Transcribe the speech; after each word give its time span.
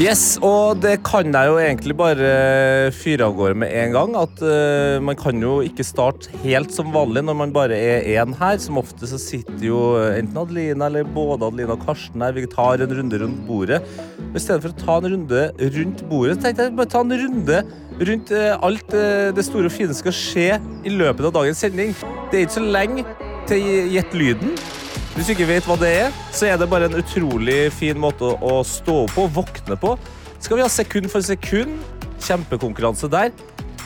Yes, 0.00 0.38
og 0.42 0.80
det 0.82 0.94
kan 1.06 1.28
jeg 1.28 1.48
jo 1.50 1.58
egentlig 1.60 1.94
bare 1.98 2.28
fyre 2.96 3.26
av 3.28 3.34
gårde 3.36 3.58
med 3.62 3.74
en 3.76 3.92
gang. 3.94 4.14
At 4.18 4.40
uh, 4.40 4.96
man 5.04 5.18
kan 5.18 5.38
jo 5.42 5.58
ikke 5.64 5.84
starte 5.86 6.32
helt 6.42 6.72
som 6.74 6.90
vanlig 6.94 7.22
når 7.26 7.36
man 7.38 7.54
bare 7.54 7.76
er 7.76 8.08
én 8.16 8.32
her. 8.38 8.56
Som 8.62 8.80
ofte 8.80 9.08
så 9.10 9.20
sitter 9.20 9.66
jo 9.66 9.80
enten 10.08 10.40
Adelina 10.40 10.88
eller 10.88 11.04
både 11.04 11.46
Adelina 11.48 11.76
og 11.76 11.84
Karsten 11.86 12.24
her. 12.24 12.34
Vi 12.36 12.48
tar 12.50 12.82
en 12.82 12.96
runde 12.98 13.22
rundt 13.22 13.42
bordet. 13.48 13.82
I 14.32 14.42
stedet 14.42 14.62
for 14.64 14.72
å 14.72 14.80
ta 14.80 14.98
en 15.02 15.10
runde 15.12 15.46
rundt 15.78 16.04
bordet, 16.08 16.38
så 16.38 16.46
tenkte 16.46 16.68
jeg 16.68 16.78
bare 16.78 16.92
ta 16.94 17.02
en 17.04 17.18
runde 17.24 17.64
rundt 18.12 18.32
uh, 18.32 18.52
alt 18.64 18.96
uh, 18.96 19.30
det 19.36 19.46
store 19.46 19.68
og 19.68 19.76
fine 19.76 19.96
skal 19.96 20.16
skje 20.16 20.48
i 20.88 20.94
løpet 20.94 21.28
av 21.28 21.36
dagens 21.42 21.66
sending. 21.66 21.92
Det 22.30 22.40
er 22.40 22.48
ikke 22.48 22.60
så 22.60 22.70
lenge 22.78 23.04
til 23.50 23.92
Gjett 23.92 24.16
lyden. 24.16 24.56
Hvis 25.12 25.28
du 25.28 25.34
ikke 25.34 25.50
vet 25.50 25.66
hva 25.68 25.74
det 25.76 25.88
er, 26.06 26.14
så 26.32 26.46
er 26.48 26.56
det 26.56 26.70
bare 26.72 26.86
en 26.88 26.96
utrolig 26.96 27.66
fin 27.76 27.98
måte 28.00 28.30
å 28.32 28.62
stå 28.64 29.02
opp 29.02 29.12
på, 29.12 29.26
våkne 29.36 29.76
på. 29.76 29.90
Skal 30.40 30.56
vi 30.56 30.64
ha 30.64 30.70
sekund 30.72 31.10
for 31.12 31.24
sekund? 31.24 31.82
Kjempekonkurranse 32.22 33.10
der. 33.12 33.28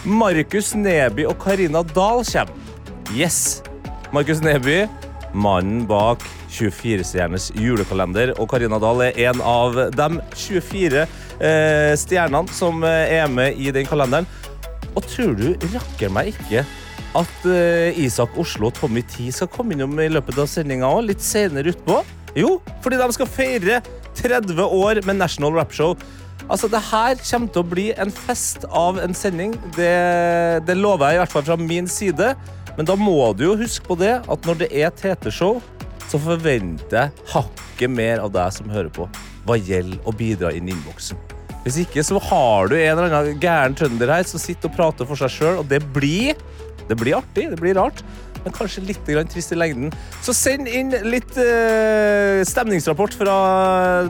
Markus 0.07 0.71
Neby 0.79 1.27
og 1.27 1.35
Karina 1.43 1.83
Dahl 1.83 2.23
kommer. 2.29 2.55
Yes! 3.11 3.59
Markus 4.15 4.39
Neby, 4.39 4.85
mannen 5.35 5.83
bak 5.91 6.23
24-stjerners 6.55 7.51
julekalender, 7.59 8.37
og 8.39 8.47
Karina 8.55 8.79
Dahl 8.79 9.09
er 9.09 9.19
en 9.27 9.43
av 9.43 9.75
de 9.99 10.09
24 10.31 11.03
eh, 11.03 11.93
stjernene 11.99 12.55
som 12.55 12.87
eh, 12.87 13.19
er 13.19 13.27
med 13.27 13.59
i 13.59 13.75
den 13.75 13.91
kalenderen. 13.91 14.31
Og 14.95 15.03
tror 15.11 15.35
du 15.35 15.49
rakker 15.75 16.15
meg 16.15 16.37
ikke 16.37 16.63
at 17.17 17.47
uh, 17.49 17.97
Isak 17.97 18.37
Oslo 18.39 18.71
og 18.71 18.77
Tommy 18.77 19.03
Tee 19.09 19.33
skal 19.35 19.51
komme 19.53 19.77
innom 19.77 19.97
i 20.03 20.11
løpet 20.13 20.39
av 20.43 20.51
sendinga 20.51 20.89
òg, 20.89 21.07
litt 21.11 21.25
senere 21.25 21.73
utpå? 21.73 22.03
Jo, 22.37 22.59
fordi 22.85 23.01
de 23.01 23.09
skal 23.17 23.31
feire 23.31 23.81
30 24.19 24.61
år 24.61 25.01
med 25.09 25.21
National 25.21 25.57
Rap 25.57 25.73
Show. 25.73 25.97
Altså, 26.47 26.69
Det 26.69 26.83
her 26.91 27.17
kommer 27.17 27.53
til 27.53 27.63
å 27.63 27.71
bli 27.71 27.87
en 27.97 28.13
fest 28.13 28.67
av 28.69 29.01
en 29.03 29.17
sending. 29.17 29.57
Det, 29.77 29.95
det 30.69 30.77
lover 30.77 31.11
jeg 31.11 31.19
i 31.19 31.23
hvert 31.25 31.33
fall 31.33 31.47
fra 31.49 31.57
min 31.61 31.89
side. 31.91 32.35
Men 32.77 32.89
da 32.89 32.97
må 33.01 33.33
du 33.33 33.47
jo 33.49 33.57
huske 33.57 33.87
på 33.89 33.97
det 33.99 34.19
at 34.21 34.47
når 34.47 34.61
det 34.61 34.69
er 34.77 34.93
TT-show, 34.93 35.63
så 36.07 36.21
forventer 36.23 37.01
jeg 37.01 37.31
hakket 37.33 37.91
mer 37.91 38.21
av 38.23 38.31
deg 38.35 38.53
som 38.55 38.69
hører 38.71 38.93
på, 38.95 39.09
hva 39.49 39.57
gjelder 39.59 39.99
å 40.07 40.15
bidra 40.15 40.53
inn 40.55 40.69
i 40.69 40.75
innboksen. 40.77 41.19
Hvis 41.65 41.81
ikke 41.83 42.05
så 42.07 42.21
har 42.23 42.69
du 42.71 42.77
en 42.77 42.93
eller 42.93 43.11
annen 43.11 43.41
gæren 43.43 43.75
trønder 43.75 44.13
her 44.13 44.29
som 44.29 44.39
sitter 44.39 44.71
og 44.71 44.77
prater 44.77 45.09
for 45.09 45.19
seg 45.19 45.33
sjøl, 45.35 45.57
og 45.65 45.67
det 45.73 45.81
blir 45.97 46.37
det 46.89 46.97
blir 46.99 47.19
artig, 47.19 47.49
det 47.51 47.59
blir 47.61 47.77
rart, 47.79 48.03
men 48.47 48.55
kanskje 48.55 48.85
litt 48.87 49.09
trist 49.33 49.53
i 49.53 49.59
lengden. 49.59 49.91
Så 50.23 50.35
send 50.37 50.69
inn 50.71 50.93
litt 51.11 51.35
eh, 51.41 52.45
stemningsrapport 52.47 53.17
fra 53.19 53.37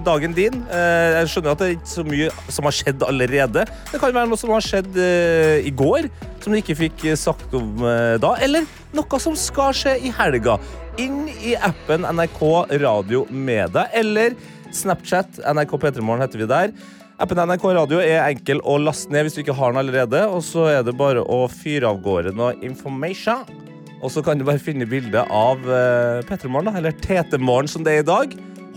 dagen 0.04 0.34
din. 0.36 0.60
Eh, 0.68 1.22
jeg 1.22 1.30
skjønner 1.32 1.54
at 1.54 1.62
det 1.62 1.68
er 1.68 1.76
ikke 1.78 1.92
så 1.94 2.04
mye 2.04 2.30
som 2.52 2.68
har 2.68 2.76
skjedd 2.76 3.06
allerede. 3.06 3.64
Det 3.92 4.00
kan 4.02 4.12
være 4.12 4.28
noe 4.28 4.40
som 4.40 4.52
har 4.52 4.64
skjedd 4.64 4.98
eh, 5.00 5.64
i 5.64 5.72
går, 5.72 6.10
som 6.44 6.52
du 6.52 6.60
ikke 6.60 6.76
fikk 6.82 7.06
eh, 7.08 7.16
sagt 7.16 7.56
om 7.56 7.80
eh, 7.80 8.18
da. 8.20 8.34
Eller 8.44 8.68
noe 8.96 9.22
som 9.24 9.38
skal 9.40 9.72
skje 9.76 9.96
i 10.04 10.12
helga. 10.18 10.58
Inn 11.00 11.24
i 11.40 11.56
appen 11.56 12.04
NRK 12.04 12.42
Radio 12.84 13.24
med 13.32 13.72
deg, 13.76 13.96
eller 14.04 14.36
Snapchat. 14.76 15.40
NRK 15.48 15.78
P3morgen 15.80 16.24
heter 16.26 16.44
vi 16.44 16.52
der. 16.52 16.76
Appen 17.16 17.38
NRK 17.40 17.62
Radio 17.72 17.96
er 18.04 18.18
enkel 18.26 18.58
å 18.60 18.74
laste 18.76 19.08
ned 19.14 19.24
hvis 19.24 19.38
du 19.38 19.40
ikke 19.40 19.54
har 19.56 19.72
den 19.72 19.80
allerede. 19.80 20.20
Og 20.28 20.42
så 20.44 20.66
er 20.68 20.82
det 20.84 20.92
bare 21.00 21.22
å 21.24 21.46
fyre 21.48 21.88
av 21.88 22.02
gårde 22.04 22.34
noe 22.36 22.52
information. 22.66 23.46
Og 24.04 24.12
så 24.12 24.20
kan 24.24 24.36
du 24.36 24.44
bare 24.44 24.60
finne 24.60 24.84
bilde 24.88 25.22
av 25.32 25.62
uh, 25.64 26.20
P3morgen, 26.28 26.76
eller 26.76 26.92
TT-morgen 26.92 27.70
som 27.72 27.86
det 27.86 27.94
er 27.94 28.04
i 28.04 28.08
dag. 28.10 28.36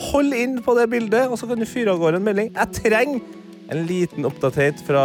Hold 0.09 0.31
inn 0.37 0.61
på 0.63 0.77
det 0.77 0.87
bildet, 0.93 1.27
og 1.27 1.35
så 1.41 1.49
kan 1.49 1.59
du 1.59 1.67
fyre 1.67 1.91
av 1.91 1.99
gårde 1.99 2.21
en 2.21 2.29
melding. 2.29 2.53
Jeg 2.55 2.79
trenger 2.79 3.19
en 3.69 3.83
liten 3.89 4.29
oppdatert 4.29 4.79
fra 4.87 5.03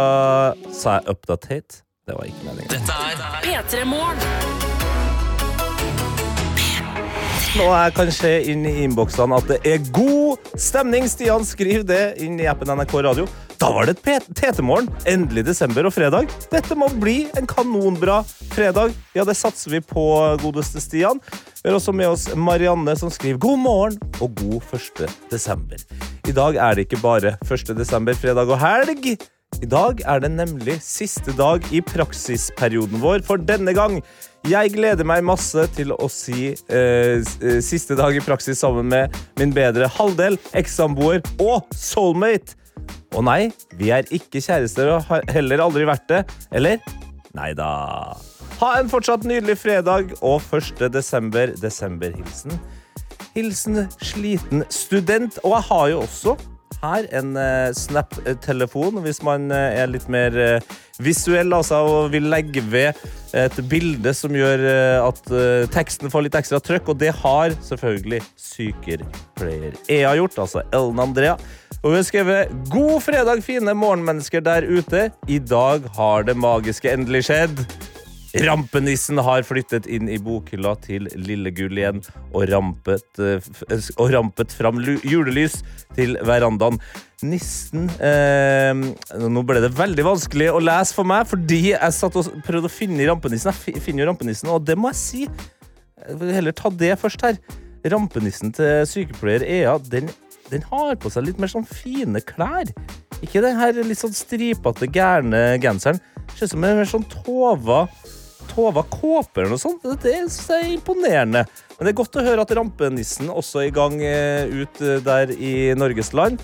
Sa 0.71 1.01
jeg 1.01 1.11
updatate? 1.11 1.83
Det 2.07 2.15
var 2.15 2.31
ikke 2.31 2.47
meningen. 2.47 2.71
Dette 2.71 3.01
er 3.11 3.43
P3 3.43 3.83
Morgen. 3.91 4.64
Nå 7.55 7.69
jeg 7.71 7.93
kan 7.95 8.09
se 8.11 8.29
inn 8.51 8.65
i 8.67 8.71
innboksene 8.83 9.37
at 9.39 9.45
det 9.47 9.57
er 9.63 9.83
god 9.95 10.49
stemning. 10.59 11.05
Stian, 11.07 11.45
skriv 11.47 11.85
det 11.87 12.17
inn 12.19 12.35
i 12.35 12.49
appen 12.51 12.67
NRK 12.67 12.95
Radio. 13.05 13.29
Da 13.61 13.69
var 13.71 13.87
det 13.87 13.93
et 14.11 14.27
TT-morgen. 14.35 14.89
Endelig 15.07 15.45
desember 15.47 15.87
og 15.87 15.93
fredag. 15.95 16.27
Dette 16.51 16.75
må 16.75 16.89
bli 16.99 17.29
en 17.39 17.47
kanonbra 17.47 18.17
fredag. 18.51 18.91
Ja, 19.15 19.23
det 19.23 19.37
satser 19.39 19.71
vi 19.71 19.79
på, 19.79 20.03
godeste 20.43 20.83
Stian. 20.83 21.23
Vi 21.61 21.69
har 21.69 21.79
også 21.79 21.95
med 21.95 22.11
oss 22.11 22.27
Marianne, 22.35 22.97
som 22.99 23.13
skriver 23.13 23.39
god 23.47 23.63
morgen 23.63 23.97
og 24.19 24.35
god 24.41 24.75
1. 24.75 25.07
desember. 25.31 25.79
I 26.27 26.35
dag 26.35 26.59
er 26.59 26.75
det 26.75 26.89
ikke 26.89 26.99
bare 27.05 27.37
1. 27.39 27.71
desember, 27.79 28.19
fredag 28.19 28.51
og 28.51 28.59
helg. 28.59 29.15
I 29.63 29.67
dag 29.71 30.01
er 30.03 30.19
det 30.19 30.35
nemlig 30.35 30.81
siste 30.83 31.31
dag 31.39 31.63
i 31.71 31.79
praksisperioden 31.79 32.99
vår 32.99 33.23
for 33.23 33.39
denne 33.39 33.71
gang. 33.77 34.01
Jeg 34.45 34.75
gleder 34.75 35.07
meg 35.09 35.23
masse 35.25 35.63
til 35.73 35.89
å 35.95 36.05
si 36.11 36.51
eh, 36.53 37.29
siste 37.65 37.95
dag 37.97 38.13
i 38.13 38.21
praksis 38.21 38.59
sammen 38.61 38.85
med 38.91 39.15
min 39.39 39.49
bedre 39.55 39.87
halvdel, 39.89 40.37
ekssamboer 40.53 41.23
og 41.41 41.65
soulmate. 41.73 42.53
Og 43.17 43.25
nei, 43.25 43.49
vi 43.79 43.89
er 43.95 44.05
ikke 44.13 44.43
kjærester 44.45 44.91
og 44.93 45.09
har 45.09 45.25
heller 45.33 45.63
aldri 45.65 45.87
vært 45.89 46.05
det. 46.11 46.21
Eller? 46.53 46.77
Nei 47.33 47.55
da. 47.57 47.71
Ha 48.59 48.71
en 48.77 48.91
fortsatt 48.91 49.25
nydelig 49.25 49.57
fredag 49.63 50.13
og 50.21 50.45
1. 50.53 50.91
desember. 50.93 51.55
Desemberhilsen. 51.57 52.53
Hilsen 53.33 53.87
sliten 53.97 54.61
student. 54.69 55.41
Og 55.41 55.57
jeg 55.57 55.69
har 55.71 55.89
jo 55.95 56.03
også 56.05 56.37
her 56.81 57.07
en 57.15 57.35
uh, 57.37 57.73
Snap-telefon 57.75 59.01
hvis 59.05 59.21
man 59.25 59.49
uh, 59.53 59.57
er 59.75 59.89
litt 59.91 60.07
mer 60.11 60.35
uh, 60.35 60.75
visuell 61.03 61.53
altså, 61.55 61.81
og 61.83 62.11
vil 62.13 62.29
legge 62.31 62.63
ved 62.71 63.05
et 63.35 63.55
bilde 63.67 64.13
som 64.15 64.31
gjør 64.31 64.61
at 65.03 65.25
teksten 65.73 66.07
får 66.07 66.23
litt 66.23 66.37
ekstra 66.39 66.61
trøkk. 66.63 66.93
Og 66.93 67.01
det 67.01 67.09
har 67.19 67.51
selvfølgelig 67.67 68.21
sykepleier 68.39 69.75
Ea 69.91 70.13
gjort, 70.15 70.37
altså 70.45 70.63
Ellen 70.69 71.01
Andrea. 71.03 71.33
Og 71.81 71.89
hun 71.89 71.97
har 71.97 72.05
skrevet 72.07 72.53
'God 72.71 73.03
fredag, 73.03 73.43
fine 73.43 73.75
morgenmennesker 73.75 74.39
der 74.39 74.63
ute'. 74.63 75.09
I 75.27 75.41
dag 75.43 75.83
har 75.97 76.23
det 76.23 76.37
magiske 76.39 76.87
endelig 76.87 77.25
skjedd. 77.27 77.59
Rampenissen 78.43 79.19
har 79.23 79.45
flyttet 79.47 79.87
inn 79.87 80.09
i 80.11 80.17
bokhylla 80.19 80.73
til 80.83 81.07
Lillegull 81.15 81.79
igjen 81.79 82.01
og 82.33 82.47
rampet, 82.51 83.07
og 83.21 84.11
rampet 84.11 84.55
fram 84.55 84.81
julelys 84.83 85.61
til 85.95 86.17
verandaen. 86.25 86.79
Nissen 87.25 87.87
eh, 88.03 88.75
Nå 88.75 89.43
ble 89.47 89.61
det 89.63 89.71
veldig 89.77 90.03
vanskelig 90.05 90.49
å 90.51 90.59
lese 90.63 90.97
for 90.97 91.07
meg, 91.07 91.29
fordi 91.29 91.61
jeg 91.71 91.95
satt 91.95 92.17
og 92.19 92.33
prøvde 92.45 92.67
å 92.67 92.75
finne 92.75 93.07
rampenissen. 93.07 93.55
Jeg 93.71 93.83
finner 93.85 94.03
jo 94.03 94.09
rampenissen, 94.11 94.51
og 94.51 94.67
det 94.67 94.75
må 94.79 94.91
jeg 94.91 95.01
si. 95.01 95.23
Jeg 96.05 96.19
vil 96.19 96.35
heller 96.35 96.55
ta 96.55 96.73
det 96.73 96.91
først 97.01 97.23
her. 97.25 97.39
Rampenissen 97.87 98.51
til 98.57 98.83
sykepleier 98.89 99.45
Ea, 99.45 99.77
den 99.79 100.11
den 100.51 100.65
har 100.69 100.93
på 101.01 101.09
seg 101.09 101.25
litt 101.25 101.39
mer 101.41 101.49
sånn 101.49 101.65
fine 101.65 102.21
klær. 102.25 102.69
Ikke 103.25 103.41
den 103.43 103.57
her 103.57 103.77
litt 103.79 103.97
sånn 103.97 104.13
stripete, 104.13 104.89
gærne 104.93 105.55
genseren. 105.63 106.01
Ser 106.35 106.45
ut 106.45 106.53
som 106.53 106.65
en 106.67 106.79
mer 106.81 106.89
sånn 106.89 107.07
Tova 107.09 107.85
Tova 108.51 108.83
kåpe 108.87 109.41
eller 109.43 109.55
noe 109.55 109.61
sånt. 109.61 109.85
Det 110.03 110.15
synes 110.15 110.39
jeg 110.49 110.63
er 110.63 110.73
imponerende. 110.75 111.45
Men 111.75 111.87
det 111.87 111.93
er 111.93 111.99
godt 111.99 112.19
å 112.19 112.25
høre 112.25 112.45
at 112.45 112.53
rampenissen 112.57 113.31
også 113.31 113.63
er 113.63 113.69
i 113.69 113.75
gang 113.75 113.97
eh, 114.03 114.51
ut 114.63 114.83
eh, 114.83 115.01
der 115.03 115.33
i 115.35 115.55
Norges 115.77 116.13
land. 116.15 116.43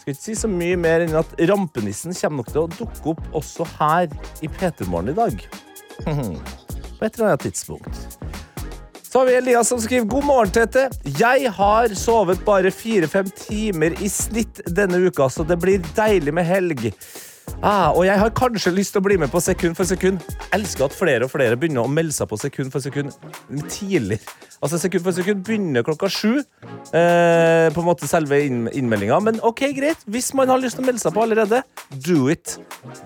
Skal 0.00 0.14
ikke 0.14 0.22
si 0.22 0.36
så 0.38 0.50
mye 0.50 0.78
mer 0.80 1.04
enn 1.04 1.18
at 1.18 1.34
rampenissen 1.50 2.14
kommer 2.16 2.44
nok 2.44 2.52
til 2.52 2.62
å 2.62 2.70
dukke 2.76 3.14
opp 3.14 3.40
også 3.42 3.66
her 3.78 4.12
i 4.44 4.50
P3morgen 4.50 5.12
i 5.12 5.18
dag. 5.18 5.42
På 7.00 7.06
et 7.06 7.16
eller 7.16 7.32
annet 7.32 7.48
tidspunkt. 7.48 8.20
Så 9.10 9.18
har 9.18 9.26
vi 9.26 9.34
Elias 9.34 9.68
som 9.68 9.80
skriver 9.82 10.06
God 10.06 10.24
morgen, 10.28 10.52
Tete. 10.54 10.84
Jeg 11.18 11.50
har 11.56 11.94
sovet 11.98 12.44
bare 12.46 12.70
fire-fem 12.70 13.26
timer 13.34 13.96
i 13.98 14.06
snitt 14.06 14.60
denne 14.70 15.00
uka, 15.02 15.26
så 15.26 15.42
det 15.42 15.56
blir 15.58 15.82
deilig 15.96 16.34
med 16.36 16.46
helg. 16.46 16.84
Ah, 17.60 17.90
og 17.92 18.06
jeg 18.06 18.16
har 18.16 18.30
kanskje 18.32 18.70
lyst 18.72 18.94
til 18.94 19.02
å 19.02 19.04
bli 19.04 19.18
med 19.20 19.28
på 19.28 19.40
sekund 19.44 19.76
for 19.76 19.84
sekund. 19.84 20.22
Elsker 20.56 20.86
at 20.86 20.94
flere 20.96 21.26
og 21.26 21.32
flere 21.32 21.58
begynner 21.60 21.84
å 21.84 21.90
melde 21.92 22.14
seg 22.16 22.30
på 22.30 22.38
sekund 22.40 22.72
for 22.72 22.80
sekund 22.80 23.12
tidlig. 23.68 24.16
Altså 24.64 24.78
Sekund 24.80 25.04
for 25.04 25.16
sekund 25.16 25.42
begynner 25.44 25.84
klokka 25.84 26.08
sju. 26.12 26.40
Eh, 26.96 27.66
på 27.72 27.82
en 27.82 27.88
måte 27.88 28.08
selve 28.08 28.38
innmeldinga. 28.46 29.20
Men 29.24 29.42
ok, 29.44 29.60
greit. 29.76 30.00
Hvis 30.08 30.32
man 30.36 30.48
har 30.52 30.60
lyst 30.60 30.78
til 30.78 30.86
å 30.86 30.88
melde 30.88 31.04
seg 31.04 31.12
på 31.16 31.24
allerede, 31.24 31.60
do 31.92 32.30
it. 32.32 32.56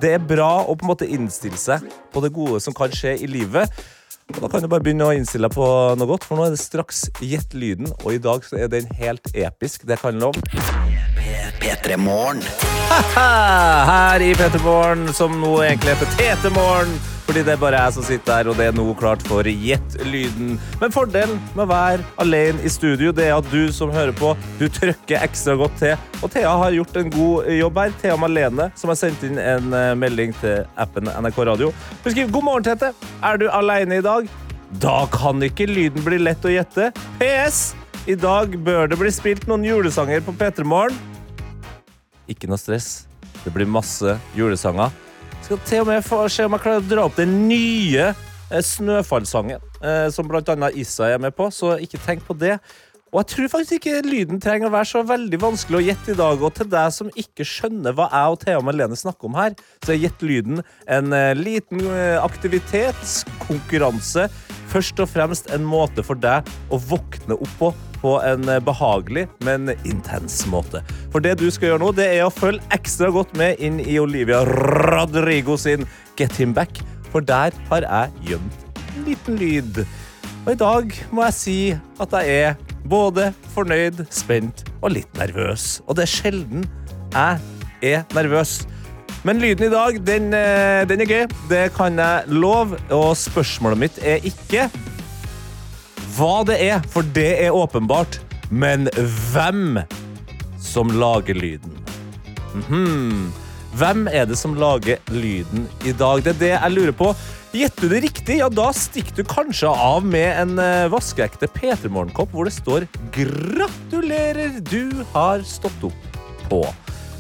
Det 0.02 0.14
er 0.16 0.22
bra 0.22 0.62
å 0.62 0.78
på 0.78 0.86
en 0.86 0.92
måte 0.92 1.10
innstille 1.10 1.58
seg 1.58 1.86
på 2.14 2.22
det 2.22 2.30
gode 2.34 2.62
som 2.62 2.74
kan 2.78 2.94
skje 2.94 3.16
i 3.26 3.30
livet. 3.30 3.70
Og 4.36 4.40
Da 4.40 4.48
kan 4.54 4.62
du 4.62 4.70
bare 4.70 4.86
begynne 4.86 5.10
å 5.10 5.14
innstille 5.14 5.50
deg 5.50 5.58
på 5.58 5.66
noe 5.98 6.08
godt, 6.08 6.24
for 6.24 6.38
nå 6.38 6.46
er 6.46 6.54
det 6.54 6.62
straks 6.62 7.08
Gjett 7.20 7.58
lyden, 7.58 7.90
og 8.04 8.14
i 8.14 8.22
dag 8.22 8.46
så 8.46 8.62
er 8.62 8.70
den 8.72 8.86
helt 9.02 9.34
episk. 9.34 9.82
Det 9.86 9.98
kan 10.00 10.22
love. 10.22 10.38
P3morgen. 11.60 12.73
Her 13.14 14.22
i 14.22 14.34
Petermorgen, 14.34 15.08
som 15.14 15.34
nå 15.40 15.56
egentlig 15.64 15.94
heter 15.94 16.14
Tetemorgen. 16.18 16.94
Fordi 17.24 17.40
det 17.40 17.54
er 17.54 17.60
bare 17.60 17.78
jeg 17.80 17.94
som 17.96 18.04
sitter 18.04 18.36
her, 18.36 18.48
og 18.52 18.58
det 18.60 18.66
er 18.68 18.74
nå 18.76 18.84
klart 19.00 19.22
for 19.24 19.48
Gjett 19.48 19.94
lyden. 20.04 20.58
Men 20.80 20.92
fordelen 20.92 21.38
med 21.54 21.62
å 21.64 21.70
være 21.70 22.04
alene 22.20 22.60
i 22.60 22.70
studio, 22.72 23.14
det 23.16 23.30
er 23.30 23.38
at 23.38 23.48
du 23.48 23.72
som 23.72 23.92
hører 23.94 24.12
på, 24.18 24.34
du 24.60 24.66
trykker 24.68 25.24
ekstra 25.24 25.56
godt 25.58 25.78
til. 25.80 25.94
Og 26.20 26.28
Thea 26.34 26.52
har 26.60 26.76
gjort 26.76 26.98
en 27.00 27.08
god 27.14 27.48
jobb 27.48 27.80
her. 27.80 27.94
Thea 28.02 28.18
Malene, 28.20 28.68
som 28.76 28.92
har 28.92 29.00
sendt 29.00 29.24
inn 29.24 29.40
en 29.40 29.72
eh, 29.72 29.94
melding 29.96 30.36
til 30.42 30.68
appen 30.76 31.08
NRK 31.08 31.40
Radio. 31.48 31.72
Hun 32.04 32.20
God 32.20 32.44
morgen, 32.44 32.68
Tete. 32.68 32.92
Er 33.24 33.40
du 33.40 33.48
alene 33.48 34.02
i 34.02 34.04
dag? 34.04 34.28
Da 34.84 35.00
kan 35.14 35.40
ikke 35.48 35.70
lyden 35.70 36.04
bli 36.04 36.20
lett 36.20 36.44
å 36.44 36.52
gjette. 36.52 36.92
PS. 37.22 37.64
I 38.04 38.18
dag 38.20 38.52
bør 38.60 38.90
det 38.92 39.00
bli 39.00 39.08
spilt 39.14 39.48
noen 39.48 39.64
julesanger 39.64 40.20
på 40.26 40.36
P3morgen. 40.36 41.13
Ikke 42.30 42.48
noe 42.48 42.60
stress. 42.60 43.06
Det 43.44 43.52
blir 43.52 43.66
masse 43.68 44.16
julesanger. 44.36 44.90
Skal 45.44 45.58
til 45.68 45.80
og 45.82 45.88
med 45.90 46.04
få 46.06 46.22
se 46.32 46.44
om 46.46 46.54
jeg 46.56 46.62
klarer 46.64 46.80
å 46.80 46.88
dra 46.88 47.02
opp 47.04 47.16
den 47.20 47.32
nye 47.50 48.04
eh, 48.14 48.62
Snøfallsangen, 48.64 49.60
eh, 49.84 50.08
som 50.14 50.30
annet 50.32 50.78
Issa 50.80 51.04
er 51.12 51.20
med 51.20 51.32
på, 51.36 51.50
så 51.52 51.76
ikke 51.76 52.00
tenk 52.00 52.24
på 52.24 52.32
det. 52.40 52.56
Og 53.12 53.20
jeg 53.20 53.28
tror 53.30 53.48
faktisk 53.52 53.72
ikke 53.76 54.08
lyden 54.08 54.40
trenger 54.42 54.66
å 54.66 54.74
være 54.74 54.90
så 54.90 55.00
veldig 55.06 55.38
vanskelig 55.42 55.78
å 55.78 55.84
gjette 55.84 56.12
i 56.14 56.18
dag. 56.18 56.36
Og 56.40 56.54
til 56.56 56.68
deg 56.72 56.88
som 56.96 57.12
ikke 57.14 57.44
skjønner 57.46 57.92
hva 57.94 58.06
jeg 58.08 58.30
og 58.32 58.40
Thea 58.42 58.60
Malene 58.64 58.96
snakker 58.98 59.24
om 59.28 59.36
her, 59.38 59.52
så 59.84 59.88
er 59.94 60.02
Gjett 60.02 60.20
lyden 60.24 60.56
en 60.90 61.12
eh, 61.14 61.38
liten 61.38 61.80
aktivitetskonkurranse. 62.24 64.22
Først 64.72 64.96
og 65.04 65.08
fremst 65.12 65.52
en 65.54 65.64
måte 65.68 66.02
for 66.02 66.16
deg 66.18 66.42
å 66.72 66.76
våkne 66.88 67.34
opp 67.36 67.54
på 67.60 67.68
på 68.04 68.18
en 68.20 68.44
eh, 68.52 68.60
behagelig, 68.60 69.26
men 69.46 69.72
intens 69.88 70.42
måte. 70.52 70.82
For 71.12 71.24
det 71.24 71.38
du 71.40 71.46
skal 71.52 71.72
gjøre 71.72 71.84
nå, 71.86 71.92
det 71.96 72.10
er 72.18 72.26
å 72.26 72.34
følge 72.34 72.64
ekstra 72.76 73.08
godt 73.14 73.32
med 73.40 73.62
inn 73.64 73.80
i 73.80 73.96
Olivia 74.02 74.42
Rodrigo 74.44 75.56
sin 75.60 75.88
Get 76.18 76.36
Him 76.36 76.52
Back, 76.56 76.82
for 77.10 77.24
der 77.24 77.56
har 77.70 77.88
jeg 77.88 78.28
gjemt 78.28 78.84
en 78.84 79.08
liten 79.08 79.40
lyd. 79.40 79.82
Og 80.44 80.52
i 80.52 80.60
dag 80.60 80.94
må 81.14 81.24
jeg 81.30 81.38
si 81.38 81.58
at 82.02 82.14
jeg 82.20 82.38
er 82.50 82.78
både 82.84 83.30
fornøyd, 83.54 84.04
spent 84.12 84.66
og 84.82 84.92
litt 84.98 85.18
nervøs. 85.18 85.80
Og 85.88 85.96
det 85.96 86.04
er 86.04 86.12
sjelden 86.12 86.66
jeg 87.14 87.40
er 87.94 88.04
nervøs. 88.16 88.58
Men 89.24 89.40
lyden 89.40 89.70
i 89.70 89.72
dag, 89.72 89.96
den, 90.04 90.34
eh, 90.36 90.84
den 90.84 91.00
er 91.00 91.08
gøy. 91.08 91.22
Det 91.48 91.70
kan 91.72 91.96
jeg 91.96 92.28
love. 92.28 92.76
Og 92.92 93.16
spørsmålet 93.16 93.78
mitt 93.80 94.00
er 94.04 94.20
ikke 94.20 94.68
hva 96.16 96.42
det 96.46 96.58
er, 96.62 96.82
for 96.90 97.06
det 97.16 97.30
er 97.44 97.54
åpenbart. 97.54 98.20
Men 98.50 98.88
hvem 99.32 99.80
som 100.62 100.92
lager 100.94 101.34
lyden? 101.34 101.72
Mhm. 102.54 103.32
Hvem 103.74 104.06
er 104.06 104.28
det 104.30 104.36
som 104.38 104.54
lager 104.54 105.00
lyden 105.10 105.66
i 105.82 105.92
dag? 105.92 106.22
Det 106.22 106.36
er 106.36 106.38
det 106.38 106.52
jeg 106.52 106.74
lurer 106.76 106.94
på. 106.94 107.08
Gjetter 107.54 107.86
du 107.86 107.88
det 107.90 108.02
riktig, 108.02 108.36
ja, 108.38 108.48
da 108.50 108.68
stikker 108.74 109.14
du 109.14 109.26
kanskje 109.30 109.70
av 109.70 110.06
med 110.06 110.26
en 110.42 110.58
eh, 110.58 110.86
vaskeekte 110.90 111.46
P3 111.54 111.90
Morgenkopp 111.90 112.32
hvor 112.34 112.46
det 112.46 112.54
står 112.54 112.86
'Gratulerer, 113.14 114.58
du 114.58 115.04
har 115.12 115.42
stått 115.46 115.86
opp' 115.86 116.18
på. 116.50 116.62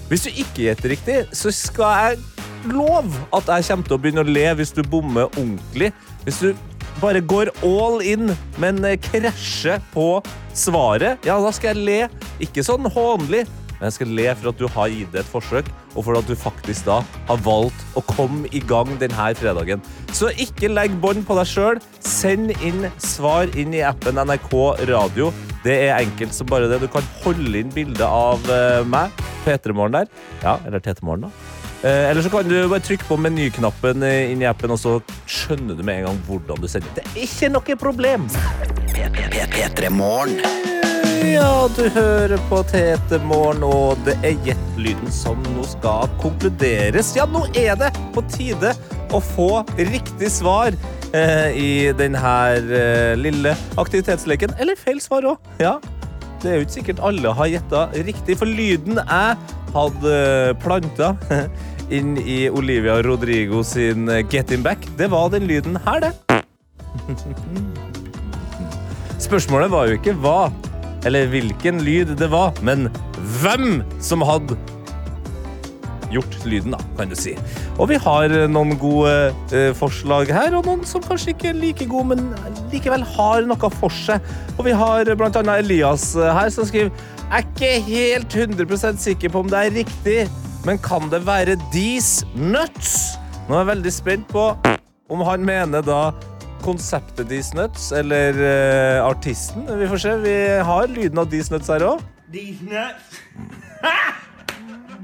Hvis 0.08 0.26
du 0.26 0.30
ikke 0.30 0.66
gjetter 0.66 0.94
riktig, 0.94 1.18
så 1.32 1.50
skal 1.54 1.94
jeg 2.02 2.18
love 2.70 3.14
at 3.34 3.46
jeg 3.46 3.66
kommer 3.68 3.86
til 3.86 3.96
å 3.96 4.02
begynne 4.02 4.24
å 4.24 4.30
le 4.30 4.46
hvis 4.58 4.74
du 4.74 4.82
bommer 4.82 5.30
ordentlig. 5.38 5.92
Hvis 6.24 6.38
du 6.42 6.50
bare 7.02 7.22
går 7.24 7.50
all 7.66 8.00
in, 8.04 8.32
men 8.62 8.84
eh, 8.84 8.98
krasjer 9.00 9.82
på 9.94 10.08
svaret, 10.54 11.22
ja, 11.26 11.38
da 11.42 11.52
skal 11.54 11.74
jeg 11.74 11.86
le. 11.88 12.26
Ikke 12.44 12.64
sånn 12.66 12.86
hånlig, 12.90 13.44
men 13.78 13.88
jeg 13.88 13.96
skal 13.98 14.12
le 14.16 14.26
for 14.38 14.50
at 14.52 14.60
du 14.60 14.68
har 14.70 14.92
gitt 14.92 15.10
det 15.12 15.24
et 15.24 15.30
forsøk, 15.32 15.70
og 15.94 16.06
for 16.06 16.18
at 16.18 16.28
du 16.30 16.34
faktisk 16.38 16.86
da 16.86 17.00
har 17.28 17.40
valgt 17.44 17.98
å 17.98 18.02
komme 18.14 18.48
i 18.54 18.62
gang 18.64 18.94
denne 19.00 19.26
fredagen. 19.38 19.82
Så 20.14 20.30
ikke 20.40 20.70
legg 20.70 20.94
bånd 21.02 21.26
på 21.26 21.36
deg 21.38 21.50
sjøl. 21.50 21.80
Send 22.00 22.54
inn 22.64 22.86
svar 23.02 23.50
inn 23.58 23.74
i 23.74 23.82
appen 23.86 24.20
NRK 24.20 24.54
Radio. 24.90 25.32
Det 25.64 25.74
er 25.88 25.98
enkelt 25.98 26.34
som 26.36 26.48
bare 26.50 26.70
det. 26.70 26.82
Du 26.84 26.88
kan 26.92 27.04
holde 27.24 27.60
inn 27.60 27.72
bilde 27.74 28.06
av 28.06 28.40
eh, 28.52 28.80
meg, 28.86 29.12
P3morgen 29.44 29.98
der. 29.98 30.10
Ja, 30.44 30.58
eller 30.64 30.82
TT-morgen, 30.84 31.26
da. 31.26 31.53
Eh, 31.84 32.10
eller 32.10 32.22
så 32.24 32.30
kan 32.32 32.48
du 32.48 32.56
bare 32.64 32.80
trykke 32.80 33.04
på 33.04 33.16
menyknappen 33.20 34.02
eh, 34.08 34.32
i 34.32 34.46
appen, 34.48 34.72
og 34.72 34.80
så 34.80 34.94
skjønner 35.28 35.76
du 35.76 35.82
med 35.84 36.00
en 36.00 36.06
gang 36.08 36.20
hvordan 36.28 36.62
du 36.62 36.68
sender. 36.70 36.88
Det 36.96 37.04
er 37.04 37.18
ikke 37.26 37.50
noe 37.52 37.76
problem. 37.76 38.24
P3morgen. 39.54 40.38
Ja, 41.24 41.68
du 41.76 41.82
hører 41.92 42.40
på 42.50 42.58
Tete 42.68 43.18
Morgen, 43.24 43.62
og 43.64 44.00
det 44.04 44.14
er 44.24 44.34
Gjett-lyden 44.44 45.12
som 45.12 45.40
nå 45.54 45.64
skal 45.68 46.08
konkluderes. 46.20 47.14
Ja, 47.16 47.24
nå 47.28 47.46
er 47.56 47.76
det 47.80 47.90
på 48.16 48.24
tide 48.32 48.74
å 49.12 49.20
få 49.24 49.48
riktig 49.76 50.28
svar 50.32 50.76
eh, 51.12 51.48
i 51.56 51.70
denne 51.96 52.32
eh, 52.60 53.12
lille 53.16 53.52
aktivitetsleken. 53.80 54.56
Eller 54.60 54.80
feil 54.80 55.00
svar 55.04 55.28
òg. 55.34 55.52
Ja, 55.60 55.78
det 56.40 56.50
er 56.50 56.58
jo 56.58 56.66
ikke 56.66 56.78
sikkert 56.78 57.04
alle 57.08 57.32
har 57.36 57.52
gjetta 57.52 57.86
riktig, 57.96 58.36
for 58.40 58.48
lyden 58.48 59.00
jeg 59.00 59.36
hadde 59.74 60.18
planta 60.62 61.14
inn 61.92 62.16
i 62.18 62.50
Olivia 62.50 63.02
Rodrigo 63.02 63.64
sin 63.64 64.08
Get 64.30 64.50
In 64.54 64.62
Back, 64.64 64.78
det 64.98 65.10
var 65.12 65.30
den 65.34 65.46
lyden 65.50 65.76
her, 65.84 66.00
det. 66.00 66.12
Spørsmålet 69.24 69.70
var 69.72 69.86
jo 69.88 69.92
ikke 69.98 70.16
hva 70.20 70.52
eller 71.04 71.28
hvilken 71.28 71.82
lyd 71.84 72.14
det 72.18 72.30
var, 72.32 72.54
men 72.64 72.88
hvem 73.40 73.82
som 74.02 74.24
hadde 74.24 74.56
gjort 76.14 76.36
lyden, 76.46 76.76
da, 76.76 76.80
kan 76.98 77.10
du 77.10 77.16
si. 77.18 77.34
Og 77.74 77.88
vi 77.90 77.98
har 78.00 78.32
noen 78.50 78.76
gode 78.80 79.12
eh, 79.54 79.72
forslag 79.76 80.30
her, 80.32 80.54
og 80.56 80.68
noen 80.68 80.84
som 80.88 81.02
kanskje 81.04 81.34
ikke 81.34 81.50
er 81.50 81.58
like 81.58 81.88
gode, 81.90 82.14
men 82.14 82.54
likevel 82.72 83.04
har 83.16 83.48
noe 83.48 83.70
for 83.80 83.92
seg. 84.04 84.22
Og 84.54 84.64
vi 84.68 84.76
har 84.78 85.10
blant 85.18 85.36
annet 85.40 85.64
Elias 85.64 86.12
eh, 86.16 86.30
her, 86.38 86.52
som 86.54 86.68
skriver 86.68 86.92
Jeg 87.24 87.40
er 87.40 87.46
ikke 87.48 87.72
helt 87.88 88.38
100% 88.68 89.02
sikker 89.02 89.32
på 89.32 89.42
om 89.42 89.50
det 89.50 89.60
er 89.60 89.76
riktig, 89.82 90.18
men 90.64 90.78
kan 90.80 91.10
det 91.12 91.26
være 91.26 91.58
These 91.72 92.26
Nuts? 92.34 93.18
Nå 93.48 93.54
er 93.54 93.58
jeg 93.64 93.72
veldig 93.74 93.92
spent 93.92 94.28
på 94.32 94.56
om 95.12 95.20
han 95.28 95.44
mener 95.44 95.84
da 95.84 96.12
konseptet 96.64 97.28
These 97.28 97.56
Nuts, 97.58 97.90
eller 97.92 98.32
uh, 98.40 99.04
artisten. 99.04 99.68
Vi 99.68 99.88
får 99.88 100.00
se. 100.00 100.16
Vi 100.24 100.36
har 100.64 100.88
lyden 100.88 101.20
av 101.20 101.28
These 101.32 101.52
Nuts 101.52 101.68
her 101.68 101.84
òg. 101.84 102.00
These 102.32 102.64
nuts. 102.64 103.20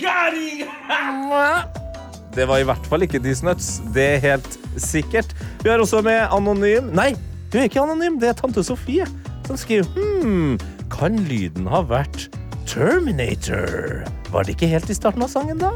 Det 2.34 2.46
var 2.46 2.62
i 2.62 2.64
hvert 2.64 2.86
fall 2.88 3.02
ikke 3.04 3.20
These 3.20 3.44
Nuts. 3.44 3.82
Det 3.94 4.04
er 4.14 4.18
helt 4.24 4.58
sikkert. 4.80 5.34
Vi 5.62 5.70
har 5.70 5.78
også 5.82 6.00
med 6.06 6.28
Anonym. 6.32 6.84
Nei, 6.96 7.12
du 7.52 7.58
er 7.58 7.62
ikke 7.68 7.82
anonym. 7.82 8.20
Det 8.22 8.28
er 8.30 8.34
tante 8.38 8.64
Sofie 8.64 9.06
som 9.48 9.56
skriver 9.58 9.86
hmm, 9.96 10.58
Kan 10.94 11.18
lyden 11.26 11.66
ha 11.70 11.80
vært 11.82 12.28
Terminator? 12.70 14.19
Var 14.30 14.46
det 14.46 14.54
ikke 14.54 14.68
helt 14.70 14.86
i 14.90 14.94
starten 14.94 15.22
av 15.26 15.28
sangen, 15.32 15.58
da? 15.58 15.70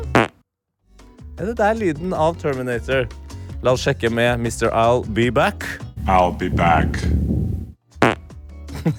Er 1.38 1.44
det 1.48 1.56
der 1.58 1.74
lyden 1.74 2.12
av 2.14 2.36
Terminator? 2.38 3.08
La 3.66 3.72
oss 3.74 3.82
sjekke 3.82 4.10
med 4.14 4.38
Mr. 4.38 4.70
I'll 4.70 5.02
Be 5.10 5.26
Back. 5.34 5.66
I'll 6.06 6.38
be 6.38 6.50
back. 6.50 6.86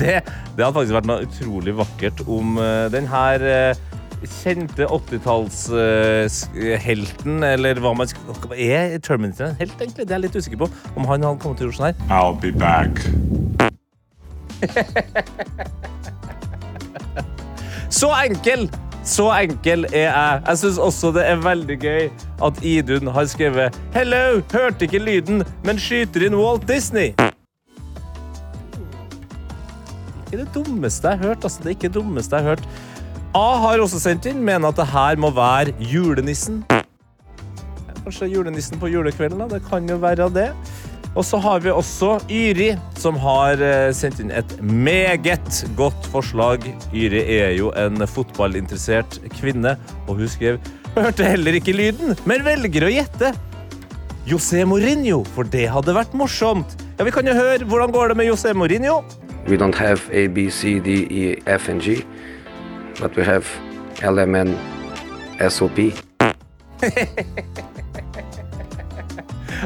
Det, 0.00 0.22
det 0.56 0.64
hadde 0.64 0.74
faktisk 0.74 0.94
vært 0.96 1.06
noe 1.06 1.22
utrolig 1.22 1.76
vakkert 1.78 2.20
om 2.26 2.58
uh, 2.58 2.90
den 2.90 3.06
her 3.06 3.38
uh, 3.46 3.70
kjente 4.40 4.82
80-tallshelten, 4.90 7.44
eller 7.46 7.78
hva 7.80 7.94
man 7.94 8.06
skal 8.10 8.50
Er 8.56 8.98
Terminator 8.98 9.46
en 9.52 9.56
helt, 9.62 9.78
egentlig? 9.78 10.02
Det 10.02 10.10
er 10.10 10.18
jeg 10.18 10.26
litt 10.26 10.36
usikker 10.36 10.58
på. 10.64 10.68
Om 10.96 11.04
han 11.06 11.22
hadde 11.22 11.38
kommet 11.44 11.58
til 11.62 11.66
å 11.68 11.70
gjøre 11.70 11.78
sånn 11.78 11.90
her. 11.92 11.96
I'll 12.10 12.34
be 12.34 12.50
back. 12.50 12.90
Så 17.90 18.08
enkel! 18.24 18.68
Så 19.04 19.24
enkel 19.32 19.86
er 19.90 20.04
jeg. 20.04 20.42
Jeg 20.46 20.58
syns 20.60 20.78
også 20.78 21.10
det 21.16 21.24
er 21.26 21.40
veldig 21.42 21.76
gøy 21.80 22.04
at 22.46 22.60
Idun 22.62 23.10
har 23.10 23.26
skrevet 23.26 23.76
Hello! 23.94 24.40
Hørte 24.52 24.86
ikke 24.86 25.00
lyden, 25.02 25.42
men 25.66 25.80
skyter 25.80 26.28
inn 26.28 26.36
Walt 26.38 26.68
Disney. 26.68 27.14
Ikke 30.26 30.44
det 30.44 30.48
dummeste 30.54 31.10
jeg 31.10 31.18
har 31.18 31.32
hørt. 31.32 31.42
Altså, 31.42 31.64
det 31.64 31.66
er 31.66 31.76
ikke 31.78 31.88
det 31.88 31.96
dummeste 31.96 32.36
jeg 32.36 32.44
har 32.44 32.54
hørt. 32.54 32.68
A 33.34 33.48
har 33.64 33.82
også 33.82 33.98
sendt 34.02 34.28
inn, 34.30 34.44
mener 34.46 34.70
at 34.70 34.78
det 34.78 34.86
her 34.92 35.18
må 35.18 35.32
være 35.34 35.74
julenissen. 35.90 36.62
Kanskje 38.04 38.30
julenissen 38.30 38.78
på 38.78 38.88
julekvelden, 38.90 39.42
da. 39.42 39.48
Det 39.56 39.64
kan 39.66 39.88
jo 39.90 39.98
være 40.02 40.30
det. 40.34 40.52
Og 41.18 41.24
så 41.26 41.40
har 41.42 41.62
vi 41.64 41.72
også 41.74 42.18
Yri, 42.30 42.70
som 43.00 43.16
har 43.18 43.60
eh, 43.64 43.90
sendt 43.96 44.20
inn 44.22 44.30
et 44.30 44.52
meget 44.62 45.64
godt 45.78 46.06
forslag. 46.12 46.62
Yri 46.94 47.22
er 47.40 47.54
jo 47.58 47.72
en 47.78 47.98
fotballinteressert 48.06 49.18
kvinne, 49.40 49.76
og 50.06 50.20
hun 50.22 50.30
skrev 50.30 50.60
Hørte 50.90 51.22
heller 51.22 51.54
ikke 51.54 51.70
lyden, 51.70 52.16
men 52.26 52.42
velger 52.42 52.82
å 52.82 52.90
gjette. 52.90 53.28
José 54.26 54.64
Mourinho, 54.66 55.20
for 55.36 55.46
det 55.46 55.68
hadde 55.70 55.94
vært 55.94 56.16
morsomt. 56.18 56.74
Ja, 56.98 57.06
Vi 57.06 57.14
kan 57.14 57.26
jo 57.26 57.34
høre 57.34 57.62
hvordan 57.64 57.94
går 57.94 58.10
det 58.10 58.16
med 58.18 58.26
José 58.26 58.54
Mourinho. 58.54 59.00
We 59.46 59.56
don't 59.56 59.78
have 59.78 60.02
A, 60.12 60.26
B, 60.26 60.50
C, 60.50 60.80
D, 60.82 61.06
E, 61.10 61.38
F, 61.46 61.68
and 61.70 61.80
G. 61.80 62.02
but 63.00 63.16
we 63.16 63.24
have 63.24 63.46
LMN 64.02 64.56
SOP. 65.48 65.78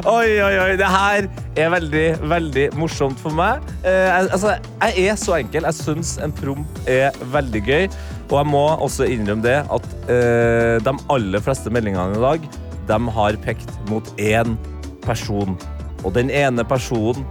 Oi, 0.03 0.41
oi, 0.43 0.55
oi. 0.59 0.71
Det 0.75 0.87
her 0.91 1.27
er 1.55 1.69
veldig, 1.71 2.03
veldig 2.27 2.65
morsomt 2.75 3.19
for 3.21 3.31
meg. 3.35 3.63
Eh, 3.87 4.11
altså, 4.11 4.57
jeg 4.81 5.05
er 5.07 5.19
så 5.19 5.37
enkel. 5.39 5.67
Jeg 5.69 5.77
syns 5.77 6.15
en 6.23 6.33
promp 6.35 6.81
er 6.91 7.15
veldig 7.31 7.61
gøy. 7.63 7.87
Og 8.25 8.35
jeg 8.41 8.49
må 8.51 8.63
også 8.73 9.07
innrømme 9.07 9.45
det 9.45 9.57
at 9.63 9.87
eh, 10.11 10.75
de 10.83 10.95
aller 11.13 11.43
fleste 11.45 11.71
meldingene 11.71 12.17
i 12.17 12.23
dag 12.23 12.49
de 12.85 12.97
har 13.15 13.37
pekt 13.45 13.71
mot 13.89 14.09
én 14.21 14.57
person. 15.05 15.55
Og 16.03 16.11
den 16.17 16.29
ene 16.33 16.65
personen, 16.67 17.23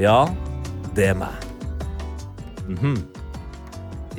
ja, 0.00 0.24
det 0.96 1.12
er 1.12 1.18
meg. 1.20 1.50
Mhm. 2.70 2.96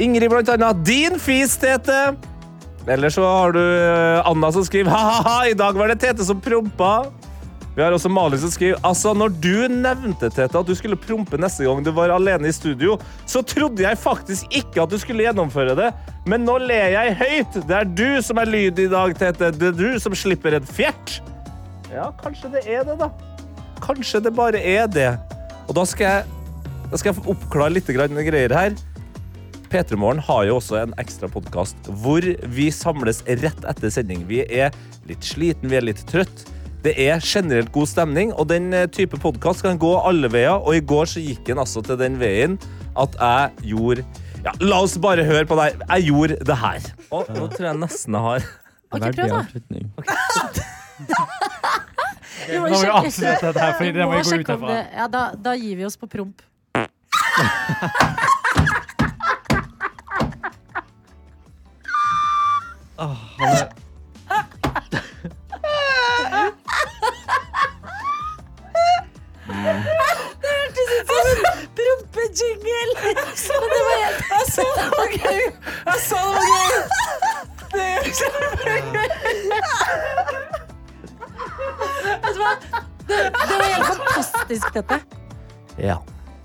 Ingrid, 0.03 0.29
blant 0.29 0.49
annet. 0.49 0.85
Din 0.85 1.17
fis, 1.21 1.57
Tete. 1.61 2.13
Eller 2.89 3.09
så 3.13 3.23
har 3.25 3.53
du 3.55 3.61
eh, 3.63 4.21
Anna 4.29 4.51
som 4.53 4.65
skriver 4.67 4.91
ha-ha-ha, 4.93 5.43
i 5.49 5.57
dag 5.57 5.77
var 5.77 5.89
det 5.89 5.99
Tete 6.03 6.25
som 6.27 6.41
prompa. 6.43 7.09
Vi 7.73 7.81
har 7.81 7.93
også 7.95 8.09
Malin 8.13 8.37
som 8.37 8.51
skriver 8.53 8.77
altså 8.85 9.15
når 9.17 9.33
du 9.41 9.65
nevnte 9.71 10.29
Tete, 10.29 10.59
at 10.59 10.67
du 10.67 10.75
skulle 10.77 10.97
prompe 10.99 11.39
neste 11.41 11.65
gang 11.65 11.81
du 11.81 11.89
var 11.95 12.13
alene 12.13 12.51
i 12.51 12.53
studio, 12.53 12.99
så 13.25 13.41
trodde 13.41 13.81
jeg 13.81 13.97
faktisk 13.97 14.53
ikke 14.53 14.83
at 14.83 14.93
du 14.93 14.99
skulle 15.01 15.25
gjennomføre 15.25 15.73
det. 15.79 15.89
Men 16.29 16.45
nå 16.45 16.59
ler 16.61 16.93
jeg 16.93 17.17
høyt. 17.17 17.57
Det 17.65 17.79
er 17.79 17.89
du 17.89 18.21
som 18.25 18.37
er 18.37 18.51
lyd 18.53 18.83
i 18.83 18.87
dag, 18.91 19.17
Tete. 19.17 19.49
Det 19.57 19.71
er 19.71 19.79
du 19.79 19.99
som 20.03 20.13
slipper 20.13 20.59
en 20.59 20.69
fjert. 20.69 21.17
Ja, 21.89 22.11
kanskje 22.21 22.53
det 22.53 22.63
er 22.69 22.85
det, 22.85 22.99
da. 23.01 23.09
Kanskje 23.81 24.21
det 24.23 24.35
bare 24.37 24.61
er 24.61 24.85
det. 24.87 25.09
Og 25.65 25.73
da 25.77 25.83
skal 25.89 26.09
jeg, 26.09 26.71
da 26.91 26.99
skal 26.99 27.13
jeg 27.13 27.25
oppklare 27.33 27.73
litt 27.73 27.89
greier 27.89 28.53
her. 28.53 28.77
P3 29.73 29.97
Morgen 29.97 30.21
har 30.21 30.45
jo 30.45 30.59
også 30.59 30.83
en 30.83 30.91
ekstra 31.01 31.25
podkast 31.33 31.89
hvor 32.03 32.21
vi 32.53 32.69
samles 32.69 33.23
rett 33.25 33.65
etter 33.65 33.89
sending. 33.89 34.27
Vi 34.29 34.43
er 34.45 34.69
litt 35.09 35.25
sliten, 35.25 35.71
vi 35.73 35.79
er 35.79 35.87
litt 35.89 36.05
trøtt. 36.11 36.45
Det 36.83 36.93
er 36.99 37.19
generelt 37.23 37.71
god 37.71 37.87
stemning, 37.87 38.33
og 38.33 38.49
den 38.49 38.73
eh, 38.75 38.87
type 38.91 39.17
podkast 39.23 39.63
kan 39.63 39.77
gå 39.79 39.91
alle 40.07 40.27
veier. 40.33 40.57
Og 40.59 40.75
i 40.75 40.81
går 40.83 41.05
så 41.13 41.23
gikk 41.23 41.45
den 41.47 41.61
altså 41.63 41.81
til 41.85 41.95
den 42.01 42.17
veien 42.19 42.57
at 42.99 43.15
jeg 43.19 43.71
gjorde 43.73 44.03
ja, 44.43 44.51
La 44.59 44.81
oss 44.83 44.97
bare 44.99 45.23
høre 45.23 45.45
på 45.47 45.55
deg. 45.55 45.79
Jeg 45.87 46.03
gjorde 46.09 46.35
det 46.49 46.57
her. 46.59 46.89
Og 47.15 47.29
nå 47.31 47.47
tror 47.53 47.69
jeg 47.69 47.79
nesten 47.79 48.17
jeg 48.17 48.25
har 48.27 48.49
Ok, 48.93 49.05
prøv, 49.15 49.29
da. 49.31 49.39
Vi 52.43 52.59
må 52.59 52.67
Nå 52.67 52.75
må 52.75 52.81
vi 52.83 52.91
avslutte 52.91 53.45
dette 53.47 53.63
her, 53.63 53.73
for 53.79 53.83
det 53.95 54.03
må 54.05 54.11
vi 54.19 54.25
gå 54.27 54.39
ut 54.43 54.51
herfra. 54.51 54.67
det- 54.67 54.89
Ja, 54.99 55.07
da, 55.07 55.23
da 55.47 55.55
gir 55.57 55.75
vi 55.79 55.85
oss 55.87 55.97
på 55.97 56.07
promp. 56.11 56.41
Det 63.39 63.82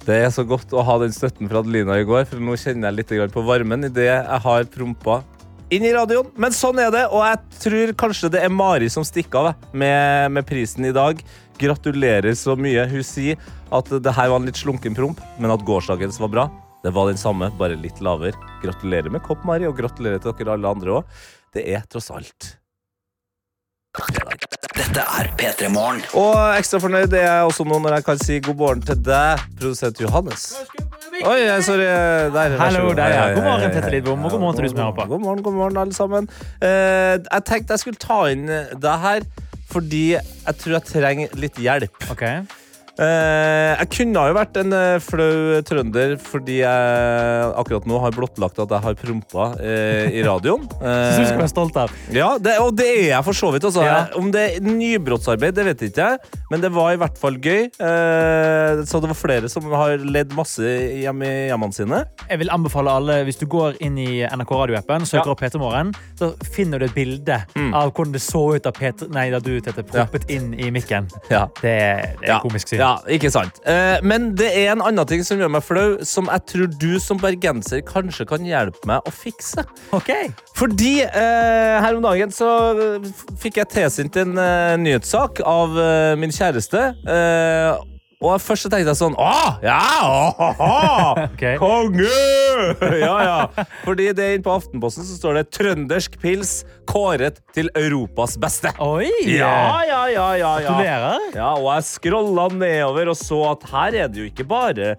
Det 0.08 0.16
er 0.24 0.30
så 0.32 0.40
godt 0.48 0.70
å 0.72 0.80
ha 0.88 0.94
den 1.02 1.12
støtten 1.12 1.50
fra 1.50 1.60
Adelina 1.60 1.98
i 2.00 2.04
går, 2.08 2.22
for 2.30 2.40
nå 2.40 2.54
kjenner 2.56 2.88
jeg 2.88 2.96
litt 2.96 3.32
på 3.34 3.42
varmen 3.44 3.84
idet 3.90 4.06
jeg 4.06 4.38
har 4.44 4.68
prompa 4.72 5.18
inn 5.68 5.84
i 5.84 5.90
radioen. 5.92 6.30
Men 6.40 6.54
sånn 6.56 6.80
er 6.80 6.88
det, 6.94 7.02
og 7.12 7.20
jeg 7.26 7.60
tror 7.60 7.92
kanskje 8.04 8.30
det 8.32 8.40
er 8.40 8.54
Mari 8.54 8.88
som 8.88 9.04
stikker 9.04 9.50
av 9.50 9.66
med, 9.76 10.32
med 10.32 10.48
prisen 10.48 10.88
i 10.88 10.94
dag. 10.96 11.20
Gratulerer 11.60 12.32
så 12.40 12.56
mye. 12.56 12.86
Hun 12.88 13.04
sier 13.04 13.36
at 13.68 13.92
det 13.92 14.14
her 14.16 14.32
var 14.32 14.40
en 14.40 14.48
litt 14.48 14.56
slunken 14.56 14.96
promp, 14.96 15.20
men 15.36 15.52
at 15.52 15.66
gårsdagens 15.68 16.16
var 16.24 16.32
bra. 16.32 16.46
Det 16.86 16.94
var 16.96 17.10
den 17.10 17.20
samme, 17.20 17.50
bare 17.60 17.76
litt 17.76 18.00
lavere. 18.00 18.32
Gratulerer 18.64 19.12
med 19.12 19.26
kopp, 19.28 19.44
Mari, 19.44 19.68
og 19.68 19.76
gratulerer 19.76 20.24
til 20.24 20.32
dere 20.40 20.56
alle 20.56 20.72
andre 20.72 21.02
òg. 21.02 21.20
Det 21.52 21.68
er 21.68 21.84
tross 21.90 22.08
alt 22.16 22.54
Dette 24.78 25.02
er 25.02 25.28
P3 25.38 25.68
Morgen. 25.74 26.02
Og 26.18 26.36
ekstra 26.58 26.78
fornøyd 26.82 27.12
er 27.18 27.24
jeg 27.24 27.46
også 27.48 27.64
nå 27.66 27.78
når 27.82 27.96
jeg 27.98 28.04
kan 28.06 28.20
si 28.22 28.36
god 28.46 28.58
morgen 28.60 28.84
til 28.86 29.00
deg, 29.08 29.40
produsent 29.58 29.98
Johannes. 30.04 30.44
Oi, 31.18 31.38
jeg- 31.42 31.64
sorry. 31.66 31.82
Der, 31.88 32.30
vær 32.30 32.54
så 32.54 32.60
Hallo, 32.62 32.84
god. 32.86 32.94
der, 33.00 33.08
ja. 33.14 33.24
God 33.34 33.42
morgen, 33.48 33.70
Petter 33.74 33.90
Lidbom, 33.90 34.24
og 34.24 34.30
god 34.30 34.40
morgen 34.40 34.56
til 34.56 34.64
du 34.64 34.70
som 34.70 34.78
hører 34.78 34.94
på. 35.00 35.06
God 35.10 35.20
morgen, 35.24 35.42
god 35.42 35.52
morgen, 35.58 35.76
alle 35.82 35.92
sammen. 35.94 36.28
Eh, 36.62 37.18
jeg 37.18 37.42
tenkte 37.50 37.74
jeg 37.74 37.78
skulle 37.82 37.96
ta 37.98 38.20
inn 38.30 38.46
det 38.46 38.94
her 39.02 39.20
fordi 39.68 40.04
jeg 40.14 40.54
tror 40.62 40.72
jeg 40.78 40.84
trenger 40.92 41.34
litt 41.36 41.58
hjelp. 41.60 41.98
Ok. 42.10 42.22
Eh, 42.98 43.72
jeg 43.78 43.88
kunne 43.94 44.22
jo 44.28 44.34
vært 44.34 44.56
en 44.58 44.72
eh, 44.74 44.96
flau 45.02 45.60
trønder 45.66 46.16
fordi 46.18 46.56
jeg 46.64 47.52
akkurat 47.60 47.86
nå 47.86 48.00
har 48.02 48.14
blottlagt 48.16 48.58
at 48.64 48.72
jeg 48.74 48.82
har 48.84 48.96
prompa 48.98 49.44
eh, 49.62 50.08
i 50.18 50.24
radioen. 50.26 50.64
Synes 50.80 51.18
du 51.22 51.28
skal 51.30 51.42
være 51.44 51.52
stolt 51.52 51.78
av. 51.78 51.92
Ja, 52.14 52.32
det, 52.42 52.56
og 52.62 52.74
det 52.78 52.88
er 52.90 53.04
jeg 53.12 53.26
for 53.28 53.38
så 53.38 53.52
vidt. 53.54 53.66
Altså. 53.68 53.84
Ja. 53.86 54.00
Om 54.18 54.32
det 54.34 54.44
er 54.56 54.66
nybrottsarbeid, 54.66 55.54
det 55.58 55.66
vet 55.70 55.84
ikke 55.88 56.08
jeg, 56.10 56.40
men 56.50 56.64
det 56.64 56.72
var 56.74 56.92
i 56.96 56.98
hvert 57.00 57.18
fall 57.20 57.38
gøy. 57.38 57.68
Så 58.88 59.00
det 59.02 59.10
var 59.12 59.18
flere 59.18 59.50
som 59.52 59.66
har 59.72 59.94
ledd 60.02 60.34
masse 60.36 60.64
hjemme 61.02 61.28
i 61.28 61.46
hjemmene 61.52 61.74
sine. 61.76 62.02
Jeg 62.28 62.42
vil 62.42 62.50
anbefale 62.54 62.92
alle, 62.98 63.20
Hvis 63.28 63.38
du 63.40 63.46
går 63.50 63.78
inn 63.84 63.98
i 64.00 64.22
NRK 64.26 64.52
radioappen 64.64 65.06
søker 65.08 65.28
Ja. 65.30 65.34
opp 65.34 65.40
Peter 65.42 65.60
Morgen, 65.62 65.90
så 66.18 66.32
finner 66.54 66.80
du 66.82 66.86
et 66.88 66.94
bilde 66.96 67.38
av 67.74 67.92
hvordan 67.94 68.12
det 68.14 68.22
så 68.24 68.42
ut 68.56 68.64
da, 68.64 68.72
Peter, 68.74 69.08
nei, 69.14 69.28
da 69.34 69.38
du 69.42 69.52
Tete, 69.64 69.82
proppet 69.86 70.28
inn 70.32 70.52
i 70.58 70.70
mikken. 70.74 71.08
Ja. 71.30 71.46
Det, 71.62 71.70
er- 71.78 72.14
det 72.22 72.30
er 72.34 72.42
komisk 72.44 72.70
syn. 72.72 72.82
Ja, 72.88 72.94
ikke 73.12 73.28
sant. 73.32 73.58
Eh, 73.68 73.98
men 74.06 74.30
det 74.38 74.48
er 74.56 74.70
en 74.72 74.82
annen 74.84 75.08
ting 75.08 75.20
som 75.26 75.40
gjør 75.40 75.50
meg 75.52 75.64
flau, 75.66 75.98
som 76.08 76.30
jeg 76.32 76.44
tror 76.48 76.70
du 76.80 76.94
som 77.02 77.20
bergenser 77.20 77.82
kanskje 77.84 78.24
kan 78.30 78.46
hjelpe 78.48 78.88
meg 78.88 79.04
å 79.04 79.12
fikse. 79.12 79.66
Ok. 79.92 80.08
Fordi 80.56 80.94
eh, 81.04 81.76
her 81.84 81.98
om 81.98 82.06
dagen 82.06 82.32
så 82.32 82.48
fikk 83.42 83.60
jeg 83.60 83.72
tilsendt 83.74 84.16
en 84.22 84.40
eh, 84.40 84.78
nyhetssak 84.80 85.44
av 85.44 85.76
min 86.18 86.32
kjæreste. 86.32 86.88
Og 88.18 88.34
først 88.42 88.66
så 88.66 88.70
tenkte 88.72 88.90
jeg 88.90 88.98
sånn 88.98 89.14
Å, 89.14 89.34
ja! 89.62 89.78
Å, 90.02 90.22
å, 90.34 90.48
å, 90.58 91.26
Ok. 91.28 91.44
Konge! 91.60 92.08
ja, 93.04 93.14
ja. 93.22 93.66
Fordi 93.84 94.08
det 94.16 94.26
inne 94.34 94.42
på 94.42 94.54
Aftenposten 94.56 95.06
så 95.06 95.14
står 95.14 95.38
det 95.38 95.44
'Trøndersk 95.54 96.16
pils 96.18 96.64
kåret 96.88 97.38
til 97.54 97.68
Europas 97.78 98.34
beste'. 98.40 98.72
Oi! 98.82 99.06
Ja, 99.30 99.84
ja, 99.86 100.00
ja, 100.10 100.26
ja, 100.34 100.52
ja. 100.64 100.72
Gratulerer. 100.72 101.28
Ja, 101.36 101.52
og 101.60 101.68
jeg 101.76 101.86
scrolla 101.92 102.48
nedover 102.58 103.12
og 103.12 103.18
så 103.20 103.38
at 103.52 103.68
her 103.70 103.98
er 104.02 104.10
det 104.10 104.24
jo 104.24 104.26
ikke 104.32 104.48
bare 104.48 104.90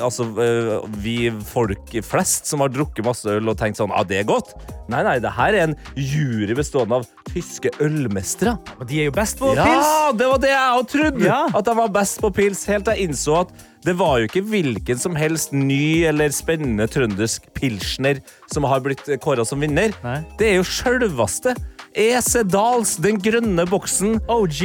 altså, 0.00 0.24
øh, 0.40 0.86
vi 1.02 1.18
folk 1.44 1.92
flest 2.06 2.48
som 2.48 2.64
har 2.64 2.72
drukket 2.72 3.04
masse 3.04 3.28
øl 3.28 3.52
og 3.52 3.58
tenkt 3.60 3.76
sånn 3.82 3.92
Ja, 3.92 4.00
det 4.08 4.22
er 4.22 4.28
godt. 4.30 4.54
Nei, 4.88 5.02
nei, 5.04 5.16
det 5.20 5.34
her 5.34 5.52
er 5.52 5.64
en 5.66 5.76
jury 5.98 6.54
bestående 6.56 7.00
av 7.02 7.06
tyske 7.26 7.72
ølmestere. 7.82 8.54
De 8.86 9.00
er 9.02 9.08
jo 9.10 9.14
best 9.16 9.40
på 9.42 9.50
Ja, 9.56 9.66
pils. 9.66 9.92
det 10.20 10.28
var 10.30 10.40
det 10.40 10.52
jeg 10.54 10.80
òg 10.80 10.90
trodde! 10.94 11.24
Ja. 11.26 11.40
At 11.50 11.66
de 11.66 11.74
var 11.76 11.90
best 11.92 12.05
på 12.20 12.30
pils. 12.36 12.62
Helt 12.70 12.86
til 12.86 12.94
jeg 12.94 13.08
innså 13.10 13.40
at 13.42 13.50
det 13.86 13.94
var 13.98 14.20
jo 14.20 14.26
ikke 14.28 14.42
hvilken 14.46 14.98
som 14.98 15.16
helst 15.18 15.52
ny 15.54 16.04
eller 16.08 16.32
spennende 16.34 16.86
trøndersk 16.90 17.48
pilsner 17.54 18.20
som 18.52 18.66
har 18.66 18.82
blitt 18.84 19.02
kåra 19.22 19.44
som 19.46 19.62
vinner. 19.62 19.94
Nei. 20.04 20.20
Det 20.38 20.52
er 20.52 20.56
jo 20.60 20.66
sjølveste 20.66 21.54
EC 21.96 22.42
Dahls, 22.52 22.96
den 23.02 23.18
grønne 23.22 23.64
boksen. 23.70 24.18
OG 24.28 24.62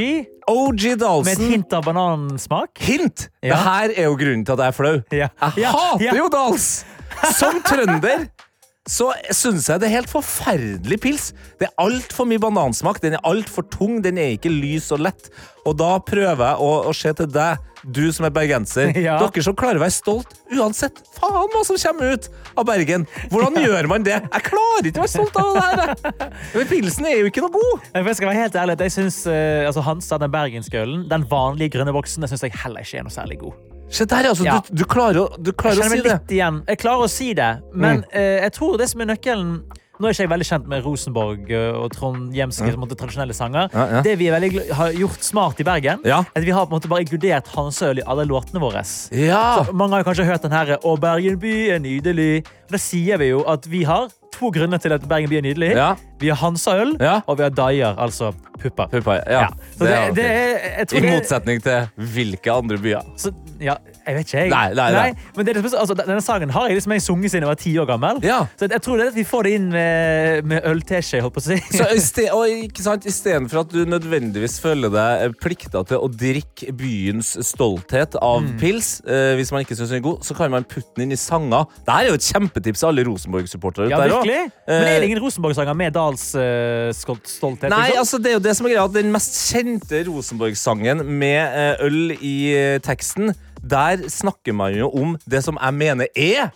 OG 0.52 0.86
med 1.24 1.32
et 1.32 1.44
hint 1.54 1.74
av 1.78 1.86
banansmak. 1.86 2.74
Hint! 2.82 3.30
Ja. 3.42 3.54
Det 3.54 3.60
her 3.64 3.94
er 3.96 4.10
jo 4.10 4.18
grunnen 4.20 4.44
til 4.46 4.58
at 4.58 4.64
jeg 4.66 4.74
er 4.74 4.76
flau. 4.76 4.96
Ja. 5.14 5.30
Jeg 5.56 5.64
Ja, 5.64 5.72
hater 5.78 6.18
jo 6.18 6.28
Dahls! 6.34 6.68
Som 7.38 7.62
trønder 7.68 8.26
så 8.90 9.12
syns 9.30 9.68
jeg 9.70 9.78
det 9.78 9.92
er 9.92 10.00
helt 10.00 10.10
forferdelig 10.10 10.98
pils. 11.04 11.26
Det 11.62 11.68
er 11.68 11.74
altfor 11.84 12.26
mye 12.26 12.42
banansmak. 12.42 12.98
Den 13.04 13.14
er 13.14 13.22
altfor 13.30 13.68
tung. 13.70 14.00
Den 14.02 14.18
er 14.18 14.34
ikke 14.34 14.50
lys 14.50 14.88
og 14.96 15.04
lett. 15.06 15.30
Og 15.70 15.76
da 15.78 16.00
prøver 16.02 16.42
jeg 16.42 16.66
å, 16.66 16.70
å 16.90 16.94
se 16.98 17.12
til 17.20 17.30
deg, 17.30 17.62
du 17.86 18.08
som 18.14 18.26
er 18.26 18.34
bergenser. 18.34 18.90
Ja. 19.02 19.20
Dere 19.22 19.44
som 19.46 19.56
klarer 19.58 19.80
å 19.80 19.84
være 19.84 19.94
stolt 19.94 20.34
uansett 20.54 21.00
faen 21.18 21.50
hva 21.54 21.62
som 21.66 21.78
kommer 21.82 22.14
ut 22.18 22.28
av 22.58 22.66
Bergen. 22.70 23.06
Hvordan 23.32 23.58
gjør 23.66 23.90
man 23.90 24.06
det? 24.06 24.18
Jeg 24.18 24.46
klarer 24.50 24.90
ikke 24.90 25.02
å 25.02 25.06
være 25.06 25.14
stolt 25.14 25.40
av 25.42 25.58
det 25.58 25.66
her. 25.66 26.38
Men 26.54 26.70
Pilsen 26.70 27.10
er 27.10 27.20
jo 27.22 27.32
ikke 27.32 27.46
noe 27.46 27.54
god. 27.56 27.90
Jeg 27.98 28.18
skal 28.20 28.32
være 28.32 28.44
helt 28.46 28.62
ærlig, 28.62 28.78
jeg 28.86 28.96
synes, 28.98 29.22
eh, 29.30 29.66
altså 29.70 29.86
Hansa, 29.86 30.22
den 30.22 30.34
bergenske 30.34 30.82
ølen, 30.82 31.06
den 31.10 31.26
vanlige 31.32 31.78
grønne 31.78 31.94
boksen, 31.98 32.26
det 32.26 32.34
syns 32.34 32.46
jeg 32.46 32.58
heller 32.66 32.86
ikke 32.86 33.02
er 33.02 33.10
noe 33.10 33.18
særlig 33.18 33.42
god. 33.46 33.71
Se 33.92 34.06
der, 34.08 34.28
altså. 34.30 34.46
Ja. 34.48 34.60
Du, 34.70 34.76
du 34.82 34.86
klarer, 34.88 35.20
å- 35.26 35.38
du 35.44 35.52
klarer 35.52 35.84
å 35.84 35.90
si 35.92 36.02
det. 36.06 36.18
igjen. 36.32 36.62
Jeg 36.68 36.78
klarer 36.80 37.04
å 37.06 37.10
si 37.12 37.34
det, 37.36 37.50
men 37.76 38.06
eh, 38.14 38.42
jeg 38.46 38.54
tror 38.56 38.78
det 38.80 38.88
som 38.90 39.02
er 39.04 39.10
nøkkelen 39.12 39.50
Nå 40.02 40.10
er 40.10 40.16
ikke 40.16 40.24
jeg 40.26 40.32
veldig 40.32 40.46
kjent 40.48 40.70
med 40.72 40.86
Rosenborg 40.86 41.52
og 41.54 41.92
trondhjemske 41.94 42.72
ja. 42.72 42.88
tradisjonelle 42.98 43.36
sanger. 43.38 43.68
Ja, 43.70 43.84
ja. 43.92 44.00
Det 44.06 44.16
vi 44.18 44.32
veldig, 44.34 44.64
har 44.80 44.96
gjort 44.98 45.28
smart 45.28 45.62
i 45.62 45.66
Bergen, 45.68 46.02
Ja. 46.10 46.24
at 46.26 46.42
vi 46.46 46.50
har 46.56 46.66
på 46.66 46.74
en 46.74 46.80
måte 46.80 46.90
bare 46.90 47.06
inkludert 47.06 47.52
Hansøl 47.54 48.02
i 48.02 48.08
alle 48.10 48.26
låtene 48.26 48.64
våre. 48.64 48.82
Ja. 49.14 49.62
Så 49.62 49.76
mange 49.78 50.00
har 50.00 50.08
kanskje 50.08 50.26
hørt 50.26 50.42
den 50.42 50.56
herre 50.56 50.80
Å, 50.82 50.96
Bergen 50.98 51.38
by 51.38 51.54
er 51.76 51.84
nydelig. 51.84 52.46
Da 52.72 52.82
sier 52.82 53.22
vi 53.22 53.30
jo 53.30 53.44
at 53.46 53.68
vi 53.70 53.84
har 53.86 54.10
to 54.34 54.50
grunner 54.50 54.82
til 54.82 54.96
at 54.96 55.06
Bergen 55.06 55.30
by 55.30 55.38
er 55.38 55.46
nydelig. 55.46 55.72
Ja. 55.78 55.94
Vi 56.22 56.32
har 56.34 56.42
Hansa-øl, 56.42 56.98
Ja. 57.00 57.22
og 57.28 57.38
vi 57.38 57.44
har 57.44 57.54
Dyer, 57.54 57.94
altså 57.98 58.34
pupper. 58.62 58.90
Ja. 59.30 59.48
Det, 59.78 60.16
det, 60.18 60.88
tror 60.90 61.06
I 61.06 61.14
motsetning 61.16 61.62
til 61.62 61.88
hvilke 61.98 62.54
andre 62.54 62.78
byer? 62.82 63.06
Så, 63.18 63.34
ja, 63.62 63.78
jeg 64.06 64.16
vet 64.18 64.28
ikke, 64.28 64.38
jeg. 64.46 64.50
Nei, 64.52 64.74
nei, 64.78 64.90
nei. 64.96 65.32
men 65.38 65.46
det 65.48 65.56
altså, 65.62 65.96
denne 65.98 66.22
sangen 66.26 66.50
har 66.56 66.68
jeg 66.70 66.78
liksom 66.80 66.94
jeg 66.96 67.04
sunget 67.06 67.32
siden 67.34 67.46
jeg 67.46 67.52
var 67.52 67.60
ti 67.62 67.74
år 67.82 67.88
gammel. 67.90 68.22
Ja. 68.26 68.40
Så 68.60 68.70
jeg 68.72 68.82
tror 68.82 68.98
det 68.98 69.06
er 69.06 69.12
at 69.14 69.20
vi 69.20 69.26
får 69.28 69.48
det 69.48 69.54
inn 69.60 69.68
med, 69.74 70.46
med 70.52 70.68
ølteskje, 70.72 71.22
holdt 71.22 71.36
på 71.38 71.44
å 71.44 71.46
si. 71.46 71.58
Så 71.78 71.88
i 71.94 72.02
ste- 72.04 72.30
og 72.36 72.48
ikke 72.68 72.86
sant, 72.86 73.06
Istedenfor 73.12 73.64
at 73.64 73.74
du 73.74 73.82
nødvendigvis 73.90 74.60
føler 74.64 74.92
deg 74.94 75.36
plikta 75.42 75.84
til 75.90 76.02
å 76.02 76.10
drikke 76.12 76.74
byens 76.78 77.36
stolthet 77.48 78.16
av 78.22 78.42
Mm. 78.42 78.56
pils, 78.58 78.88
eh, 79.06 79.36
hvis 79.38 79.52
man 79.54 79.62
ikke 79.62 79.76
synes 79.78 79.92
den 79.92 80.00
er 80.00 80.06
god, 80.06 80.24
så 80.26 80.34
kan 80.38 80.50
man 80.52 80.64
putte 80.66 80.96
den 80.98 81.06
inn 81.10 81.12
i 81.14 81.20
sanger. 81.20 81.68
Dette 81.86 81.98
er 82.00 82.08
jo 82.10 82.16
et 82.18 82.26
kjempetips 82.26 82.82
til 82.82 82.88
alle 82.90 83.04
Rosenborg-supportere. 83.06 83.90
Ja, 83.92 84.00
virkelig. 84.02 84.40
Men 84.68 84.82
er 84.82 84.86
det 84.88 85.04
Eh, 85.04 85.08
ingen 85.10 85.22
Rosenborg-sanger 85.22 85.76
med 85.78 85.94
Dals 85.94 86.24
eh, 86.36 86.90
stolthet? 86.96 87.70
Nei, 87.70 87.92
liksom? 87.92 88.00
altså 88.02 88.18
det 88.24 88.32
er 88.32 88.36
jo 88.40 88.44
det 88.48 88.56
som 88.58 88.66
er 88.66 88.74
greia 88.74 88.86
at 88.88 88.94
Den 88.96 89.12
mest 89.14 89.38
kjente 89.52 90.02
Rosenborg-sangen 90.08 91.06
med 91.06 91.42
uh, 91.80 91.86
øl 91.86 92.16
i 92.18 92.36
uh, 92.56 92.80
teksten, 92.84 93.34
der 93.64 94.06
snakker 94.10 94.54
man 94.58 94.74
jo 94.76 94.90
om 94.90 95.18
det 95.30 95.44
som 95.46 95.58
jeg 95.62 95.78
mener 95.78 96.08
er 96.18 96.52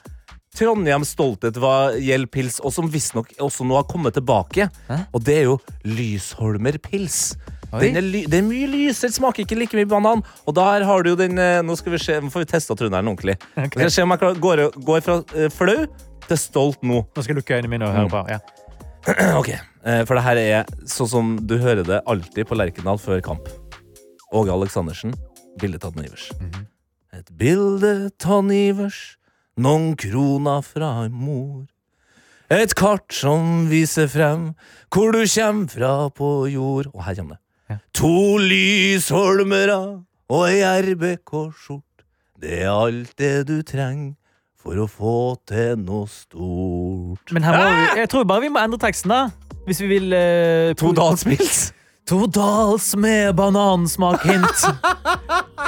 Trondheims 0.56 1.10
stolthet 1.12 1.58
hva 1.60 1.92
gjelder 2.00 2.30
pils, 2.32 2.62
og 2.64 2.72
som 2.72 2.88
visstnok 2.88 3.34
også 3.44 3.66
nå 3.68 3.76
har 3.76 3.84
kommet 3.92 4.16
tilbake. 4.16 4.70
Og 5.12 5.20
det 5.28 5.34
er 5.42 5.50
jo 5.50 5.58
Lysholmer 5.84 6.78
pils. 6.80 7.36
Den 7.76 7.98
er, 8.00 8.06
det 8.32 8.38
er 8.40 8.46
mye 8.46 8.70
lysere, 8.72 9.12
smaker 9.12 9.44
ikke 9.44 9.58
like 9.60 9.76
mye 9.76 9.90
banan. 9.92 10.22
Og 10.48 10.56
der 10.56 10.86
har 10.88 11.04
du 11.04 11.10
jo 11.12 11.18
den 11.20 11.36
eh, 11.42 11.58
Nå 11.66 11.76
skal 11.76 11.92
vi 11.92 12.00
se, 12.00 12.16
nå 12.24 12.30
får 12.32 12.46
vi 12.46 12.48
testa 12.54 12.78
trønderen 12.80 13.10
ordentlig. 13.12 13.36
Okay. 13.52 13.68
Skal 13.74 13.84
vi 13.90 13.96
se 13.98 14.06
om 14.06 14.14
jeg 14.16 14.22
klarer- 14.22 14.40
går, 14.46 14.62
går 14.88 15.04
fra 15.04 15.18
uh, 15.34 15.50
flau 15.52 15.76
til 16.30 16.40
stolt 16.40 16.80
nå. 16.88 17.02
Nå 17.04 17.26
skal 17.26 17.34
jeg 17.36 17.42
lukke 17.42 17.58
øynene 17.58 17.74
mine 17.74 17.90
og 17.90 17.98
høre 17.98 18.14
på. 18.14 18.24
Ja. 18.32 18.40
Ok, 19.42 19.50
eh, 19.52 20.00
For 20.08 20.16
det 20.18 20.24
her 20.26 20.40
er 20.42 20.72
sånn 20.90 21.10
som 21.12 21.36
du 21.46 21.58
hører 21.62 21.84
det 21.86 22.00
alltid 22.10 22.48
på 22.50 22.56
Lerkendal 22.58 23.02
før 23.02 23.20
kamp. 23.28 23.52
Åge 24.32 24.56
Aleksandersen, 24.56 25.12
bilde 25.62 25.84
tatt 25.84 26.00
med 26.00 26.08
Ivers. 26.08 26.30
Et 27.16 27.30
bilde 27.40 28.10
tann 28.20 28.50
i 28.52 28.66
Ivers, 28.74 29.16
noen 29.56 29.94
kroner 29.96 30.60
fra 30.66 30.90
mor. 31.08 31.64
Et 32.52 32.74
kart 32.76 33.08
som 33.16 33.70
viser 33.70 34.10
frem 34.12 34.50
hvor 34.92 35.16
du 35.16 35.22
kjem 35.24 35.62
fra 35.72 36.10
på 36.12 36.32
jord. 36.52 36.90
Og 36.92 37.06
her 37.06 37.16
kommer 37.16 37.38
det. 37.38 37.42
Ja. 37.72 37.78
To 38.02 38.36
lysholmere 38.44 39.78
og 40.28 40.44
ei 40.50 40.60
RBK-skjort. 40.90 42.04
Det 42.44 42.60
er 42.66 42.74
alt 42.74 43.16
det 43.22 43.48
du 43.48 43.56
trenger 43.64 44.18
for 44.60 44.84
å 44.84 44.90
få 44.92 45.16
til 45.48 45.80
noe 45.86 46.12
stort. 46.12 47.32
Men 47.32 47.48
her 47.48 47.56
må 47.62 47.66
vi, 47.72 47.88
jeg 48.02 48.12
tror 48.12 48.28
bare 48.28 48.44
vi 48.44 48.52
må 48.52 48.60
endre 48.60 48.82
teksten, 48.82 49.16
da. 49.16 49.56
Hvis 49.70 49.80
vi 49.86 49.94
vil 49.96 50.12
uh, 50.12 50.76
To 50.84 50.92
dalspils. 50.94 51.70
Dals 52.06 52.96
med 52.96 53.36
banansmak 53.36 54.22
hint. 54.26 54.66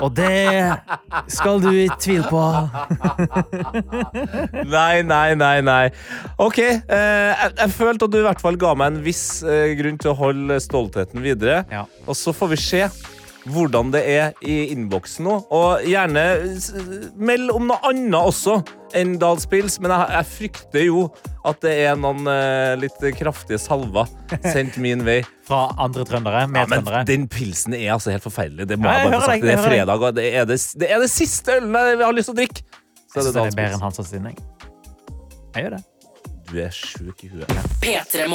Og 0.01 0.12
det 0.13 0.70
skal 1.34 1.62
du 1.62 1.72
i 1.74 1.88
tvil 1.98 2.24
på. 2.29 2.41
Nei, 4.67 5.01
nei, 5.01 5.34
nei, 5.36 5.62
nei. 5.65 5.89
OK. 6.38 6.60
Eh, 6.60 7.32
jeg, 7.32 7.53
jeg 7.58 7.74
følte 7.74 8.06
at 8.06 8.13
du 8.13 8.20
i 8.20 8.25
hvert 8.25 8.41
fall 8.41 8.58
ga 8.60 8.75
meg 8.77 8.94
en 8.94 9.03
viss 9.06 9.41
eh, 9.41 9.74
grunn 9.79 9.98
til 9.98 10.12
å 10.12 10.17
holde 10.20 10.60
stoltheten 10.62 11.24
videre. 11.24 11.63
Ja. 11.72 11.86
Og 12.06 12.17
så 12.20 12.34
får 12.36 12.53
vi 12.53 12.60
se 12.62 12.84
hvordan 13.51 13.92
det 13.94 14.01
er 14.10 14.36
i 14.46 14.58
innboksen 14.74 15.27
nå. 15.27 15.38
Og 15.54 15.86
gjerne 15.88 16.24
meld 17.16 17.51
om 17.54 17.68
noe 17.70 17.80
annet 17.89 18.18
også 18.20 18.60
enn 18.98 19.18
Dalspils. 19.22 19.80
Men 19.84 19.94
jeg, 19.94 20.13
jeg 20.16 20.30
frykter 20.34 20.86
jo 20.88 21.08
at 21.48 21.62
det 21.63 21.74
er 21.88 22.00
noen 22.00 22.27
uh, 22.27 22.75
litt 22.80 22.98
kraftige 23.20 23.60
salver 23.62 24.10
sendt 24.54 24.80
min 24.84 25.06
vei. 25.08 25.20
Fra 25.48 25.67
andre 25.80 26.06
trøndere. 26.08 26.45
Ja, 26.48 26.50
men 26.56 26.74
trøndere. 26.76 27.04
den 27.08 27.28
pilsen 27.32 27.76
er 27.78 27.95
altså 27.95 28.13
helt 28.15 28.26
forferdelig. 28.26 28.67
Det 28.69 28.80
må 28.80 28.91
jeg 28.91 29.12
bare 29.12 29.21
få 29.21 29.32
sagt. 29.32 29.45
Det 29.48 29.56
er 29.56 29.63
fredag, 29.63 30.08
og 30.10 30.17
det 30.17 30.32
er 30.34 30.50
det, 30.50 30.60
det, 30.80 30.91
er 30.91 31.04
det 31.04 31.12
siste 31.13 31.60
ølen 31.60 31.78
jeg 31.78 32.04
har 32.04 32.17
lyst 32.17 32.32
til 32.32 32.38
å 32.38 32.41
drikke. 32.41 32.65
Så 33.08 33.21
er 33.21 33.30
det 33.30 33.36
den 33.38 33.45
er 33.45 33.62
bedre 33.62 33.78
enn 33.78 33.86
Hans. 33.86 34.02
Jeg. 34.13 34.36
jeg 35.56 35.67
gjør 35.67 35.78
det. 35.78 35.86
Du 36.48 36.58
er 36.63 36.71
sjuk 36.71 37.24
i 37.28 37.32
huet. 37.34 37.56
P3 37.84 38.28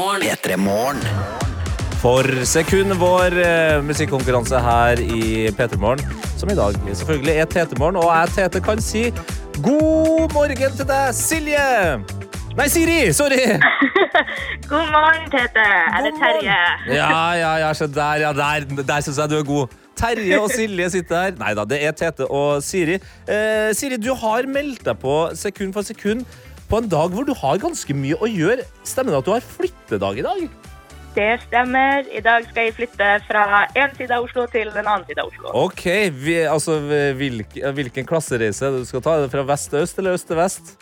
Morgen. 0.60 1.60
For 2.02 2.26
sekund 2.50 2.96
vår 2.98 3.36
uh, 3.38 3.76
musikkonkurranse 3.86 4.58
her 4.58 4.98
i 4.98 5.50
P3 5.54 5.76
Morgen, 5.78 6.00
som 6.34 6.50
i 6.50 6.56
dag 6.58 6.74
selvfølgelig 6.98 7.34
er 7.38 7.44
Tete 7.46 7.76
Morgen, 7.78 8.00
og 8.00 8.08
jeg, 8.10 8.32
Tete, 8.34 8.62
kan 8.64 8.80
si 8.82 9.04
god 9.62 10.32
morgen 10.34 10.74
til 10.80 10.88
deg, 10.88 11.12
Silje! 11.14 11.68
Nei, 12.58 12.66
Siri! 12.74 12.96
Sorry! 13.14 13.38
God 14.72 14.90
morgen, 14.90 15.28
Tete. 15.30 15.62
Er 15.62 16.02
det 16.02 16.12
Terje? 16.18 16.56
Ja, 16.90 17.12
ja, 17.38 17.52
ja, 17.62 17.70
se 17.78 17.86
der, 17.86 18.24
ja, 18.24 18.32
der, 18.34 18.66
der 18.82 19.06
syns 19.06 19.22
jeg 19.22 19.30
du 19.30 19.36
er 19.38 19.46
god. 19.46 19.78
Terje 19.96 20.40
og 20.42 20.50
Silje 20.50 20.90
sitter 20.96 21.28
her. 21.28 21.38
Nei 21.38 21.54
da, 21.54 21.68
det 21.70 21.78
er 21.86 21.94
Tete 21.94 22.26
og 22.26 22.64
Siri. 22.66 22.98
Eh, 23.30 23.70
Siri, 23.78 24.00
du 24.02 24.10
har 24.18 24.50
meldt 24.50 24.82
deg 24.90 24.98
på 24.98 25.20
sekund 25.38 25.78
for 25.78 25.86
sekund 25.86 26.26
på 26.66 26.82
en 26.82 26.90
dag 26.90 27.14
hvor 27.14 27.30
du 27.30 27.32
har 27.38 27.62
ganske 27.62 27.94
mye 27.94 28.18
å 28.18 28.26
gjøre. 28.26 28.66
Stemmer 28.82 29.14
det 29.14 29.22
at 29.22 29.30
du 29.30 29.34
har 29.36 29.50
flyttedag 29.54 30.18
i 30.18 30.26
dag? 30.26 30.61
Det 31.12 31.28
stemmer. 31.42 32.06
I 32.08 32.22
dag 32.24 32.46
skal 32.48 32.70
jeg 32.70 32.74
flytte 32.78 33.08
fra 33.26 33.42
en 33.76 33.90
side 33.98 34.14
av 34.16 34.24
Oslo 34.24 34.46
til 34.52 34.70
en 34.72 34.86
annen 34.86 35.04
side 35.08 35.20
av 35.20 35.28
Oslo. 35.28 35.50
Ok, 35.66 35.84
vi, 36.24 36.38
altså 36.48 36.78
hvilken, 37.18 37.66
hvilken 37.76 38.08
klassereise 38.08 38.64
er 38.64 38.72
det 38.78 38.86
du 38.86 38.88
skal 38.88 39.04
ta? 39.04 39.18
Er 39.18 39.26
det 39.26 39.34
fra 39.34 39.44
vest 39.52 39.68
til 39.74 39.84
øst 39.84 40.00
eller 40.00 40.16
øst 40.16 40.30
til 40.30 40.40
vest? 40.40 40.72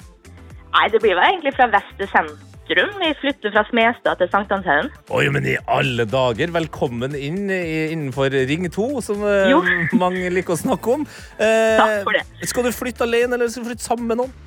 Nei, 0.70 0.84
det 0.92 1.00
blir 1.02 1.16
vel 1.18 1.26
egentlig 1.32 1.54
fra 1.56 1.66
vest 1.72 1.90
til 1.98 2.06
sentrum. 2.12 2.92
Vi 3.00 3.08
flytter 3.24 3.50
fra 3.56 3.64
Smestad 3.72 4.20
til 4.20 4.30
Sankthanshaugen. 4.30 4.92
Oi, 5.18 5.24
men 5.34 5.48
i 5.50 5.56
alle 5.66 6.06
dager, 6.06 6.52
velkommen 6.54 7.18
inn 7.18 7.50
i, 7.50 7.58
innenfor 7.90 8.30
Ring 8.30 8.68
2, 8.70 8.86
som 9.02 9.26
eh, 9.26 9.50
Jo. 9.50 9.58
mange 10.04 10.30
liker 10.30 10.54
å 10.54 10.60
snakke 10.62 10.94
om. 10.94 11.02
Eh, 11.42 11.74
Takk 11.80 11.96
for 12.06 12.14
det. 12.20 12.22
Skal 12.46 12.68
du 12.68 12.72
flytte 12.76 13.02
alene, 13.08 13.34
eller 13.34 13.50
skal 13.50 13.66
du 13.66 13.72
flytte 13.72 13.88
sammen 13.88 14.06
med 14.12 14.22
noen? 14.22 14.38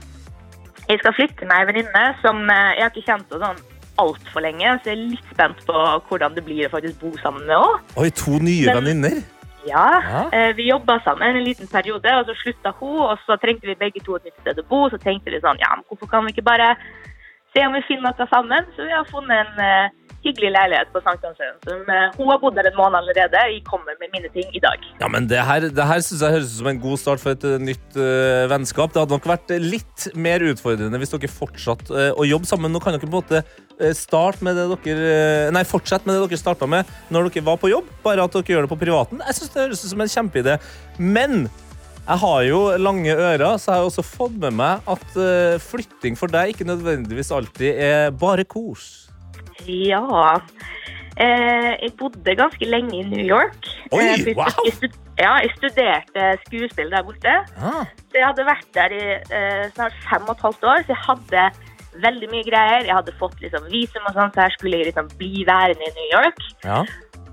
Jeg 0.87 1.03
skal 1.03 1.15
flytte 1.19 1.43
med 1.47 1.59
ei 1.59 1.67
venninne 1.73 2.07
som 2.23 2.39
eh, 2.47 2.71
jeg 2.79 2.85
har 2.87 2.95
ikke 2.95 3.07
kjent 3.11 3.35
henne 3.35 3.51
sånn 3.51 3.69
altfor 3.97 4.41
lenge, 4.41 4.79
så 4.83 4.89
jeg 4.91 4.97
er 4.97 5.09
litt 5.13 5.29
spent 5.33 5.65
på 5.67 5.73
hvordan 6.09 6.35
det 6.35 6.43
blir 6.45 6.67
å 6.67 6.71
faktisk 6.73 6.99
bo 6.99 7.11
sammen 7.21 7.45
med 7.45 7.55
henne. 7.55 7.79
Oi, 7.97 8.09
to 8.09 8.39
nye 8.39 8.65
Men- 8.65 8.75
venninner. 8.83 9.23
Ja, 9.65 10.01
Ja. 10.01 10.29
eh, 10.33 10.51
vi 10.55 10.69
jobba 10.69 10.99
sammen 11.05 11.35
en 11.37 11.43
liten 11.43 11.67
periode, 11.67 12.05
og 12.19 12.25
så 12.27 12.35
slutta 12.35 12.73
hun, 12.79 12.99
og 12.99 13.17
så 13.25 13.37
trengte 13.39 13.65
vi 13.65 13.75
begge 13.75 14.03
to 14.03 14.15
et 14.15 14.25
nytt 14.25 14.39
sted 14.41 14.57
å 14.59 14.67
bo. 14.67 14.89
Så 14.89 14.97
tenkte 14.99 15.31
vi 15.31 15.39
sånn, 15.39 15.57
ja, 15.59 15.69
men 15.75 15.85
hvorfor 15.87 16.09
kan 16.09 16.25
vi 16.25 16.33
ikke 16.33 16.43
bare 16.43 16.75
se 17.55 17.65
om 17.65 17.71
vi 17.73 17.81
finner 17.87 18.11
noe 18.11 18.27
sammen? 18.27 18.65
Så 18.75 18.83
vi 18.83 18.91
har 18.91 19.05
funnet 19.05 19.47
en 19.47 19.59
eh, 19.59 19.89
hyggelig 20.23 20.51
leilighet 20.55 20.91
på 20.93 21.01
Sankthanshaugen. 21.03 21.57
som, 21.67 21.81
eh, 21.89 22.11
Hun 22.17 22.29
har 22.31 22.39
bodd 22.39 22.55
der 22.55 22.69
en 22.69 22.77
måned 22.77 22.97
allerede. 23.01 23.35
Jeg 23.51 23.63
kommer 23.63 23.93
med 23.99 24.09
mine 24.13 24.29
ting 24.33 24.47
i 24.55 24.59
dag. 24.59 24.79
Ja, 24.99 25.07
men 25.07 25.27
Det 25.27 25.39
her, 25.39 25.59
det 25.59 25.85
her 25.91 25.99
synes 25.99 26.21
jeg 26.21 26.31
høres 26.31 26.51
ut 26.53 26.59
som 26.59 26.67
en 26.67 26.79
god 26.79 26.97
start 26.97 27.19
for 27.19 27.31
et 27.31 27.43
eh, 27.43 27.57
nytt 27.57 27.89
uh, 27.97 28.47
vennskap. 28.49 28.93
Det 28.93 29.01
hadde 29.01 29.15
nok 29.17 29.27
vært 29.27 29.49
litt 29.59 30.15
mer 30.15 30.39
utfordrende 30.39 30.97
hvis 30.97 31.13
dere 31.13 31.27
fortsatt 31.27 31.89
uh, 31.91 32.11
å 32.15 32.23
jobbe 32.27 32.45
sammen. 32.45 32.71
Nå 32.71 32.79
kan 32.79 32.93
dere 32.93 33.03
på 33.03 33.11
en 33.11 33.19
måte 33.21 33.43
start 33.97 34.41
med 34.41 34.55
det 34.55 34.67
dere 34.85 35.51
Nei, 35.51 35.63
fortsette 35.65 36.05
med 36.05 36.15
det 36.15 36.29
dere 36.29 36.37
starta 36.37 36.67
med 36.69 36.85
når 37.09 37.31
dere 37.33 37.43
var 37.43 37.57
på 37.57 37.71
jobb, 37.71 37.87
bare 38.03 38.23
at 38.23 38.31
dere 38.31 38.45
gjør 38.45 38.67
det 38.67 38.71
på 38.71 38.79
privaten. 38.79 39.21
Jeg 39.25 39.35
synes 39.35 39.53
det 39.53 39.61
høres 39.63 39.83
ut 39.83 39.89
som 39.89 40.01
en 40.01 40.13
kjempeidé. 40.15 40.59
Men 40.99 41.49
jeg 42.05 42.19
har 42.19 42.41
jo 42.43 42.59
lange 42.77 43.15
ører, 43.15 43.57
så 43.57 43.71
jeg 43.71 43.79
har 43.81 43.87
også 43.89 44.05
fått 44.05 44.37
med 44.37 44.53
meg 44.53 44.85
at 44.87 45.17
flytting 45.63 46.19
for 46.19 46.27
deg 46.27 46.53
ikke 46.53 46.67
nødvendigvis 46.67 47.31
alltid 47.33 47.73
er 47.73 48.11
bare 48.11 48.45
kos. 48.45 49.02
Ja. 49.67 50.39
Eh, 51.15 51.71
jeg 51.83 51.91
bodde 51.99 52.33
ganske 52.35 52.65
lenge 52.65 52.95
i 52.99 53.03
New 53.05 53.25
York. 53.25 53.67
Oi, 53.91 54.01
Eh, 54.01 54.17
jeg- 54.25 54.35
wow! 54.35 54.47
Jeg, 54.65 54.73
stud 54.73 54.95
ja, 55.19 55.35
jeg 55.43 55.51
studerte 55.57 56.23
skuespill 56.47 56.89
der 56.89 57.03
borte. 57.05 57.35
Ah. 57.61 57.85
Så 58.09 58.17
jeg 58.17 58.25
hadde 58.25 58.45
vært 58.47 58.69
der 58.73 58.89
i 58.97 59.03
eh, 59.29 59.69
snart 59.75 59.93
fem 60.09 60.23
og 60.27 60.35
et 60.35 60.41
halvt 60.41 60.63
år, 60.63 60.81
så 60.87 60.87
jeg 60.95 61.03
hadde 61.05 61.43
veldig 62.01 62.29
mye 62.31 62.43
greier. 62.47 62.85
Jeg 62.87 62.95
hadde 62.95 63.13
fått 63.19 63.37
liksom, 63.43 63.67
visum 63.69 64.07
og 64.09 64.15
sånn, 64.17 64.33
så 64.33 64.41
her 64.47 64.55
skulle 64.57 64.77
jeg 64.81 64.87
liksom 64.89 65.11
bli 65.19 65.43
værende 65.45 65.85
i 65.85 65.93
New 65.99 66.09
York. 66.17 66.41
Ja. 66.65 66.79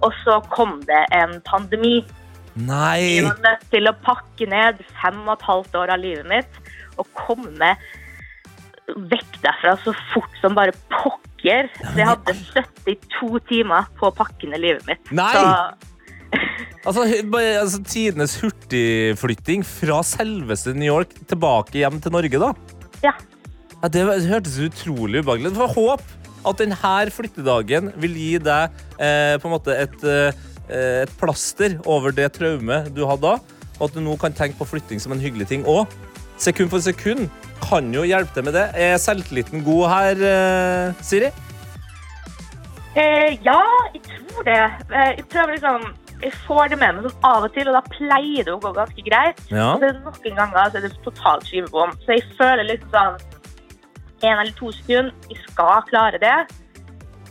Og 0.03 0.12
så 0.25 0.37
kom 0.53 0.83
det 0.85 1.07
en 1.16 1.40
pandemi. 1.49 2.05
Nei! 2.57 3.16
Jeg 3.16 3.25
var 3.31 3.40
nødt 3.47 3.64
til 3.73 3.88
å 3.88 3.95
pakke 4.05 4.47
ned 4.51 4.85
fem 5.01 5.23
og 5.27 5.38
et 5.38 5.47
halvt 5.49 5.75
år 5.81 5.95
av 5.97 6.01
livet 6.05 6.27
mitt 6.29 6.61
og 6.99 7.07
komme 7.16 7.73
vekk 8.90 9.40
derfra 9.45 9.77
så 9.85 9.95
fort 10.12 10.37
som 10.43 10.55
bare 10.59 10.73
pokker. 10.93 11.29
Så 11.81 11.96
jeg 11.98 12.09
hadde 12.09 12.35
72 12.87 13.40
timer 13.48 13.88
på 13.98 14.11
å 14.11 14.14
pakke 14.14 14.50
ned 14.50 14.62
livet 14.62 14.87
mitt. 14.88 15.14
Nei! 15.16 15.33
Så, 15.37 15.46
Altså, 16.81 17.03
altså 17.37 17.83
Tidenes 17.85 18.38
hurtigflytting 18.40 19.61
fra 19.68 19.98
selveste 20.07 20.72
New 20.72 20.88
York 20.88 21.12
tilbake 21.29 21.83
hjem 21.83 21.98
til 22.00 22.14
Norge, 22.14 22.40
da? 22.40 22.55
ja. 23.05 23.12
Ja, 23.81 23.88
det 23.88 24.05
hørtes 24.29 24.59
utrolig 24.61 25.20
ubehagelig 25.20 25.53
ut. 25.53 25.61
håp 25.74 26.03
at 26.48 26.61
denne 26.61 27.11
flyttedagen 27.12 27.92
vil 28.00 28.16
gi 28.16 28.38
deg 28.40 28.72
eh, 28.96 29.37
på 29.40 29.48
en 29.48 29.55
måte 29.55 29.76
et, 29.76 29.96
eh, 30.05 30.33
et 31.05 31.12
plaster 31.20 31.79
over 31.85 32.12
det 32.16 32.31
traumet 32.37 32.88
du 32.96 33.07
hadde 33.09 33.24
da, 33.24 33.61
og 33.79 33.88
at 33.88 33.96
du 33.96 34.00
nå 34.05 34.16
kan 34.20 34.33
tenke 34.33 34.59
på 34.59 34.68
flytting 34.68 35.00
som 35.00 35.12
en 35.12 35.20
hyggelig 35.20 35.48
ting 35.48 35.64
òg. 35.68 35.88
Sekund 36.40 36.72
for 36.72 36.81
sekund 36.81 37.29
kan 37.62 37.92
jo 37.94 38.03
hjelpe 38.07 38.37
deg 38.37 38.46
med 38.49 38.57
det. 38.57 38.66
Er 38.75 39.01
selvtilliten 39.01 39.64
god 39.66 39.88
her, 39.92 40.23
eh, 40.31 41.01
Siri? 41.05 41.31
Eh, 42.99 43.38
ja, 43.46 43.61
jeg 43.94 44.03
tror 44.09 44.46
det. 44.49 44.61
Eh, 44.90 45.11
jeg 45.18 45.27
prøver 45.31 45.53
liksom 45.57 45.90
Jeg 46.20 46.33
får 46.44 46.66
det 46.68 46.77
med 46.77 46.94
meg 46.94 47.05
sånn 47.07 47.23
av 47.25 47.44
og 47.46 47.53
til, 47.55 47.68
og 47.70 47.77
da 47.79 47.81
pleier 47.94 48.44
det 48.44 48.53
å 48.53 48.59
gå 48.61 48.75
ganske 48.77 49.03
greit. 49.07 49.38
Ja. 49.49 49.70
Og 49.73 49.81
det 49.81 49.88
er 49.88 50.01
noen 50.05 50.35
ganger 50.37 50.66
så 50.68 50.77
er 50.77 50.83
det 50.85 50.90
totalt 51.01 51.46
skivebom. 51.49 51.94
Så 52.05 52.18
jeg 52.18 52.27
føler 52.37 52.66
liksom 52.68 52.90
sånn 52.92 53.16
en 54.20 54.35
eller 54.42 54.53
to 54.59 54.68
sekunder 54.77 55.14
Jeg 55.31 55.40
skal 55.46 55.81
klare 55.88 56.20
det. 56.20 56.35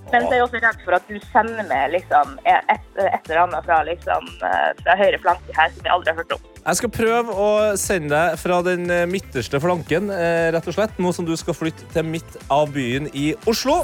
Men 0.10 0.26
så 0.26 0.32
er 0.32 0.40
jeg 0.40 0.46
også 0.48 0.62
redd 0.64 0.80
for 0.86 0.98
at 0.98 1.10
du 1.10 1.18
sender 1.30 1.68
meg 1.70 1.92
liksom 1.94 2.32
et, 2.42 2.70
et 2.98 3.30
eller 3.30 3.42
annet 3.44 3.68
fra, 3.68 3.80
liksom, 3.86 4.30
eh, 4.48 4.72
fra 4.82 4.98
høyre 4.98 5.22
flanke 5.22 5.58
her 5.58 5.70
som 5.76 5.86
jeg 5.86 5.94
aldri 5.96 6.14
har 6.14 6.22
hørt 6.24 6.36
om. 6.38 6.48
Jeg 6.60 6.80
skal 6.82 6.94
prøve 6.96 7.36
å 7.46 7.50
sende 7.80 8.16
deg 8.16 8.42
fra 8.42 8.60
den 8.66 8.90
eh, 8.94 9.06
midterste 9.10 9.62
flanken, 9.62 10.10
eh, 10.14 10.50
rett 10.56 10.70
og 10.70 10.78
slett, 10.78 10.98
nå 10.98 11.14
som 11.16 11.30
du 11.30 11.36
skal 11.40 11.58
flytte 11.58 11.86
til 11.94 12.10
midt 12.10 12.40
av 12.50 12.74
byen 12.74 13.12
i 13.14 13.32
Oslo. 13.50 13.84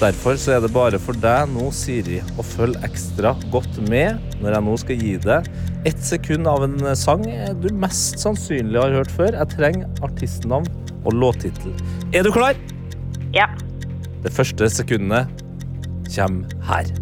Derfor 0.00 0.40
er 0.48 0.62
det 0.64 0.72
bare 0.72 0.96
for 0.96 1.18
deg 1.20 1.50
nå, 1.52 1.66
Siri, 1.76 2.22
å 2.40 2.44
følge 2.56 2.80
ekstra 2.88 3.34
godt 3.52 3.76
med 3.92 4.16
når 4.40 4.56
jeg 4.56 4.66
nå 4.70 4.76
skal 4.80 5.02
gi 5.04 5.16
deg 5.20 5.50
ett 5.88 6.00
sekund 6.04 6.48
av 6.48 6.64
en 6.64 6.78
sang 6.96 7.26
du 7.60 7.68
mest 7.76 8.16
sannsynlig 8.24 8.80
har 8.80 8.96
hørt 8.96 9.12
før. 9.12 9.36
Jeg 9.36 9.52
trenger 9.58 10.04
artistnavn 10.08 10.68
og 11.04 11.12
låttittel. 11.16 11.76
Er 12.16 12.24
du 12.24 12.32
klar? 12.32 12.56
Ja. 13.36 13.50
Det 14.22 14.32
første 14.32 14.70
sekundet 14.70 15.28
kommer 16.14 16.44
her. 16.68 16.92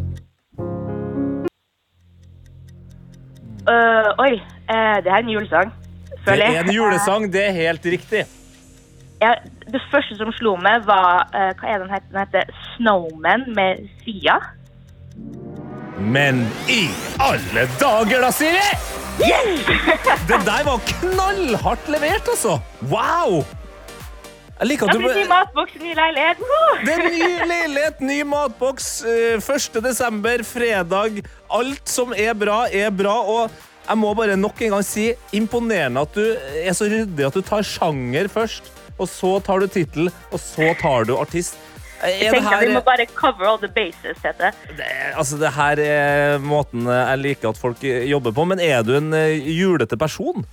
Uh, 3.68 4.24
oi, 4.24 4.38
Uh, 4.68 4.98
det 5.04 5.08
er 5.12 5.22
en 5.22 5.30
julesang. 5.32 5.72
Det 6.10 6.18
føler 6.24 6.44
jeg. 6.44 6.54
er 6.54 6.66
en 6.66 6.74
julesang, 6.74 7.32
det 7.32 7.44
er 7.46 7.54
helt 7.56 7.86
riktig. 7.86 8.24
Ja, 9.22 9.32
det 9.72 9.80
første 9.90 10.16
som 10.18 10.32
slo 10.36 10.56
meg, 10.60 10.84
var 10.84 11.24
uh, 11.32 11.52
Hva 11.56 11.70
er 11.72 11.80
den 11.80 11.88
heter? 11.94 12.10
Den 12.12 12.20
heter 12.20 12.52
Snowman 12.74 13.46
med 13.56 13.88
Sia. 14.02 14.36
Men 15.98 16.44
i 16.68 16.84
alle 17.16 17.64
dager, 17.80 18.20
da, 18.26 18.30
Siri! 18.30 18.68
Det 20.28 20.36
der 20.46 20.68
var 20.68 20.84
knallhardt 20.92 21.88
levert, 21.88 22.28
altså. 22.28 22.60
Wow! 22.92 23.40
Jeg 24.58 24.66
liker 24.72 24.88
at 24.90 24.96
du 24.98 25.04
ny 25.06 25.24
matboks, 25.30 25.76
ny 25.78 25.92
leilighet. 25.94 26.40
Woo! 26.42 26.70
Det 26.82 26.94
er 26.96 27.04
ny 27.14 27.26
leilighet, 27.46 28.00
ny 28.02 28.16
matboks. 28.26 28.88
eh, 29.06 29.38
1. 29.38 29.78
desember, 29.84 30.42
fredag. 30.42 31.20
Alt 31.54 31.86
som 31.88 32.10
er 32.16 32.34
bra, 32.34 32.64
er 32.66 32.90
bra. 32.90 33.14
Og 33.22 33.50
jeg 33.86 33.96
må 34.02 34.10
bare 34.18 34.34
nok 34.36 34.58
en 34.66 34.74
gang 34.74 34.82
si 34.84 35.12
imponerende 35.32 36.02
at 36.02 36.18
du 36.18 36.24
er 36.64 36.74
så 36.74 36.90
ryddig 36.90 37.28
at 37.28 37.38
du 37.38 37.40
tar 37.46 37.62
sjanger 37.62 38.26
først, 38.28 38.72
og 38.98 39.06
så 39.08 39.36
tar 39.46 39.62
du 39.62 39.68
tittel, 39.70 40.10
og 40.32 40.42
så 40.42 40.74
tar 40.82 41.06
du 41.06 41.14
artist. 41.16 41.54
Jeg 42.02 42.30
tenker 42.30 42.52
at 42.54 42.62
Vi 42.66 42.74
må 42.74 42.82
bare 42.86 43.06
cover 43.10 43.46
all 43.46 43.58
the 43.58 43.70
bases, 43.74 44.18
heter 44.22 44.50
det. 44.52 44.76
det, 44.78 44.90
altså 45.18 45.38
det 45.40 45.50
her 45.54 45.80
er 45.82 46.38
måten 46.38 46.86
jeg 46.86 47.18
liker 47.24 47.50
at 47.50 47.58
folk 47.58 47.82
jobber 47.82 48.34
på, 48.36 48.44
men 48.46 48.60
er 48.62 48.82
du 48.86 48.92
en 48.98 49.08
eh, 49.18 49.38
julete 49.54 49.98
person? 49.98 50.44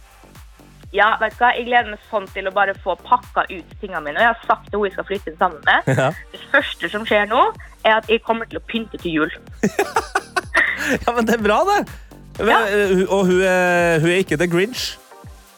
Ja, 0.95 1.09
vet 1.19 1.35
du 1.35 1.41
hva? 1.43 1.51
Jeg 1.57 1.67
gleder 1.67 1.91
meg 1.91 2.03
sånn 2.09 2.27
til 2.31 2.47
å 2.47 2.53
bare 2.55 2.75
få 2.83 2.95
pakka 3.03 3.43
ut 3.49 3.73
tingene 3.81 4.01
mine. 4.05 4.15
Og 4.19 4.23
jeg 4.23 4.31
har 4.31 4.45
sagt 4.47 4.69
til 4.71 4.79
hun 4.79 4.87
jeg 4.87 4.95
skal 4.95 5.07
flytte 5.09 5.31
inn 5.33 5.39
sammen 5.41 5.61
med. 5.67 5.89
Ja. 5.99 6.09
Det 6.31 6.41
første 6.53 6.89
som 6.91 7.05
skjer 7.07 7.27
nå, 7.31 7.41
er 7.83 7.97
at 7.99 8.09
jeg 8.11 8.23
kommer 8.25 8.47
til 8.49 8.61
å 8.61 8.65
pynte 8.71 8.99
til 9.03 9.21
jul. 9.21 9.35
Ja, 10.85 11.15
men 11.15 11.25
det 11.25 11.39
er 11.39 11.41
bra, 11.41 11.63
det. 11.65 11.79
Men, 12.37 12.67
eh, 12.69 12.99
Og 13.09 13.25
hun 13.25 13.39
hun 13.41 14.09
er 14.11 14.19
ikke 14.19 14.37
The 14.37 14.45
Grinch. 14.45 14.91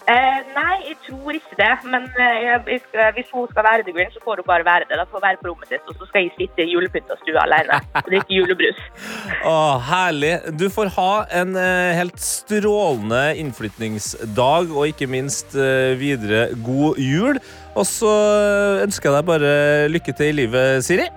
Eh, 0.07 0.39
nei, 0.55 0.75
jeg 0.87 0.95
tror 1.03 1.35
ikke 1.35 1.57
det. 1.59 1.73
Men 1.91 2.05
eh, 2.15 2.77
skal, 2.79 3.09
hvis 3.17 3.31
hun 3.35 3.47
skal 3.51 3.65
være 3.67 3.83
The 3.83 3.95
Grinch, 3.95 4.15
så 4.15 4.23
får 4.23 4.39
hun 4.39 4.47
bare 4.47 4.65
være 4.67 4.87
det. 4.87 4.99
Da 4.99 5.03
får 5.03 5.19
hun 5.19 5.25
være 5.27 5.39
på 5.41 5.49
rommet 5.49 5.73
sitt, 5.73 5.83
og 5.83 5.99
så 5.99 6.07
skal 6.07 6.23
jeg 6.23 6.33
sitte 6.37 6.63
i 6.63 6.71
julepynta 6.71 7.17
stua 7.19 7.43
alene 7.43 7.81
og 7.83 8.07
drikke 8.07 8.37
julebrus. 8.39 8.79
Å, 9.51 9.57
herlig. 9.89 10.33
Du 10.55 10.67
får 10.71 10.93
ha 10.95 11.11
en 11.41 11.55
eh, 11.59 11.91
helt 11.99 12.23
strålende 12.23 13.21
innflytningsdag, 13.43 14.71
og 14.71 14.93
ikke 14.93 15.11
minst 15.11 15.57
eh, 15.59 15.91
videre 15.99 16.47
god 16.63 17.03
jul. 17.03 17.41
Og 17.77 17.85
så 17.85 18.13
ønsker 18.87 19.11
jeg 19.11 19.19
deg 19.19 19.27
bare 19.27 19.55
lykke 19.91 20.15
til 20.17 20.31
i 20.31 20.37
livet, 20.45 20.85
Siri. 20.87 21.11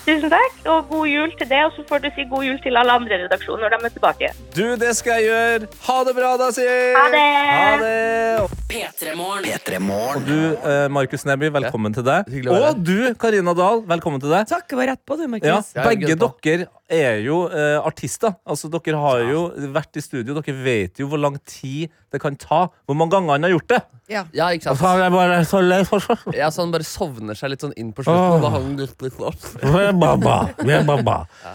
Tusen 0.00 0.30
takk, 0.32 0.54
og 0.72 0.88
god 0.88 1.08
jul 1.10 1.32
til 1.36 1.48
det. 1.50 1.60
Og 1.66 1.74
så 1.76 1.84
får 1.88 2.02
du 2.04 2.08
si 2.16 2.24
god 2.30 2.46
jul 2.46 2.56
til 2.64 2.78
alle 2.80 2.94
andre 2.96 3.18
i 3.18 3.20
redaksjonen 3.26 3.66
når 3.66 3.74
de 3.74 3.88
er 3.88 3.94
tilbake. 3.96 4.30
Du, 4.56 4.64
det 4.80 4.94
skal 4.98 5.20
jeg 5.20 5.28
gjøre. 5.28 5.68
Ha 5.86 5.96
det 6.08 6.14
bra, 6.16 6.30
da, 6.40 6.48
Siri. 6.56 6.78
Ha 6.96 7.04
det. 7.12 7.26
Ha 7.50 7.70
det. 7.84 8.58
P3morgen. 8.70 9.46
P3morgen. 9.50 10.26
Du, 10.26 10.38
eh, 10.56 10.86
Markus 10.92 11.26
Neby, 11.28 11.52
velkommen 11.60 11.96
til 11.96 12.06
deg. 12.06 12.32
Og 12.48 12.80
du, 12.80 12.96
Karina 13.20 13.54
Dahl, 13.56 13.84
velkommen 13.92 14.22
til 14.22 14.32
deg. 14.32 14.48
Takk, 14.50 14.68
det 14.72 14.80
var 14.80 14.92
rett 14.94 15.04
på 15.04 15.20
du, 15.20 15.26
Markus. 15.36 15.72
Ja, 15.76 15.86
begge 15.86 16.16
dere 16.16 16.70
er 16.90 17.20
jo 17.22 17.44
eh, 17.52 17.76
artister. 17.84 18.34
Altså, 18.48 18.72
dere 18.72 18.98
har 19.04 19.24
jo 19.28 19.46
vært 19.76 20.00
i 20.00 20.04
studio. 20.04 20.38
Dere 20.40 20.56
vet 20.64 21.02
jo 21.02 21.10
hvor 21.10 21.20
lang 21.20 21.36
tid 21.44 21.92
det 22.12 22.20
kan 22.20 22.36
ta. 22.36 22.68
Hvor 22.86 22.96
mange 22.98 23.12
ganger 23.14 23.36
han 23.36 23.42
har 23.46 23.50
gjort 23.54 23.68
det. 23.68 23.80
Ja. 24.10 24.24
Ja, 24.34 24.48
ikke 24.50 24.64
sant? 24.66 24.74
Og 24.74 24.82
så 24.82 25.04
er 25.06 25.10
bare 25.14 25.36
så 25.46 25.60
lei 25.62 25.84
for. 25.86 26.02
Ja, 26.34 26.48
så 26.50 26.64
han 26.64 26.72
bare 26.74 26.82
sovner 26.86 27.36
seg 27.38 27.52
litt 27.52 27.62
sånn 27.62 27.74
inn 27.78 27.92
på 27.94 28.02
slutten. 28.02 28.32
Oh. 28.34 28.40
Da 28.42 28.50
han 28.56 28.72
litt, 28.80 28.96
litt 29.04 29.20
opp. 29.22 29.38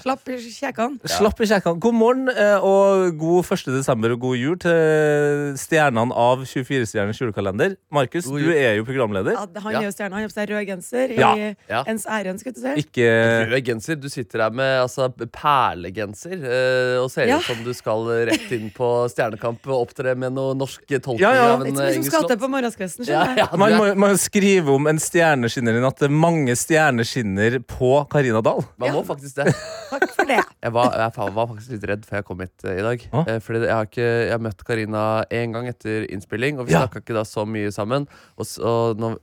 Slapp 0.06 0.30
i 0.32 0.38
kjekene. 0.40 1.00
Slapp 1.10 1.42
i 1.44 1.48
kjekkene. 1.50 1.80
God 1.84 1.98
morgen 1.98 2.30
eh, 2.32 2.64
og 2.64 3.18
god 3.20 3.52
1. 3.58 3.66
desember 3.76 4.14
og 4.16 4.22
god 4.24 4.38
jul 4.40 4.56
til 4.64 5.58
stjernene 5.60 6.16
av 6.16 6.46
24-stjerners 6.48 7.20
julekalender. 7.22 7.76
Markus, 7.96 8.30
du 8.32 8.48
er 8.54 8.78
jo 8.80 8.86
programleder. 8.88 9.36
Ja, 9.36 9.46
han 9.66 9.76
Ja. 9.76 9.82
er 9.82 9.90
jo 9.90 9.92
stjerna. 9.96 10.16
Han 10.16 10.24
har 10.26 10.32
på 10.32 10.38
seg 10.38 10.50
rød 10.54 10.68
genser 10.72 11.16
Ja. 11.18 11.34
i 11.36 11.56
Ja. 11.70 11.84
ens 11.88 12.06
ærend, 12.08 12.40
skal 12.40 12.54
du 12.56 12.62
si. 12.62 12.74
Ikke 12.86 13.08
Rød 13.52 13.66
genser. 13.66 13.96
Du 14.00 14.08
sitter 14.10 14.44
her 14.44 14.52
med 14.52 14.80
altså, 14.86 15.10
perlegenser 15.12 16.40
eh, 16.40 17.02
og 17.04 17.10
ser 17.12 17.28
Ja. 17.28 17.38
ut 17.38 17.44
som 17.44 17.64
du 17.64 17.74
skal 17.74 18.06
rett 18.30 18.52
inn 18.52 18.70
på 18.72 19.10
Stjernekamp 19.12 19.66
og 19.68 19.88
opptre 19.90 20.16
med 20.16 20.34
noe 20.34 20.45
norsk 20.54 20.84
tolkning 20.92 21.22
Ja, 21.24 21.32
ja. 21.36 21.46
av 21.56 21.62
en 21.64 21.68
eh, 21.68 21.72
vi 21.72 21.76
som 21.76 21.88
engelsk 21.90 22.12
skal 22.12 22.28
til 22.28 22.36
låt. 22.36 22.44
på 22.44 22.50
morgenskvisten. 22.54 23.06
Ja, 23.08 23.24
skjønner 23.24 23.42
ja, 23.42 23.48
jeg. 23.52 23.60
man 23.60 23.98
må, 24.04 24.10
jo 24.14 24.20
skrive 24.22 24.76
om 24.76 24.88
en 24.92 25.00
stjerneskinner 25.02 25.80
at 25.90 26.04
det 26.04 26.10
er 26.10 26.16
mange 26.16 26.56
stjerneskinner 26.60 27.58
på 27.72 27.92
Karina 28.12 28.42
Dahl. 28.46 28.62
Man 28.82 28.94
må 28.96 29.04
faktisk 29.08 29.40
det. 29.42 29.56
Takk 29.94 30.08
for 30.16 30.30
det. 30.30 30.42
Jeg 30.66 30.76
var, 30.76 30.92
jeg 31.00 31.34
var 31.40 31.48
faktisk 31.54 31.72
litt 31.76 31.88
redd 31.92 32.06
før 32.08 32.22
jeg 32.22 32.28
kom 32.30 32.44
hit 32.46 32.68
eh, 32.70 32.78
i 32.80 32.86
dag. 32.86 33.08
Eh, 33.26 33.40
fordi 33.46 33.64
jeg 33.66 33.74
har, 33.74 33.90
ikke, 33.90 34.10
jeg 34.26 34.36
har 34.36 34.44
møtt 34.46 34.66
Karina 34.68 35.06
én 35.34 35.56
gang 35.56 35.70
etter 35.72 36.06
innspilling, 36.12 36.60
og 36.60 36.68
vi 36.70 36.76
Ja. 36.76 36.84
snakka 36.86 37.02
ikke 37.04 37.16
da 37.18 37.24
så 37.28 37.46
mye 37.48 37.72
sammen. 37.72 38.08
Og, 38.38 38.46
så, 38.50 38.62
og 38.66 39.00
nå, 39.00 39.16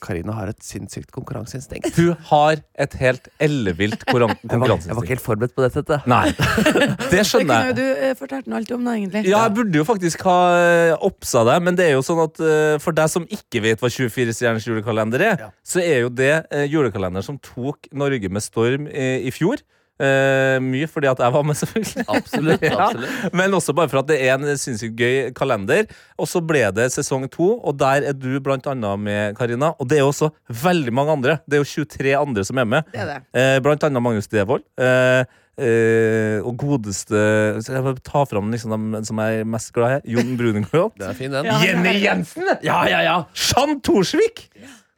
Karina 0.00 0.32
har 0.36 0.48
et 0.52 0.58
sinnssykt 0.64 1.10
konkurranseinstinkt. 1.14 1.90
Hun 1.96 2.14
har 2.30 2.60
et 2.80 2.94
helt 3.00 3.28
ellevilt 3.42 4.04
konkurranseinstinkt. 4.10 4.52
Jeg 4.52 4.60
var, 4.60 4.72
jeg 4.88 4.96
var 4.98 5.06
ikke 5.06 5.14
helt 5.14 5.24
forberedt 5.26 5.54
på 5.56 5.66
dette. 5.66 5.98
Nei, 6.10 6.22
det 6.80 6.88
Det 7.12 7.24
skjønner 7.28 7.46
kunne 7.46 7.60
jo 7.60 7.72
jeg. 7.72 7.78
du 7.80 8.04
eh, 8.08 8.14
fortalt 8.18 8.48
noe 8.50 8.60
alt 8.62 8.72
om, 8.76 8.84
da, 8.88 8.94
egentlig. 8.98 9.24
Ja, 9.28 9.42
jeg 9.46 9.54
burde 9.60 9.80
jo 9.82 9.86
faktisk 9.88 10.24
ha 10.28 10.36
eh, 10.60 10.94
oppsa 11.10 11.44
det, 11.50 11.58
men 11.66 11.76
det 11.78 11.88
er 11.90 11.94
jo 11.98 12.04
sånn 12.06 12.22
at 12.24 12.40
eh, 12.44 12.76
for 12.82 12.96
deg 12.96 13.12
som 13.12 13.26
ikke 13.28 13.62
vet 13.66 13.82
hva 13.84 13.90
24-stjerners 13.92 14.68
julekalender 14.70 15.26
er, 15.32 15.44
Ja. 15.46 15.50
så 15.66 15.82
er 15.84 16.02
jo 16.06 16.10
det 16.12 16.32
julekalender 16.72 17.22
som 17.24 17.38
tok 17.42 17.86
Norge 17.96 18.28
med 18.32 18.42
storm 18.44 18.88
i, 18.90 19.10
i 19.28 19.34
fjor. 19.34 19.60
Eh, 20.00 20.56
mye 20.64 20.88
fordi 20.88 21.10
at 21.10 21.20
jeg 21.20 21.34
var 21.34 21.44
med, 21.44 21.58
selvfølgelig. 21.60 22.06
Absolutt. 22.08 22.62
Ja. 22.70 22.76
absolutt. 22.86 23.34
Men 23.36 23.54
også 23.56 23.74
bare 23.76 23.90
for 23.90 24.02
at 24.02 24.08
det 24.10 24.18
er 24.24 24.36
en 24.36 24.58
sinnssykt 24.58 24.96
gøy 24.98 25.32
kalender. 25.36 25.88
Og 26.20 26.28
så 26.30 26.42
ble 26.44 26.62
det 26.76 26.90
sesong 26.94 27.26
to, 27.32 27.52
og 27.58 27.76
der 27.80 28.06
er 28.10 28.16
du 28.16 28.32
blant 28.42 28.66
annet 28.70 29.02
med, 29.02 29.36
Karina. 29.38 29.74
Og 29.78 29.88
det 29.90 29.98
er 29.98 30.04
jo 30.04 30.12
også 30.12 30.30
veldig 30.62 30.94
mange 30.96 31.16
andre. 31.18 31.36
Det 31.44 31.58
er 31.58 31.64
jo 31.64 31.84
23 31.84 32.16
andre 32.16 32.46
som 32.46 32.60
er 32.62 32.68
med. 32.76 32.90
Det 32.94 33.04
er 33.04 33.12
det. 33.12 33.20
Uh, 33.36 33.58
blant 33.64 33.86
annet 33.88 34.04
Magnus 34.04 34.30
Devold. 34.30 34.64
Uh, 34.80 35.24
eh, 35.60 36.38
og 36.46 36.54
godeste 36.60 37.20
Jeg 37.68 37.84
vil 37.84 37.98
ta 38.06 38.24
fram 38.28 38.52
liksom 38.52 38.72
dem 38.72 39.04
som 39.04 39.20
jeg 39.20 39.42
er 39.42 39.48
mest 39.56 39.72
glad 39.76 40.00
i. 40.00 40.14
Jon 40.16 40.36
Brunengård. 40.40 40.94
Den 41.00 41.16
fin, 41.18 41.32
den. 41.32 41.48
Ja. 41.48 41.58
Jenny 41.64 41.96
Jensen! 42.00 42.48
Ja, 42.64 42.84
ja, 42.88 43.02
ja. 43.06 43.18
Jean 43.34 43.80
Thorsvik! 43.84 44.48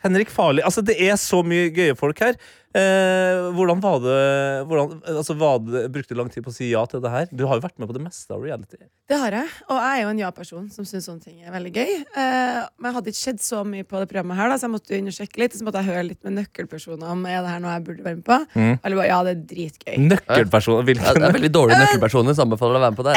Henrik 0.02 0.32
Farli. 0.34 0.62
Altså, 0.66 0.82
det 0.82 0.96
er 0.98 1.16
så 1.20 1.42
mye 1.46 1.70
gøye 1.74 1.94
folk 1.98 2.18
her. 2.24 2.38
Eh, 2.72 3.50
hvordan 3.52 3.82
var 3.84 3.98
det, 4.00 4.18
hvordan, 4.64 4.94
altså, 5.12 5.34
var 5.36 5.58
det 5.60 5.82
Brukte 5.92 6.14
du 6.14 6.20
lang 6.22 6.30
tid 6.32 6.44
på 6.44 6.48
å 6.48 6.54
si 6.56 6.70
ja 6.70 6.80
til 6.88 7.02
det 7.04 7.10
her? 7.12 7.26
Du 7.28 7.44
har 7.44 7.58
jo 7.58 7.64
vært 7.66 7.76
med 7.82 7.90
på 7.90 7.96
det 7.96 8.04
meste 8.04 8.32
av 8.32 8.40
reality. 8.40 8.80
Det 9.12 9.18
har 9.20 9.34
jeg. 9.36 9.48
Og 9.68 9.76
jeg 9.76 9.98
er 9.98 10.02
jo 10.06 10.12
en 10.14 10.20
ja-person 10.22 10.68
som 10.72 10.86
syns 10.88 11.04
sånne 11.10 11.20
ting 11.20 11.42
er 11.44 11.52
veldig 11.52 11.72
gøy. 11.74 11.90
Eh, 12.00 12.60
men 12.80 12.88
jeg 12.88 12.96
hadde 12.96 13.12
ikke 13.12 13.20
skjedd 13.20 13.42
så 13.44 13.60
mye 13.68 13.84
på 13.84 14.00
det 14.00 14.08
programmet 14.08 14.38
her, 14.40 14.48
da, 14.48 14.56
så 14.56 14.68
jeg 14.68 14.72
måtte 14.72 15.00
sjekke 15.18 15.42
litt. 15.42 15.56
Så 15.58 15.66
måtte 15.66 15.82
jeg 15.82 15.90
høre 15.90 16.06
litt 16.08 16.20
med 16.24 16.38
nøkkelpersoner 16.38 17.12
om 17.12 17.26
er 17.28 17.42
det 17.44 17.52
her 17.52 17.60
noe 17.64 17.74
jeg 17.76 17.84
burde 17.90 18.06
være 18.06 18.20
med 18.22 18.26
på. 18.30 18.38
Mm. 18.56 18.72
Eller 18.78 19.00
bare 19.02 19.10
ja, 19.10 19.18
det 19.26 19.34
er 19.34 19.42
dritgøy. 19.52 19.98
Nøkkelpersoner, 20.06 20.94
Ja, 21.02 21.12
det 21.18 21.28
er 21.28 21.36
veldig 21.36 21.52
dårlige 21.52 21.80
nøkkelpersoner. 21.82 22.38
så 22.38 22.46
Anbefaler 22.46 22.80
å 22.80 22.84
være 22.86 22.94
med 22.94 23.02
på 23.02 23.06
det. 23.10 23.16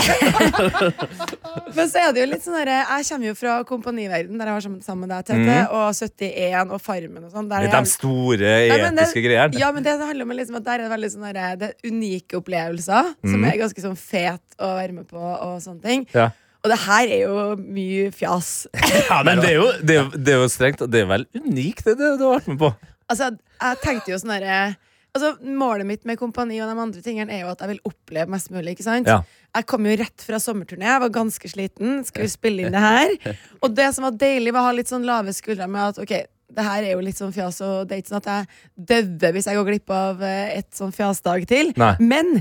Men 1.78 1.90
så 1.92 2.02
er 2.02 2.14
det 2.16 2.22
jo 2.24 2.28
litt 2.30 2.44
sånn 2.44 2.56
derre 2.58 2.76
Jeg 2.84 3.06
kommer 3.08 3.28
jo 3.28 3.36
fra 3.38 3.56
kompaniverden, 3.68 4.40
der 4.40 4.52
jeg 4.52 4.58
var 4.58 4.66
sammen, 4.84 5.06
med 5.06 5.12
deg, 5.12 5.28
Tete, 5.28 5.58
og 5.76 5.88
71 5.96 6.76
og 6.76 6.82
Farmen 6.84 7.28
og 7.28 7.32
sånn. 7.34 7.50
De 7.52 7.82
store 7.90 8.52
etiske 8.66 8.84
men 8.86 9.00
det- 9.48 9.60
Ja, 9.60 9.72
men 9.72 9.84
det 9.84 9.94
handler 10.00 10.24
om 10.24 10.30
liksom 10.38 10.56
at 10.58 10.64
der 10.64 10.80
er 10.80 10.90
det 10.90 10.92
veldig 10.96 11.12
sånn 11.12 11.34
det 11.34 11.70
er 11.70 11.74
unike 11.90 12.40
opplevelser, 12.42 13.14
som 13.26 13.42
Mhm. 13.42 13.52
er 13.54 13.58
ganske 13.58 13.82
sånn 13.82 13.98
fet 13.98 14.42
å 14.60 14.76
være 14.80 14.94
med 14.94 15.08
på, 15.08 15.18
og 15.20 15.62
sånne 15.62 15.82
ting. 15.84 16.08
Ja. 16.14 16.30
Og 16.64 16.72
det 16.72 16.80
her 16.80 17.04
er 17.08 17.20
jo 17.28 17.56
mye 17.58 18.12
fjas. 18.12 18.66
Ja, 19.10 19.22
men 19.24 19.38
det 19.40 19.50
er, 19.52 19.56
jo, 19.62 19.72
det, 19.84 19.96
er, 19.98 20.10
det 20.18 20.34
er 20.34 20.40
jo 20.42 20.48
strengt 20.50 20.80
Det 20.90 21.02
er 21.04 21.06
vel 21.06 21.26
unikt, 21.36 21.84
det, 21.86 21.98
det 21.98 22.18
du 22.18 22.24
har 22.26 22.40
vært 22.40 22.48
med 22.48 22.58
på. 22.60 22.76
Altså, 23.10 23.38
jeg 23.62 23.78
tenkte 23.84 24.08
jo 24.10 24.18
sånn 24.18 24.34
herre 24.34 24.76
Altså, 25.16 25.38
Målet 25.46 25.86
mitt 25.86 26.04
med 26.06 26.18
kompani 26.20 26.58
og 26.60 26.68
de 26.68 26.82
andre 26.82 27.02
tingene 27.02 27.32
er 27.32 27.46
jo 27.46 27.52
at 27.54 27.60
jeg 27.60 27.70
vil 27.70 27.80
oppleve 27.88 28.28
mest 28.28 28.50
mulig. 28.52 28.74
ikke 28.76 28.84
sant? 28.84 29.08
Ja. 29.08 29.22
Jeg 29.56 29.66
kom 29.66 29.86
jo 29.86 29.96
rett 29.96 30.20
fra 30.28 30.36
sommerturné, 30.44 30.84
jeg 30.90 31.00
var 31.00 31.10
ganske 31.10 31.48
sliten. 31.48 32.04
Skulle 32.04 32.28
spille 32.34 32.66
inn 32.66 32.74
det 32.76 32.82
her. 32.84 33.38
Og 33.64 33.74
det 33.74 33.94
som 33.96 34.04
var 34.04 34.12
deilig, 34.20 34.52
var 34.52 34.60
å 34.60 34.64
ha 34.66 34.72
litt 34.76 34.88
sånn 34.92 35.06
lave 35.08 35.32
skuldre 35.32 35.70
med 35.70 35.82
at 35.96 36.00
ok, 36.04 36.26
det 36.52 36.64
her 36.68 36.84
er 36.84 36.92
jo 36.94 37.02
litt 37.04 37.18
sånn 37.18 37.34
fjas, 37.36 37.58
og 37.66 37.88
det 37.90 37.96
er 37.98 38.04
ikke 38.04 38.12
sånn 38.14 38.22
at 38.22 38.30
jeg 38.30 39.08
dauer 39.20 39.34
hvis 39.36 39.48
jeg 39.50 39.58
går 39.58 39.68
glipp 39.72 39.90
av 39.96 40.22
eh, 40.24 40.58
et 40.60 40.70
sånn 40.78 40.94
fjasdag 40.96 41.48
til. 41.50 41.72
Nei. 41.80 41.94
Men 42.00 42.38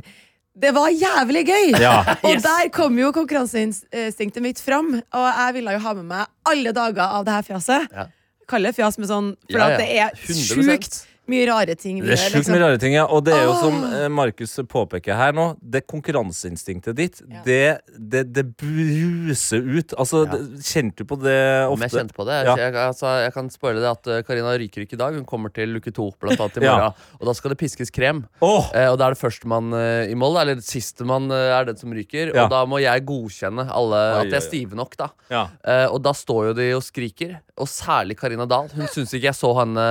det 0.54 0.70
var 0.76 0.90
jævlig 0.92 1.44
gøy! 1.48 1.72
Ja. 1.82 1.96
Og 2.28 2.36
der 2.44 2.68
kom 2.74 2.94
jo 3.00 3.08
konkurranseinstinktet 3.16 4.42
mitt 4.44 4.60
fram, 4.62 4.92
og 5.00 5.24
jeg 5.26 5.54
ville 5.56 5.72
jo 5.74 5.80
ha 5.82 5.94
med 5.98 6.06
meg 6.12 6.28
alle 6.46 6.70
dager 6.76 7.02
av 7.18 7.24
det 7.26 7.34
her 7.34 7.48
fjaset. 7.48 7.88
Ja. 7.90 8.04
Kalle 8.50 8.70
det 8.70 8.76
fjas 8.76 8.98
med 9.00 9.08
sånn, 9.10 9.32
for 9.50 9.58
Ja, 9.58 9.66
ja. 9.72 9.74
at 9.74 9.82
det 9.82 9.88
er 9.98 10.14
100%. 10.28 10.62
sjukt 10.68 11.00
mye 11.30 11.46
rare 11.48 11.74
ting. 11.74 12.00
vi 12.02 12.08
Det 12.10 12.14
er 12.18 12.22
sjukt 12.22 12.34
liksom. 12.42 12.54
mye 12.54 12.62
rare 12.64 12.78
ting, 12.82 12.94
ja. 12.94 13.04
Og 13.06 13.24
det 13.24 13.32
er 13.34 13.44
jo 13.46 13.54
som 13.60 13.78
eh, 13.88 14.08
Markus 14.12 14.54
påpeker 14.68 15.16
her 15.16 15.32
nå, 15.32 15.46
det 15.60 15.84
konkurranseinstinktet 15.90 16.94
ditt, 16.98 17.22
Ja. 17.30 17.42
det, 17.44 17.80
det, 17.98 18.22
det 18.34 18.44
bruser 18.60 19.62
ut. 19.64 19.94
Altså, 19.98 20.24
Ja. 20.26 20.38
kjente 20.60 20.96
du 21.02 21.04
på 21.04 21.16
det 21.22 21.68
Om 21.70 21.80
jeg 21.80 21.90
kjente 21.90 22.14
på 22.16 22.26
det. 22.28 22.44
Ja. 22.46 22.56
Jeg, 22.56 22.74
altså, 22.74 23.06
jeg 23.24 23.32
kan 23.34 23.48
spoile 23.50 23.80
det 23.80 23.90
at 23.90 24.06
eh, 24.06 24.22
Karina 24.26 24.52
ryker 24.58 24.84
ikke 24.84 24.94
i 24.98 25.00
dag. 25.00 25.14
Hun 25.14 25.24
kommer 25.24 25.52
til 25.54 25.68
luke 25.74 25.92
to 25.94 26.10
blant 26.20 26.40
annet 26.40 26.58
i 26.62 26.64
Ja. 26.64 26.76
morgen. 26.76 26.92
Og 27.20 27.26
da 27.26 27.32
skal 27.34 27.50
det 27.54 27.58
piskes 27.58 27.90
krem. 27.94 28.24
Oh. 28.40 28.68
Eh, 28.74 28.88
og 28.90 28.98
da 28.98 29.08
er 29.08 29.14
det 29.14 29.20
førstemann 29.22 29.72
uh, 29.74 30.04
i 30.10 30.14
mål, 30.14 30.40
eller 30.42 30.60
sistemann 30.60 31.30
uh, 31.30 31.58
er 31.60 31.64
den 31.70 31.76
som 31.76 31.92
ryker. 31.92 32.34
Ja. 32.34 32.44
Og 32.44 32.50
da 32.50 32.64
må 32.66 32.80
jeg 32.82 33.04
godkjenne 33.06 33.68
alle 33.70 33.96
Oi, 33.96 34.20
at 34.24 34.30
de 34.32 34.37
er 34.37 34.44
stive 34.44 34.74
nok, 34.78 34.96
da. 35.00 35.08
Ja. 35.30 35.46
Eh, 35.64 35.87
og 35.88 36.02
da 36.04 36.12
står 36.16 36.50
jo 36.50 36.52
de 36.58 36.68
og 36.76 36.82
skriker. 36.84 37.38
Og 37.58 37.68
særlig 37.70 38.16
Karina 38.18 38.44
Dahl. 38.50 38.68
Hun 38.74 38.87
syns 38.90 39.12
ikke 39.14 39.28
jeg 39.30 39.38
så 39.38 39.50
henne 39.60 39.84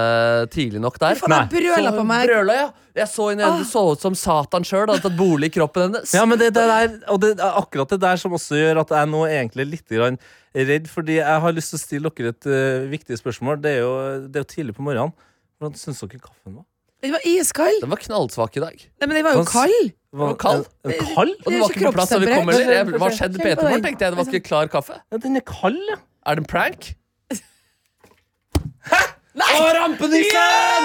tidlig 0.51 0.81
nok 0.83 0.97
der. 0.99 1.15
Faen, 1.23 1.35
jeg 1.39 1.49
brøla 1.53 1.93
på 1.95 2.05
meg. 2.07 2.25
brøla, 2.29 2.57
ja. 2.57 2.69
Jeg 2.93 3.09
så 3.09 3.27
henne, 3.31 3.47
ah. 3.49 3.63
så 3.65 3.81
ut 3.95 4.03
som 4.03 4.15
Satan 4.17 4.65
sjøl 4.67 4.83
hadde 4.85 5.01
tatt 5.01 5.15
bolig 5.17 5.49
i 5.49 5.53
kroppen 5.55 5.87
hennes. 5.87 6.11
Ja, 6.13 6.27
men 6.29 6.37
det, 6.41 6.51
det 6.53 6.65
der, 6.69 6.91
og 7.09 7.21
det 7.23 7.31
er 7.39 7.57
akkurat 7.63 7.95
det 7.95 8.01
der 8.03 8.19
som 8.21 8.35
også 8.37 8.59
gjør 8.59 8.83
at 8.83 8.93
jeg 8.93 9.09
nå 9.09 9.23
er 9.25 9.39
egentlig 9.39 9.65
litt 9.71 9.95
grann 9.95 10.19
redd, 10.53 10.91
fordi 10.91 11.17
jeg 11.17 11.45
har 11.45 11.55
lyst 11.57 11.73
til 11.73 11.79
å 11.79 11.81
stille 11.81 12.11
dere 12.19 12.35
et 12.35 12.49
uh, 12.51 12.85
viktig 12.91 13.17
spørsmål. 13.17 13.57
Det 13.63 13.73
er, 13.73 13.81
jo, 13.81 13.95
det 14.27 14.37
er 14.37 14.45
jo 14.45 14.51
tidlig 14.51 14.77
på 14.77 14.85
morgenen. 14.85 15.15
Hvordan 15.57 15.79
syns 15.79 16.03
dere 16.05 16.21
kaffen 16.21 16.59
var? 16.59 16.67
Den 17.03 17.11
var 17.15 17.25
iskald. 17.27 17.81
Den 17.81 17.91
var 17.91 17.99
knallsvak 17.99 18.61
i 18.61 18.63
dag. 18.63 18.77
Nei, 18.79 19.07
men 19.07 19.17
den 19.17 19.25
var 19.25 19.39
jo 19.39 19.47
kald 19.49 19.73
kald. 19.73 19.89
Var 20.13 20.35
kald? 20.39 20.67
En, 20.85 20.91
en 20.93 21.15
kald? 21.15 21.33
Og 21.41 21.49
den 21.51 21.61
var 21.63 21.73
ikke 21.73 21.87
på 21.87 21.95
plass 21.97 22.13
da 22.13 22.19
vi 22.21 22.29
kom 22.29 22.51
heller. 22.53 22.93
Hva 23.01 23.09
skjedde 23.17 23.41
Peter 23.41 23.65
Morgen, 23.65 23.83
tenkte 23.83 24.05
jeg. 24.05 24.13
Det 24.13 24.19
var 24.21 24.29
ikke 24.29 24.45
klar 24.45 24.69
kaffe. 24.71 24.99
Ja, 25.11 25.19
den 25.25 25.39
er 25.39 25.45
kald, 25.47 25.81
ja. 25.89 25.97
Er 26.23 26.37
det 26.37 26.45
en 26.45 26.47
prank? 26.47 26.93
Hæ? 28.91 29.01
Å, 29.33 29.63
rampenissen! 29.79 30.83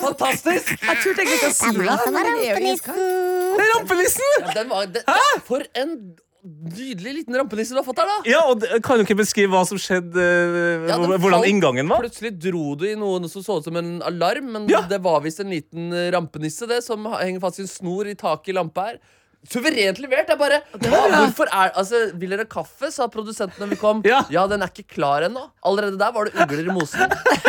Fantastisk! 0.00 0.70
Jeg 0.80 0.96
turte 1.02 1.20
egentlig 1.22 1.36
ikke 1.36 1.50
å 1.50 1.54
si 1.54 1.68
det, 1.76 1.84
jo. 1.84 1.90
Det 3.58 3.62
er 3.66 3.70
rampenissen! 3.76 4.32
Ja, 4.40 4.54
den 4.56 4.68
var, 4.72 4.88
det, 4.94 5.04
for 5.46 5.64
en 5.78 5.94
nydelig 6.40 7.12
liten 7.18 7.36
rampenisse 7.36 7.74
du 7.76 7.80
har 7.82 7.84
fått 7.84 7.98
her, 8.00 8.08
da. 8.08 8.14
Ja, 8.30 8.40
og 8.48 8.62
det, 8.62 8.78
Kan 8.86 8.96
du 8.96 9.04
ikke 9.04 9.18
beskrive 9.18 9.52
hva 9.52 9.60
som 9.68 9.76
skjedde? 9.80 10.16
eh, 10.24 10.86
Ja, 10.88 10.96
hvordan 11.20 11.44
inngangen 11.44 11.90
var? 11.92 12.00
Plutselig 12.06 12.32
dro 12.40 12.72
du 12.80 12.86
i 12.88 12.94
noe 12.96 13.20
som 13.28 13.44
så 13.44 13.58
ut 13.60 13.68
som 13.68 13.76
en 13.76 13.98
alarm, 14.08 14.48
men 14.56 14.68
Ja. 14.72 14.80
det 14.88 15.02
var 15.04 15.20
visst 15.20 15.40
en 15.44 15.52
liten 15.52 15.92
rampenisse 16.14 16.64
det, 16.70 16.80
som 16.86 17.04
henger 17.12 17.40
fast 17.44 17.60
i 17.60 17.66
en 17.66 17.68
snor 17.68 18.08
i 18.08 18.14
taket 18.16 18.54
i 18.54 18.56
lampa 18.56 18.86
her. 18.88 18.98
Suverent 19.48 19.96
levert! 20.02 20.28
Jeg 20.28 20.36
bare 20.38 20.58
ja, 20.60 20.98
Hvorfor 21.24 21.48
er 21.48 21.70
Altså, 21.80 22.00
Vil 22.20 22.28
dere 22.34 22.44
kaffe? 22.44 22.90
sa 22.92 23.06
produsenten 23.08 23.56
når 23.62 23.70
vi 23.72 23.78
kom. 23.80 24.02
Ja. 24.04 24.20
den 24.50 24.60
er 24.62 24.68
ikke 24.68 24.84
klar 24.96 25.24
ennå. 25.24 25.46
Allerede 25.64 25.96
der 25.98 26.12
var 26.12 26.28
det 26.28 26.34
ugler 26.36 26.68
i 26.68 26.74
mosen. 26.76 27.06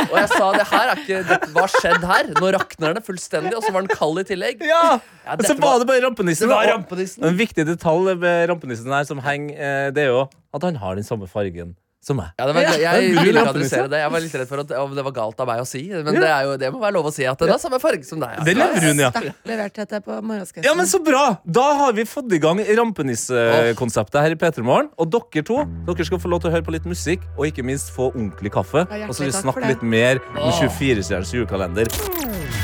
Og 0.08 0.16
jeg 0.16 0.30
sa 0.32 0.52
det 0.56 0.68
her 0.72 0.92
er 0.94 1.02
ikke 1.04 1.20
det, 1.28 1.40
Hva 1.52 1.66
skjedde 1.68 2.08
her? 2.08 2.32
Nå 2.40 2.54
rakner 2.56 2.96
den 2.96 3.04
fullstendig, 3.04 3.54
og 3.60 3.64
så 3.68 3.74
var 3.76 3.84
den 3.84 3.92
kald 3.92 4.24
i 4.24 4.26
tillegg. 4.32 4.64
Ja! 4.64 5.00
Ja, 5.26 5.36
Og 5.36 5.44
så 5.46 5.54
var 5.60 5.74
var- 5.74 5.80
det 5.84 5.88
bare 5.92 6.02
rampenissen. 6.08 6.48
Det 6.48 6.56
var 6.56 6.64
og- 6.64 6.74
rampenissen. 6.80 7.24
En 7.28 7.38
viktig 7.38 7.66
detalj 7.68 8.16
med 8.18 8.50
rampenissen 8.50 8.88
her 8.96 9.04
som 9.06 9.20
henger, 9.20 9.52
eh, 9.60 9.92
det 9.92 10.08
er 10.08 10.14
jo 10.16 10.30
at 10.54 10.64
han 10.64 10.76
har 10.76 10.96
den 10.96 11.04
samme 11.04 11.28
fargen 11.28 11.76
som 12.02 12.18
meg. 12.18 12.32
Ja, 12.40 12.48
det 12.50 12.56
var, 12.58 12.66
jeg 12.66 12.80
det 12.82 12.88
er 12.90 13.26
ville 13.26 13.42
ikke 13.46 13.84
det. 13.92 14.00
Jeg 14.02 14.12
var 14.14 14.24
litt 14.24 14.36
redd 14.40 14.50
for 14.50 14.64
at 14.64 14.72
om 14.82 14.96
det 14.98 15.04
var 15.06 15.14
galt 15.14 15.44
av 15.44 15.50
meg 15.52 15.62
å 15.62 15.68
si. 15.70 15.84
Men 15.94 16.18
det, 16.18 16.26
er 16.26 16.48
jo, 16.48 16.56
det 16.58 16.72
må 16.74 16.82
være 16.82 16.96
lov 16.98 17.12
å 17.12 17.14
si 17.14 17.28
at 17.30 17.38
den 17.44 17.54
har 17.54 17.62
samme 17.62 17.78
farge 17.84 18.08
som 18.08 18.22
deg. 18.24 18.40
Det 18.48 18.56
er 18.56 18.74
brun, 18.80 19.04
ja. 19.04 19.12
Sterkt 19.14 19.78
dette 19.84 20.02
på. 20.08 20.18
Ja, 20.66 20.74
men 20.78 20.90
Så 20.90 21.02
bra! 21.06 21.24
Da 21.46 21.68
har 21.84 21.94
vi 21.98 22.08
fått 22.10 22.34
i 22.34 22.42
gang 22.42 22.62
rampenissekonseptet 22.82 24.18
her 24.18 24.34
i 24.34 24.40
P3 24.42 24.66
Morgen. 24.66 24.90
Og 24.98 25.14
dere 25.14 25.46
to 25.46 25.62
dere 25.88 26.10
skal 26.10 26.24
få 26.24 26.32
lov 26.34 26.42
til 26.42 26.52
å 26.52 26.56
høre 26.58 26.66
på 26.66 26.74
litt 26.74 26.90
musikk 26.90 27.26
og 27.38 27.46
ikke 27.52 27.66
minst 27.68 27.94
få 27.94 28.10
ordentlig 28.10 28.54
kaffe. 28.58 28.88
Ja, 28.90 29.06
og 29.06 29.14
så 29.14 29.28
vil 29.28 29.34
vi 29.34 29.38
snakke 29.38 29.70
litt 29.70 29.86
mer 29.86 30.24
om 30.34 30.50
24-stjerners 30.58 31.38
julekalender. 31.38 32.61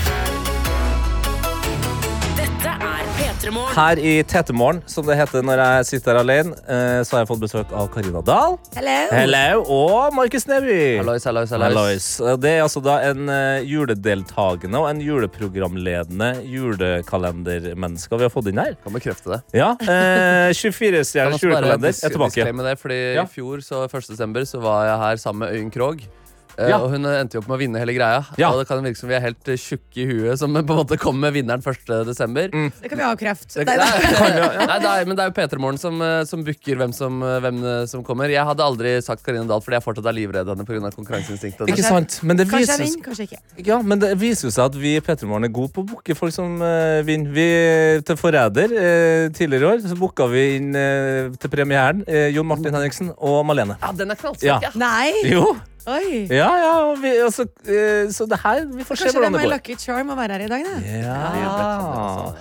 Her 3.48 3.96
i 4.00 4.24
Tetemorgen, 4.28 4.82
som 4.92 5.06
det 5.08 5.16
heter 5.16 5.44
når 5.46 5.62
jeg 5.62 5.86
sitter 5.88 6.18
her 6.18 6.20
alene, 6.20 6.52
eh, 6.68 6.98
så 7.08 7.16
har 7.16 7.22
jeg 7.22 7.30
fått 7.30 7.40
besøk 7.46 7.70
av 7.72 7.88
Karina 7.94 8.20
Dahl. 8.26 8.58
Hello. 8.76 8.96
Hello, 9.14 9.62
og 9.72 10.18
Markus 10.18 10.44
Neby. 10.50 10.98
Hallois, 11.00 11.24
hallois, 11.24 11.54
hallois. 11.56 11.70
Hallois. 11.72 12.08
Det 12.44 12.52
er 12.52 12.66
altså 12.66 12.84
da 12.84 12.98
en 13.08 13.32
eh, 13.32 13.64
juledeltagende 13.70 14.82
og 14.82 14.90
en 14.90 15.00
juleprogramledende 15.06 16.30
julekalendermenneske 16.44 18.20
vi 18.20 18.28
har 18.28 18.34
fått 18.36 18.52
inn 18.52 18.60
her. 18.60 18.76
Kan 18.84 18.98
bekrefte 18.98 19.38
det. 19.38 19.42
Ja, 19.62 19.72
eh, 19.80 20.52
24-stjerners 20.52 21.38
også 21.40 21.48
julekalender 21.48 21.96
er 21.96 22.16
tilbake. 22.18 22.52
Det, 22.68 22.78
fordi 22.84 23.02
Ja. 23.16 23.24
I 23.24 23.32
fjor, 23.32 23.64
så 23.64 23.86
1. 23.88 24.12
desember, 24.12 24.44
så 24.44 24.60
var 24.60 24.90
jeg 24.92 25.04
her 25.06 25.24
sammen 25.24 25.46
med 25.48 25.56
Øyunn 25.56 25.72
Krogh. 25.72 26.04
Eh, 26.58 26.70
Ja. 26.72 26.80
Og 26.82 26.89
hun 26.91 27.06
endte 27.06 27.38
jo 27.38 27.41
opp 27.43 27.48
med 27.52 27.58
å 27.58 27.62
vinne 27.62 27.78
hele 27.82 27.93
greia. 27.93 28.24
Ja. 28.41 28.50
Og 28.52 28.60
det 28.62 28.67
kan 28.70 28.82
virke 28.84 28.98
som 28.98 29.10
vi 29.10 29.15
er 29.17 29.22
helt 29.22 29.48
eh, 29.52 29.58
tjukke 29.62 30.02
i 30.02 30.06
huet 30.10 30.39
som 30.41 30.54
på 30.58 30.62
en 30.62 30.80
måte 30.82 30.98
kom 31.00 31.20
med 31.22 31.36
vinneren 31.36 31.62
1. 31.62 31.91
desember. 32.08 32.50
Det 32.50 32.89
kan 32.89 32.98
vi 32.98 33.06
avkrefte. 33.06 33.65
Nei, 33.67 33.76
nei, 33.78 34.39
nei. 34.65 34.80
nei, 34.84 34.96
men 35.06 35.15
det 35.17 35.26
er 35.26 35.30
jo 35.32 35.36
P3 35.38 35.60
Morgen 35.62 35.78
som, 35.82 36.02
eh, 36.02 36.24
som 36.30 36.43
booker 36.48 36.80
hvem, 36.82 36.93
som, 36.98 37.22
hvem 37.22 37.62
som 37.91 38.04
kommer. 38.08 38.32
Jeg 38.34 38.46
hadde 38.50 38.65
aldri 38.65 38.96
sagt 39.06 39.24
Karina 39.26 39.46
Dahl 39.50 39.62
fordi 39.62 39.78
jeg 39.78 39.86
fortsatt 39.86 40.10
er 40.10 40.17
livredd 40.17 40.50
henne 40.54 40.65
pga. 40.67 40.91
konkurranseinstinktet. 40.98 41.70
Ikke 41.74 41.86
sant? 41.86 42.20
Men 42.24 42.38
det 42.41 42.48
Kanskje 42.50 42.63
viser, 42.65 42.84
jeg 42.84 42.91
vinner, 42.91 43.06
kanskje 43.06 43.28
ikke. 43.30 43.67
ja, 43.70 43.80
men 43.86 44.02
det 44.02 44.12
viser 44.22 44.48
jo 44.50 44.54
seg 44.58 44.65
at 44.72 44.80
vi 44.82 44.96
i 44.98 45.04
P3 45.04 45.30
Morgen 45.30 45.48
er 45.48 45.54
gode 45.54 45.74
på 45.76 45.84
å 45.86 45.89
booke 45.93 46.15
folk 46.17 46.34
som 46.36 46.58
uh, 46.63 47.00
vinner. 47.08 47.32
Vi, 47.38 47.48
til 48.08 48.17
Forræder 48.20 48.72
uh, 48.74 49.30
tidligere 49.36 49.62
i 49.65 49.70
år 49.76 49.82
så 49.86 49.98
booka 50.00 50.28
vi 50.32 50.43
inn 50.58 50.70
uh, 50.74 51.34
til 51.38 51.52
premieren 51.54 52.04
Jon 52.34 52.48
Martin 52.48 52.74
Henriksen 52.74 53.12
og 53.17 53.41
Malene. 53.48 53.76
Ja, 53.82 53.91
den 53.96 54.12
er 54.13 54.20
knallsterk, 54.20 54.48
Ja. 54.48 54.60
ja. 54.63 54.72
Nei! 54.80 55.12
Jo, 55.30 55.52
Oi. 55.88 56.26
ja, 56.28 56.47
ja. 56.60 56.71
Vi, 57.00 57.12
altså, 57.23 57.45
eh, 57.63 58.10
så 58.12 58.26
det 58.28 58.36
her 58.41 58.65
Vi 58.76 58.84
får 58.84 58.97
se 59.00 59.06
Kanskje 59.08 59.08
det 59.08 59.15
er 59.15 59.21
hvordan 59.21 59.34
det 59.34 59.39
my 59.39 59.45
går. 59.45 59.54
lucky 59.54 59.76
charm 59.80 60.10
å 60.12 60.17
være 60.19 60.36
her 60.36 60.43
i 60.43 60.50
dag, 60.52 60.65
da. 60.67 60.73
Ja. 61.00 62.32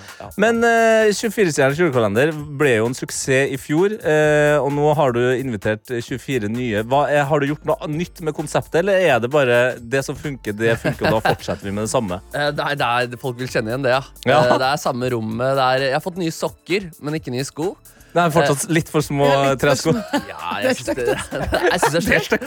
Men 0.42 0.58
eh, 0.66 1.12
24-stjerners 1.14 1.78
julekalender 1.78 2.32
ble 2.58 2.72
jo 2.80 2.88
en 2.90 2.96
suksess 2.98 3.52
i 3.54 3.58
fjor, 3.60 3.94
eh, 4.02 4.56
og 4.58 4.70
nå 4.74 4.88
har 4.98 5.14
du 5.16 5.20
invitert 5.38 5.86
24 5.94 6.50
nye. 6.52 6.82
Hva 6.90 7.04
er, 7.12 7.22
har 7.30 7.42
du 7.42 7.48
gjort 7.52 7.64
noe 7.70 7.88
nytt 7.92 8.20
med 8.26 8.34
konseptet, 8.36 8.80
eller 8.82 8.98
er 9.12 9.22
det 9.22 9.30
bare 9.32 9.60
det 9.80 10.02
som 10.06 10.18
funker, 10.18 10.56
det 10.58 10.74
funker, 10.82 11.06
og 11.10 11.18
da 11.20 11.22
fortsetter 11.30 11.68
vi 11.70 11.74
med 11.76 11.86
det 11.86 11.92
samme? 11.94 12.20
Eh, 12.36 12.50
Det 12.52 12.64
er, 12.66 12.74
det 12.76 12.86
er, 13.14 13.20
folk 13.20 13.38
vil 13.40 13.48
kjenne 13.48 13.70
igjen 13.72 13.84
det, 13.86 13.94
ja. 13.94 14.02
Ja. 14.26 14.40
Eh, 14.42 14.56
Det 14.60 14.66
er 14.72 14.80
samme 14.82 15.08
rommet. 15.12 15.54
Det 15.56 15.64
er, 15.70 15.84
jeg 15.92 15.96
har 15.96 16.02
fått 16.04 16.18
nye 16.20 16.34
sokker, 16.34 16.90
men 17.04 17.16
ikke 17.20 17.32
nye 17.34 17.46
sko. 17.46 17.70
Det 18.16 18.22
er 18.22 18.32
fortsatt 18.32 18.70
litt 18.72 18.88
for 18.88 19.04
små 19.04 19.26
Det 19.28 19.50
er 19.50 19.58
tresko. 19.60 19.92
Ja, 20.30 20.54
jeg 20.64 20.78
syns 20.78 20.86
det, 20.96 21.04
jeg 21.72 21.80
synes 21.82 21.96
det 21.96 22.16
er 22.16 22.24
stygt. 22.24 22.46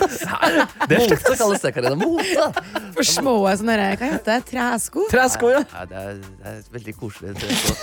Mote 0.90 1.36
kalles 1.38 1.66
det, 1.66 1.72
Karina. 1.76 1.98
Mote. 2.00 2.48
For 2.96 3.06
små 3.06 3.36
sånne 3.60 3.76
der, 3.78 4.00
hva 4.00 4.10
heter 4.16 4.32
det? 4.32 4.40
Tresko? 4.50 5.06
Tresko, 5.12 5.52
ja. 5.54 5.62
Ja, 5.76 5.86
det, 5.92 6.02
er, 6.02 6.18
det 6.42 6.54
er 6.56 6.64
veldig 6.80 6.96
koselig. 6.98 7.36
tresko. 7.44 7.76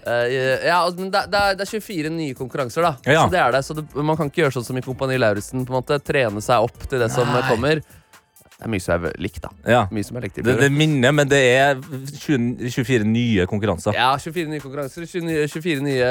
Eh, 0.00 0.64
ja, 0.70 0.78
men 0.96 1.12
det, 1.12 1.26
det, 1.34 1.42
er, 1.42 1.58
det 1.60 1.66
er 1.66 1.72
24 1.74 2.14
nye 2.14 2.38
konkurranser, 2.38 2.88
da. 2.88 2.94
Ja. 3.04 3.26
Så 3.26 3.34
det 3.34 3.42
er 3.42 3.52
det, 3.58 3.62
så 3.68 3.76
det, 3.78 3.84
Man 4.00 4.16
kan 4.18 4.32
ikke 4.32 4.46
gjøre 4.46 4.56
sånn 4.56 4.68
som 4.70 4.80
i 4.80 4.84
Kompani 4.86 5.20
Lauritzen. 5.20 5.66
På 5.68 5.74
en 5.74 5.82
måte 5.82 6.00
Trene 6.00 6.42
seg 6.44 6.64
opp 6.64 6.88
til 6.88 7.04
det 7.04 7.10
som 7.12 7.28
Nei. 7.28 7.44
kommer. 7.50 7.84
Det 8.64 8.70
er 8.70 8.72
mye 8.72 8.80
som 8.80 9.04
er 9.04 9.16
likt, 9.20 9.42
da. 9.44 9.50
Ja. 9.68 9.80
Mye 9.92 10.04
som 10.08 10.16
er 10.16 10.22
likt 10.24 10.38
Det, 10.40 10.54
det 10.56 10.70
minner, 10.72 11.12
men 11.12 11.28
det 11.28 11.36
er 11.52 11.74
20, 12.24 12.70
24 12.72 13.04
nye 13.04 13.44
konkurranser. 13.50 13.92
Ja, 13.92 14.14
24 14.16 14.48
nye 14.48 14.62
konkurranser, 14.62 15.04
24, 15.04 15.42
24 15.52 15.82
nye 15.84 16.06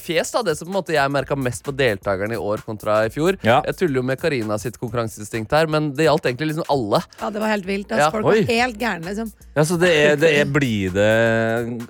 fjes. 0.00 0.30
da 0.32 0.40
Det 0.46 0.54
som 0.56 0.70
på 0.70 0.72
en 0.72 0.78
måte 0.78 0.94
jeg 0.96 1.12
merka 1.12 1.36
mest 1.36 1.60
på 1.66 1.74
deltakerne 1.76 2.38
i 2.38 2.40
år 2.40 2.64
kontra 2.64 3.02
i 3.04 3.10
fjor. 3.12 3.36
Ja. 3.44 3.58
Jeg 3.68 3.76
tuller 3.82 4.00
jo 4.00 4.04
med 4.08 4.16
Karina 4.22 4.56
sitt 4.62 4.78
konkurranseinstinkt 4.80 5.52
her, 5.52 5.68
men 5.68 5.90
det 5.92 6.06
gjaldt 6.08 6.30
egentlig 6.30 6.54
liksom 6.54 6.64
alle. 6.72 7.02
Ja, 7.20 7.28
det 7.34 7.42
var 7.44 7.52
helt 7.52 7.68
vilt. 7.68 7.92
Ja, 7.92 7.98
Altså, 8.00 8.14
folk 8.16 8.30
oi. 8.32 8.38
var 8.48 8.54
helt 8.62 8.78
gærne, 8.80 9.04
liksom. 9.10 9.28
Ja, 9.58 9.66
så 9.68 9.76
det 9.84 9.90
er, 9.92 10.16
det 10.16 10.30
er 10.40 10.48
Blir 10.56 10.94
det 10.96 11.10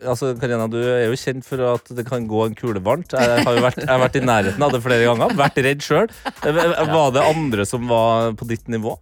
Altså, 0.02 0.32
Karina, 0.42 0.66
du 0.66 0.80
er 0.82 1.06
jo 1.06 1.14
kjent 1.22 1.46
for 1.46 1.62
at 1.76 1.86
det 1.94 2.06
kan 2.08 2.26
gå 2.26 2.48
en 2.48 2.58
kule 2.58 2.82
varmt. 2.82 3.14
Jeg 3.14 3.44
har 3.46 3.54
jo 3.54 3.62
vært, 3.62 3.78
jeg 3.84 3.92
har 3.94 4.02
vært 4.02 4.18
i 4.18 4.24
nærheten 4.26 4.66
av 4.66 4.74
det 4.74 4.82
flere 4.82 5.06
ganger. 5.06 5.36
Vært 5.38 5.62
redd 5.62 5.86
sjøl. 5.86 6.10
Var 6.42 7.14
det 7.14 7.22
andre 7.30 7.68
som 7.68 7.86
var 7.86 8.34
på 8.34 8.50
ditt 8.50 8.66
nivå? 8.72 8.96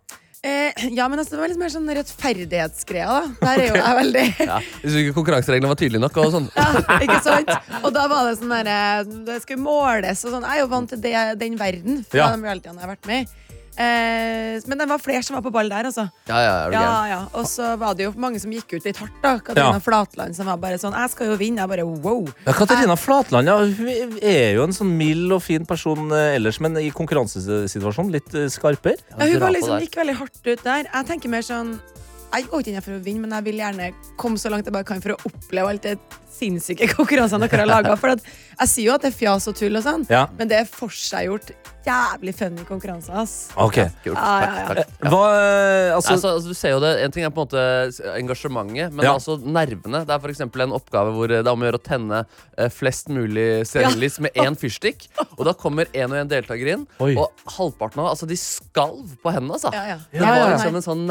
Eh, 0.47 0.71
ja, 0.95 1.09
men 1.11 1.19
altså, 1.19 1.35
det 1.35 1.41
var 1.43 1.51
litt 1.51 1.59
mer 1.59 1.73
sånn 1.73 1.89
rettferdighetsgreia, 1.99 3.07
da. 3.11 3.23
Der 3.43 3.63
er 3.63 3.67
jo 3.73 3.79
jeg 3.83 3.97
veldig 3.99 4.23
Ja, 4.47 4.59
Hvis 4.85 4.99
ikke 5.01 5.15
konkurransereglene 5.17 5.73
var 5.73 5.81
tydelige 5.81 6.03
nok. 6.05 6.21
Og 6.23 6.31
sånn 6.37 6.47
Ja, 6.55 6.69
ikke 7.03 7.19
sant? 7.27 7.51
Og 7.83 7.91
da 7.97 8.05
var 8.13 8.29
det 8.29 8.37
sånn 8.39 8.55
derre 8.55 8.79
Det 9.27 9.41
skulle 9.43 9.65
måles 9.65 10.23
og 10.25 10.37
sånn. 10.37 10.47
Jeg 10.47 10.61
er 10.61 10.63
jo 10.63 10.71
vant 10.71 10.95
til 10.95 11.03
det, 11.03 11.15
den 11.43 11.59
verden 11.59 12.05
fra 12.07 12.21
Ja. 12.23 12.31
de 12.37 12.47
realitiene 12.47 12.79
jeg 12.79 12.87
har 12.87 12.95
vært 12.95 13.11
med 13.11 13.27
i. 13.27 13.45
Eh, 13.79 14.59
men 14.67 14.81
det 14.81 14.89
var 14.91 14.99
flere 14.99 15.23
som 15.23 15.37
var 15.37 15.43
på 15.47 15.53
ball 15.55 15.69
der, 15.71 15.87
altså. 15.87 16.09
Ja, 16.27 16.39
ja, 16.43 16.55
er 16.67 16.71
du 16.71 16.75
Ja, 16.75 16.81
gæren? 16.83 17.11
ja. 17.13 17.19
Og 17.39 17.45
så 17.47 17.77
var 17.79 17.95
det 17.95 18.09
jo 18.09 18.13
mange 18.19 18.41
som 18.43 18.51
gikk 18.51 18.73
ut 18.75 18.85
litt 18.89 18.97
hardt. 18.99 19.15
da 19.23 19.37
Katarina 19.39 19.77
Ja. 19.79 19.85
Flatland 19.85 20.35
som 20.35 20.47
var 20.51 20.57
bare 20.59 20.79
sånn 20.83 20.97
Jeg 20.99 21.11
skal 21.11 21.27
jo 21.31 21.37
vinne. 21.39 21.63
Jeg 21.63 21.69
bare 21.69 21.85
wow. 21.87 22.27
Ja, 22.47 22.53
Katarina 22.59 22.97
Flatland 22.99 23.47
ja, 23.47 23.57
hun 23.59 24.19
er 24.21 24.55
jo 24.57 24.65
en 24.65 24.73
sånn 24.75 24.91
mild 24.99 25.31
og 25.33 25.43
fin 25.43 25.65
person 25.65 26.11
eh, 26.11 26.35
ellers, 26.37 26.59
men 26.61 26.77
i 26.77 26.91
konkurransesituasjonen 26.91 28.11
litt 28.13 28.35
eh, 28.35 28.49
skarpere. 28.51 28.99
Ja, 29.15 29.25
hun 29.27 29.39
dra 29.39 29.47
var 29.47 29.49
på 29.49 29.55
liksom, 29.55 29.77
der. 29.77 29.87
gikk 29.87 29.97
veldig 30.03 30.17
hardt 30.25 30.43
ut 30.47 30.65
der. 30.65 30.85
Jeg 30.93 31.07
tenker 31.07 31.29
mer 31.31 31.43
sånn 31.47 31.79
Jeg 32.33 32.45
går 32.51 32.61
ikke 32.61 32.73
inn 32.75 32.83
for 32.85 32.93
å 32.99 33.03
vinne, 33.05 33.21
men 33.25 33.33
jeg 33.39 33.45
vil 33.49 33.61
gjerne 33.63 33.91
komme 34.21 34.37
så 34.41 34.51
langt 34.53 34.67
jeg 34.69 34.75
bare 34.75 34.85
kan 34.89 35.01
for 35.01 35.15
å 35.17 35.21
oppleve 35.31 35.69
alt 35.73 35.83
det 35.89 35.97
sinnssyke 36.39 36.87
konkurransene 36.93 37.49
dere 37.49 37.65
har 37.65 37.71
laga. 37.71 37.97
For 37.99 38.13
at 38.15 38.21
jeg 38.61 38.69
sier 38.71 38.91
jo 38.91 38.95
at 38.99 39.03
det 39.07 39.11
er 39.15 39.17
fjas 39.17 39.49
og 39.51 39.57
tull, 39.59 39.75
og 39.81 39.83
sånn 39.87 40.05
Ja. 40.11 40.27
men 40.39 40.47
det 40.51 40.61
er 40.61 40.69
forseggjort 40.71 41.51
jævlig 41.89 42.35
funny 42.37 42.65
konkurranser. 42.69 43.15
ass. 43.17 43.49
Ok. 43.57 43.79
Kult. 44.05 44.13
Ja, 44.19 44.35
ja, 44.45 44.49
Takk, 44.53 44.59
ja. 44.59 44.67
takk. 44.85 44.93
Ja. 45.03 45.11
Hva 45.11 45.23
eh, 45.33 45.95
Altså, 45.97 46.13
Altså, 46.13 46.29
altså, 46.37 46.49
du 46.53 46.55
ser 46.59 46.71
jo 46.75 46.81
det, 46.85 46.91
En 47.03 47.11
ting 47.15 47.25
er 47.25 47.31
på 47.33 47.41
en 47.41 47.47
måte 47.49 48.19
engasjementet, 48.21 48.93
men 48.93 49.07
Ja. 49.07 49.15
altså 49.15 49.39
nervene. 49.41 50.03
Det 50.05 50.13
er 50.15 50.19
for 50.21 50.29
eksempel 50.29 50.63
en 50.67 50.75
oppgave 50.77 51.15
hvor 51.17 51.29
det 51.33 51.39
er 51.41 51.49
om 51.51 51.63
å 51.65 51.65
gjøre 51.71 51.81
å 51.81 51.85
tenne 51.89 52.21
eh, 52.59 52.69
flest 52.69 53.09
mulig 53.09 53.65
stearinlys 53.67 54.21
med 54.21 54.35
én 54.37 54.55
fyrstikk. 54.59 55.09
Og 55.39 55.47
da 55.49 55.55
kommer 55.55 55.87
én 55.95 56.13
og 56.13 56.19
én 56.21 56.29
deltaker 56.29 56.75
inn, 56.75 56.87
Oi. 57.01 57.15
og 57.17 57.33
halvparten 57.57 58.03
av 58.05 58.13
altså, 58.13 58.29
de 58.29 58.37
skalv 58.37 59.17
på 59.25 59.33
hendene. 59.33 59.57
Altså. 59.57 59.73
Ja, 59.73 59.85
ja. 59.95 59.99
Det 60.13 60.21
Ja, 60.21 60.35
var 60.45 60.55
liksom 60.59 60.77
en 60.77 60.87
sånn 60.91 61.07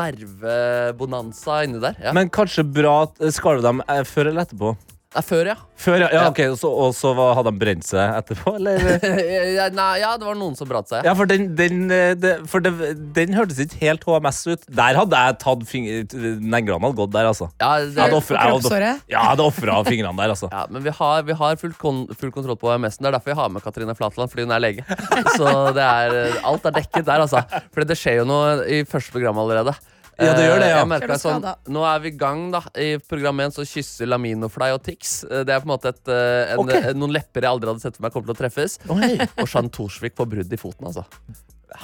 nervebonanza 1.07 1.63
inni 1.63 1.79
der. 1.81 1.95
Ja. 2.03 2.13
men 2.13 2.29
kanskje 2.29 2.63
bra 2.67 3.03
at 3.07 3.21
eh, 3.21 3.31
Skalv 3.31 3.63
dem 3.65 3.81
eh, 3.87 4.03
før 4.07 4.31
eller 4.33 4.45
etterpå? 4.47 4.75
Det 5.07 5.21
er 5.21 5.23
før, 5.23 5.47
ja. 5.47 5.53
Før, 5.79 6.01
ja. 6.03 6.07
ja 6.11 6.21
ok, 6.27 6.39
og 6.51 6.57
så, 6.59 6.67
og 6.83 6.89
så 6.93 7.13
hadde 7.15 7.47
de 7.53 7.59
brent 7.61 7.85
seg 7.87 8.11
etterpå, 8.19 8.51
eller? 8.57 8.75
Ja, 9.57 9.69
Nei, 9.73 10.01
ja, 10.01 10.09
det 10.19 10.27
var 10.27 10.35
noen 10.37 10.53
som 10.59 10.67
brant 10.67 10.91
seg. 10.91 11.07
Ja, 11.07 11.13
for 11.17 11.29
den, 11.31 11.45
den, 11.57 11.85
eh, 11.95 12.11
det, 12.19 12.33
for 12.51 12.61
det, 12.61 12.73
den 13.15 13.31
hørtes 13.33 13.61
ikke 13.63 13.79
helt 13.85 14.03
HMS 14.05 14.41
ut. 14.51 14.67
Der 14.67 14.99
hadde 14.99 15.21
jeg 15.23 15.37
tatt 15.41 15.63
finger... 15.69 16.03
Neglene 16.43 16.83
hadde 16.83 16.99
gått 16.99 17.15
der, 17.15 17.29
altså. 17.31 17.47
Ja, 17.63 17.71
Jeg 17.79 17.95
hadde 17.95 18.11
det, 18.11 18.19
offret- 18.19 18.35
jeg 18.35 18.51
hadde- 18.51 18.67
Kroppshåret? 18.67 19.01
Ja, 19.07 19.15
jeg 19.15 19.25
hadde 19.31 19.47
ofra 19.47 19.79
fingrene 19.87 20.13
der, 20.19 20.35
altså. 20.35 20.51
ja, 20.51 20.65
men 20.75 20.85
vi 20.85 20.93
har, 20.99 21.23
vi 21.31 21.39
har 21.41 21.57
full, 21.63 21.73
kon 21.81 22.03
full 22.11 22.35
kontroll 22.35 22.59
på 22.59 22.75
HMS-en. 22.75 23.07
Det 23.07 23.13
er 23.13 23.17
derfor 23.17 23.31
vi 23.33 23.39
har 23.39 23.55
med 23.55 23.63
Katrine 23.65 23.95
Flatland, 23.97 24.35
fordi 24.35 24.45
hun 24.45 24.57
er 24.59 24.65
lege. 24.67 24.85
Så 25.39 25.55
det 25.79 25.87
er, 25.87 26.41
alt 26.51 26.67
er 26.67 26.77
dekket 26.81 27.07
der, 27.07 27.23
altså. 27.23 27.45
For 27.71 27.87
det 27.87 27.97
skjer 27.97 28.21
jo 28.25 28.27
noe 28.27 28.59
i 28.67 28.83
første 28.85 29.15
program 29.15 29.39
allerede. 29.47 29.73
Ja, 30.17 30.33
det 30.33 30.45
gjør 30.47 30.59
det, 30.63 30.67
ja. 30.71 30.75
Eh, 30.75 30.81
Jeg 30.81 30.87
merker 30.89 31.11
det 31.13 31.17
sånn, 31.21 31.43
nå 31.69 31.81
er 31.85 31.99
vi 32.01 32.09
i 32.09 32.17
gang, 32.17 32.39
da. 32.51 32.61
I 32.73 32.87
program 33.05 33.39
1 33.45 33.53
så 33.57 33.65
kysser 33.69 34.09
Laminofly 34.09 34.69
og 34.73 34.81
Tix. 34.83 35.23
Eh, 35.29 35.43
Det 35.45 35.53
er 35.53 35.59
på 35.61 35.67
en 35.69 35.73
måte 35.75 35.89
et, 35.93 36.01
eh, 36.09 36.53
en, 36.53 36.59
Ok. 36.63 36.71
eh, 36.73 36.93
noen 36.97 37.13
lepper 37.13 37.41
jeg 37.45 37.51
aldri 37.51 37.69
hadde 37.69 37.81
sett 37.85 37.95
for 37.97 38.03
meg 38.07 38.13
kommer 38.15 38.31
til 38.31 38.35
å 38.35 38.39
treffes. 38.41 38.79
Og 39.37 39.47
Jean 39.47 39.69
Thorsvik 39.69 40.15
får 40.17 40.29
brudd 40.31 40.53
i 40.53 40.57
foten, 40.57 40.87
altså. 40.89 41.05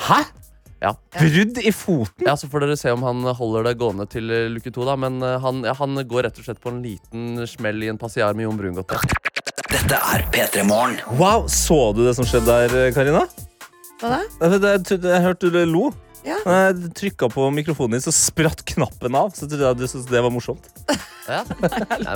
Hæ? 0.08 0.24
Ja. 0.82 0.96
Brudd 1.16 1.58
i 1.64 1.72
foten? 1.72 2.26
Ja, 2.26 2.34
Så 2.36 2.50
får 2.50 2.66
dere 2.66 2.76
se 2.78 2.92
om 2.92 3.04
han 3.04 3.22
holder 3.24 3.64
det 3.70 3.78
gående 3.80 4.10
til 4.10 4.24
luke 4.52 4.74
to, 4.74 4.84
da. 4.84 4.96
Men 4.98 5.22
han, 5.22 5.62
ja, 5.64 5.74
han 5.78 5.96
går 5.96 6.24
rett 6.28 6.40
og 6.42 6.44
slett 6.50 6.60
på 6.60 6.74
en 6.74 6.82
liten 6.84 7.46
smell 7.48 7.84
i 7.84 7.88
en 7.94 7.98
passiar 8.02 8.34
med 8.36 8.48
Jon 8.50 8.58
Brungot. 8.58 8.92
Ja. 8.92 9.00
Dette 9.74 9.96
er 9.96 10.26
P3 10.34 10.66
Morgen. 10.68 10.98
Wow, 11.18 11.46
Så 11.48 11.94
du 11.96 12.04
det 12.06 12.16
som 12.18 12.26
skjedde 12.26 12.46
der, 12.70 12.92
Karina? 12.94 13.24
Hva 14.02 14.10
da? 14.10 14.20
Jeg, 14.42 14.60
jeg, 14.62 14.84
jeg, 14.90 15.02
jeg 15.08 15.22
hørte 15.24 15.50
du 15.54 15.62
lo. 15.70 15.86
Ja. 16.24 16.38
Når 16.46 16.60
jeg 16.60 16.94
trykka 17.02 17.30
på 17.34 17.48
mikrofonen 17.56 17.98
din, 17.98 18.04
så 18.06 18.14
spratt 18.16 18.64
knappen 18.74 19.16
av. 19.20 19.34
Så 19.36 19.48
trodde 19.48 19.66
jeg 19.68 19.82
du 19.82 19.88
syntes 19.88 20.10
det 20.12 20.24
var 20.24 20.34
morsomt. 20.34 20.70
Ja. 21.24 21.38
Nei, 21.48 21.68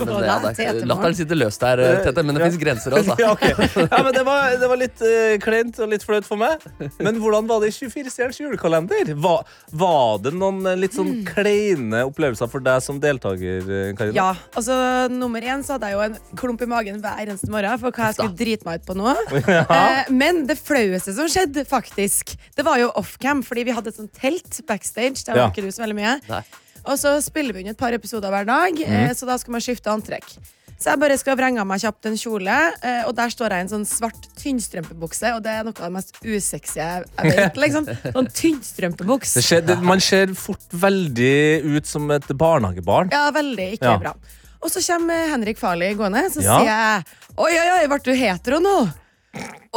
men 0.04 0.10
det, 0.10 0.16
ja, 0.28 0.34
det 0.44 0.64
er 0.68 0.78
latteren 0.84 1.14
sitter 1.16 1.38
løst 1.40 1.62
der, 1.64 1.80
eh, 1.80 2.00
Tete, 2.04 2.24
men 2.28 2.36
det 2.36 2.42
Ja. 2.42 2.48
fins 2.50 2.58
grenser 2.60 2.92
også. 2.98 3.14
Ja, 3.22 3.30
okay. 3.38 3.54
ja, 3.56 4.00
men 4.04 4.10
det 4.12 4.24
var, 4.28 4.58
det 4.60 4.68
var 4.68 4.80
litt 4.82 5.00
uh, 5.00 5.38
kleint 5.40 5.80
og 5.80 5.88
litt 5.94 6.04
flaut 6.04 6.28
for 6.28 6.36
meg. 6.36 6.60
Men 7.00 7.16
hvordan 7.24 7.48
var 7.48 7.62
det 7.64 7.70
i 7.72 7.76
24-stjerners 7.88 8.42
julekalender? 8.42 9.14
Var, 9.16 9.46
var 9.80 10.20
det 10.26 10.34
noen 10.36 10.60
eh, 10.68 10.76
litt 10.84 10.98
sånn 10.98 11.22
kleine 11.30 12.02
opplevelser 12.10 12.52
for 12.52 12.66
deg 12.68 12.84
som 12.84 13.00
deltaker, 13.00 13.72
Karina? 13.96 14.12
Ja, 14.18 14.28
altså 14.60 14.76
Nummer 15.16 15.40
én 15.40 15.64
så 15.64 15.78
hadde 15.78 15.94
jeg 15.94 15.96
jo 15.96 16.04
en 16.10 16.20
klump 16.44 16.68
i 16.68 16.70
magen 16.74 17.00
hver 17.00 17.24
eneste 17.24 17.48
morgen 17.54 17.80
for 17.80 17.96
hva 17.96 18.10
jeg 18.12 18.20
skulle 18.20 18.36
drite 18.44 18.68
meg 18.68 18.84
ut 18.84 18.90
på 18.92 18.98
nå. 19.00 19.16
Eh, 19.78 20.08
men 20.12 20.44
det 20.50 20.56
flaueste 20.60 21.14
som 21.16 21.28
skjedde, 21.32 21.64
faktisk, 21.70 22.36
det 22.60 22.64
var 22.68 22.80
jo 22.82 22.92
offcam, 23.00 23.40
fordi 23.46 23.64
vi 23.70 23.74
hadde 23.76 23.92
et 23.94 23.97
sånt 23.98 24.14
telt 24.14 24.62
backstage. 24.68 25.24
Der 25.26 25.34
var 25.34 25.44
Ja. 25.46 25.50
ikke 25.52 25.66
du 25.66 25.72
så 25.72 25.84
veldig 25.86 25.96
mye. 26.00 26.16
Nei. 26.30 26.44
Og 26.88 26.96
så 27.02 27.18
spiller 27.22 27.54
vi 27.54 27.66
inn 27.66 27.74
et 27.74 27.78
par 27.78 27.92
episoder 27.92 28.32
hver 28.32 28.46
dag, 28.48 28.72
mm. 28.80 29.10
så 29.18 29.26
da 29.28 29.36
skal 29.38 29.52
man 29.58 29.62
skifte 29.62 29.92
antrekk. 29.92 30.38
Så 30.78 30.92
jeg 30.92 31.00
bare 31.02 31.18
skal 31.18 31.36
vrenge 31.36 31.58
av 31.60 31.66
meg 31.66 31.82
kjapt 31.82 32.06
en 32.06 32.16
kjole, 32.16 32.54
eh, 32.86 33.02
og 33.10 33.16
der 33.18 33.32
står 33.34 33.50
jeg 33.50 33.58
i 33.58 33.66
en 33.66 33.72
sånn 33.72 33.86
svart 33.90 34.28
tynnstrømpebukse, 34.38 35.32
og 35.36 35.42
det 35.44 35.52
er 35.58 35.64
noe 35.66 35.74
av 35.74 35.88
det 35.88 35.94
mest 35.96 36.20
usexy 36.22 36.78
jeg 36.78 37.08
vet. 37.18 37.58
Liksom. 37.64 37.88
Sånn 38.14 38.30
tynnstrømpebuks. 38.30 39.34
Man 39.82 40.00
ser 40.00 40.28
fort 40.38 40.70
veldig 40.72 41.66
ut 41.66 41.90
som 41.90 42.06
et 42.14 42.28
barnehagebarn. 42.30 43.10
Ja, 43.12 43.32
veldig 43.36 43.68
ikke 43.80 43.90
Ja. 43.90 43.98
bra. 43.98 44.14
Og 44.62 44.70
så 44.74 44.82
kommer 44.86 45.28
Henrik 45.34 45.58
Farley 45.58 45.94
gående, 45.98 46.30
så 46.34 46.42
Ja. 46.46 46.60
sier 46.60 46.70
jeg 46.70 47.04
Oi, 47.38 47.52
oi, 47.54 47.68
oi, 47.82 47.88
ble 47.88 48.00
du 48.02 48.14
hetero 48.18 48.58
nå? 48.60 48.78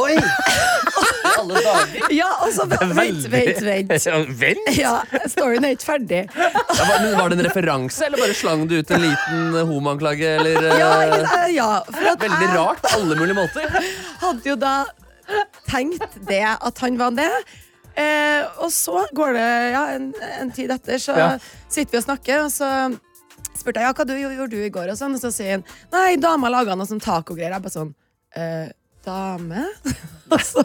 Oi! 0.01 0.13
I 0.15 1.31
alle 1.37 1.59
dager! 1.61 2.05
Ja, 2.15 2.29
og 2.45 2.53
så 2.55 2.65
Vent, 2.71 3.25
vent, 3.29 3.59
vent. 3.61 3.91
Ja, 4.07 4.19
Vent! 4.39 4.69
Ja, 4.79 4.93
storyen 5.29 5.65
er 5.67 5.75
ikke 5.75 5.87
ferdig. 5.91 6.21
Ja, 6.33 6.49
var, 6.87 7.01
men 7.03 7.17
var 7.19 7.29
det 7.33 7.37
en 7.39 7.45
referanse, 7.45 8.05
eller 8.07 8.21
bare 8.23 8.37
slang 8.37 8.63
du 8.71 8.77
ut 8.79 8.93
en 8.95 9.03
liten 9.03 9.43
eh, 9.59 9.67
homoanklage? 9.69 10.31
Eller, 10.39 10.57
eh, 10.71 10.79
Ja, 10.79 10.89
ikke 11.05 11.19
sant? 11.27 11.53
ja, 11.57 11.69
for 11.91 12.09
at 12.13 12.23
Veldig 12.25 12.47
jeg 12.47 12.55
rart 12.57 12.81
på 12.85 12.93
alle 12.97 13.19
mulige 13.19 13.37
måter. 13.37 13.77
hadde 14.23 14.49
jo 14.53 14.57
da 14.63 14.73
tenkt 15.69 16.17
det, 16.27 16.41
at 16.55 16.81
han 16.83 16.97
var 16.99 17.13
det. 17.19 17.29
Eh, 18.01 18.47
og 18.63 18.71
så 18.73 19.03
går 19.15 19.35
det 19.37 19.47
ja, 19.75 19.85
en, 19.99 20.09
en 20.39 20.51
tid 20.55 20.71
etter, 20.73 20.97
så 21.03 21.15
Ja. 21.19 21.29
sitter 21.69 21.91
vi 21.97 22.01
og 22.01 22.07
snakker, 22.07 22.45
og 22.47 22.51
så 22.55 22.69
spurte 23.59 23.83
jeg 23.83 23.91
ja, 23.91 23.93
hva 23.93 24.05
du, 24.07 24.13
gjorde 24.17 24.51
du 24.55 24.61
i 24.63 24.71
går, 24.73 24.93
og 24.93 24.97
sånn, 24.97 25.15
og 25.19 25.21
så 25.21 25.29
sier 25.35 25.57
han 25.59 25.65
nei, 25.93 26.15
dama 26.23 26.49
laga 26.49 26.73
noe 26.79 26.87
sånn 26.89 27.03
tacogreier. 27.03 27.51
Jeg 27.59 27.65
bare 27.67 27.75
sånn 27.75 27.91
eh, 28.39 28.69
dame? 29.05 29.67
og 30.31 30.41
så 30.45 30.63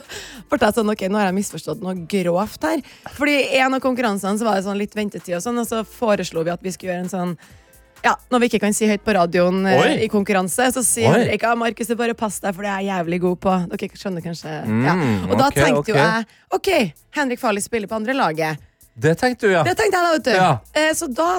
ble 0.51 0.61
jeg 0.63 0.79
sånn, 0.79 0.91
ok, 0.95 1.07
nå 1.11 1.21
har 1.21 1.31
jeg 1.31 1.39
misforstått 1.41 1.85
noe 1.85 1.95
grovt 2.11 2.67
her. 2.69 2.83
Fordi 3.17 3.37
i 3.57 3.61
en 3.65 3.77
av 3.79 3.85
konkurransene 3.85 4.39
så 4.41 4.49
var 4.49 4.59
det 4.59 4.67
sånn 4.69 4.81
litt 4.81 4.97
ventetid, 4.97 5.39
og 5.39 5.45
sånn, 5.45 5.63
og 5.63 5.69
så 5.69 5.85
foreslo 5.87 6.45
vi 6.47 6.55
at 6.55 6.65
vi 6.65 6.75
skulle 6.75 6.95
gjøre 6.95 7.07
en 7.07 7.15
sånn 7.15 7.39
ja, 8.05 8.13
Når 8.31 8.43
vi 8.43 8.49
ikke 8.51 8.61
kan 8.63 8.75
si 8.77 8.87
høyt 8.87 9.03
på 9.03 9.15
radioen 9.17 9.65
eh, 9.67 10.03
i 10.05 10.09
konkurranse, 10.13 10.69
så 10.71 10.83
sier 10.85 11.09
Oi. 11.09 11.23
Henrik 11.25 11.43
ja, 11.43 11.55
Markus, 11.59 11.89
bare 11.99 12.15
pass 12.15 12.37
deg, 12.45 12.55
for 12.55 12.63
det 12.63 12.71
er 12.71 12.85
jeg 12.85 12.91
jævlig 12.93 13.19
god 13.25 13.41
på. 13.43 13.55
Dere 13.73 14.01
skjønner 14.03 14.23
kanskje 14.23 14.53
ja. 14.53 14.95
Mm, 14.95 15.25
Og 15.31 15.35
da 15.41 15.49
ok, 15.49 15.57
tenkte 15.59 15.95
jo 15.95 15.97
jeg 15.99 16.29
OK, 16.55 16.71
Henrik 17.17 17.43
Farley 17.43 17.65
spiller 17.65 17.91
på 17.91 17.99
andre 17.99 18.15
laget. 18.15 18.63
Det 18.97 19.13
tenkte 19.21 19.45
du, 19.45 19.53
ja. 19.53 19.61
Det 19.67 19.75
tenkte 19.77 19.99
jeg 19.99 20.07
da, 20.07 20.13
vet 20.15 20.25
du. 20.25 20.31
Ja. 20.33 20.53
Eh, 20.73 20.93
så 20.97 21.09
da, 21.13 21.35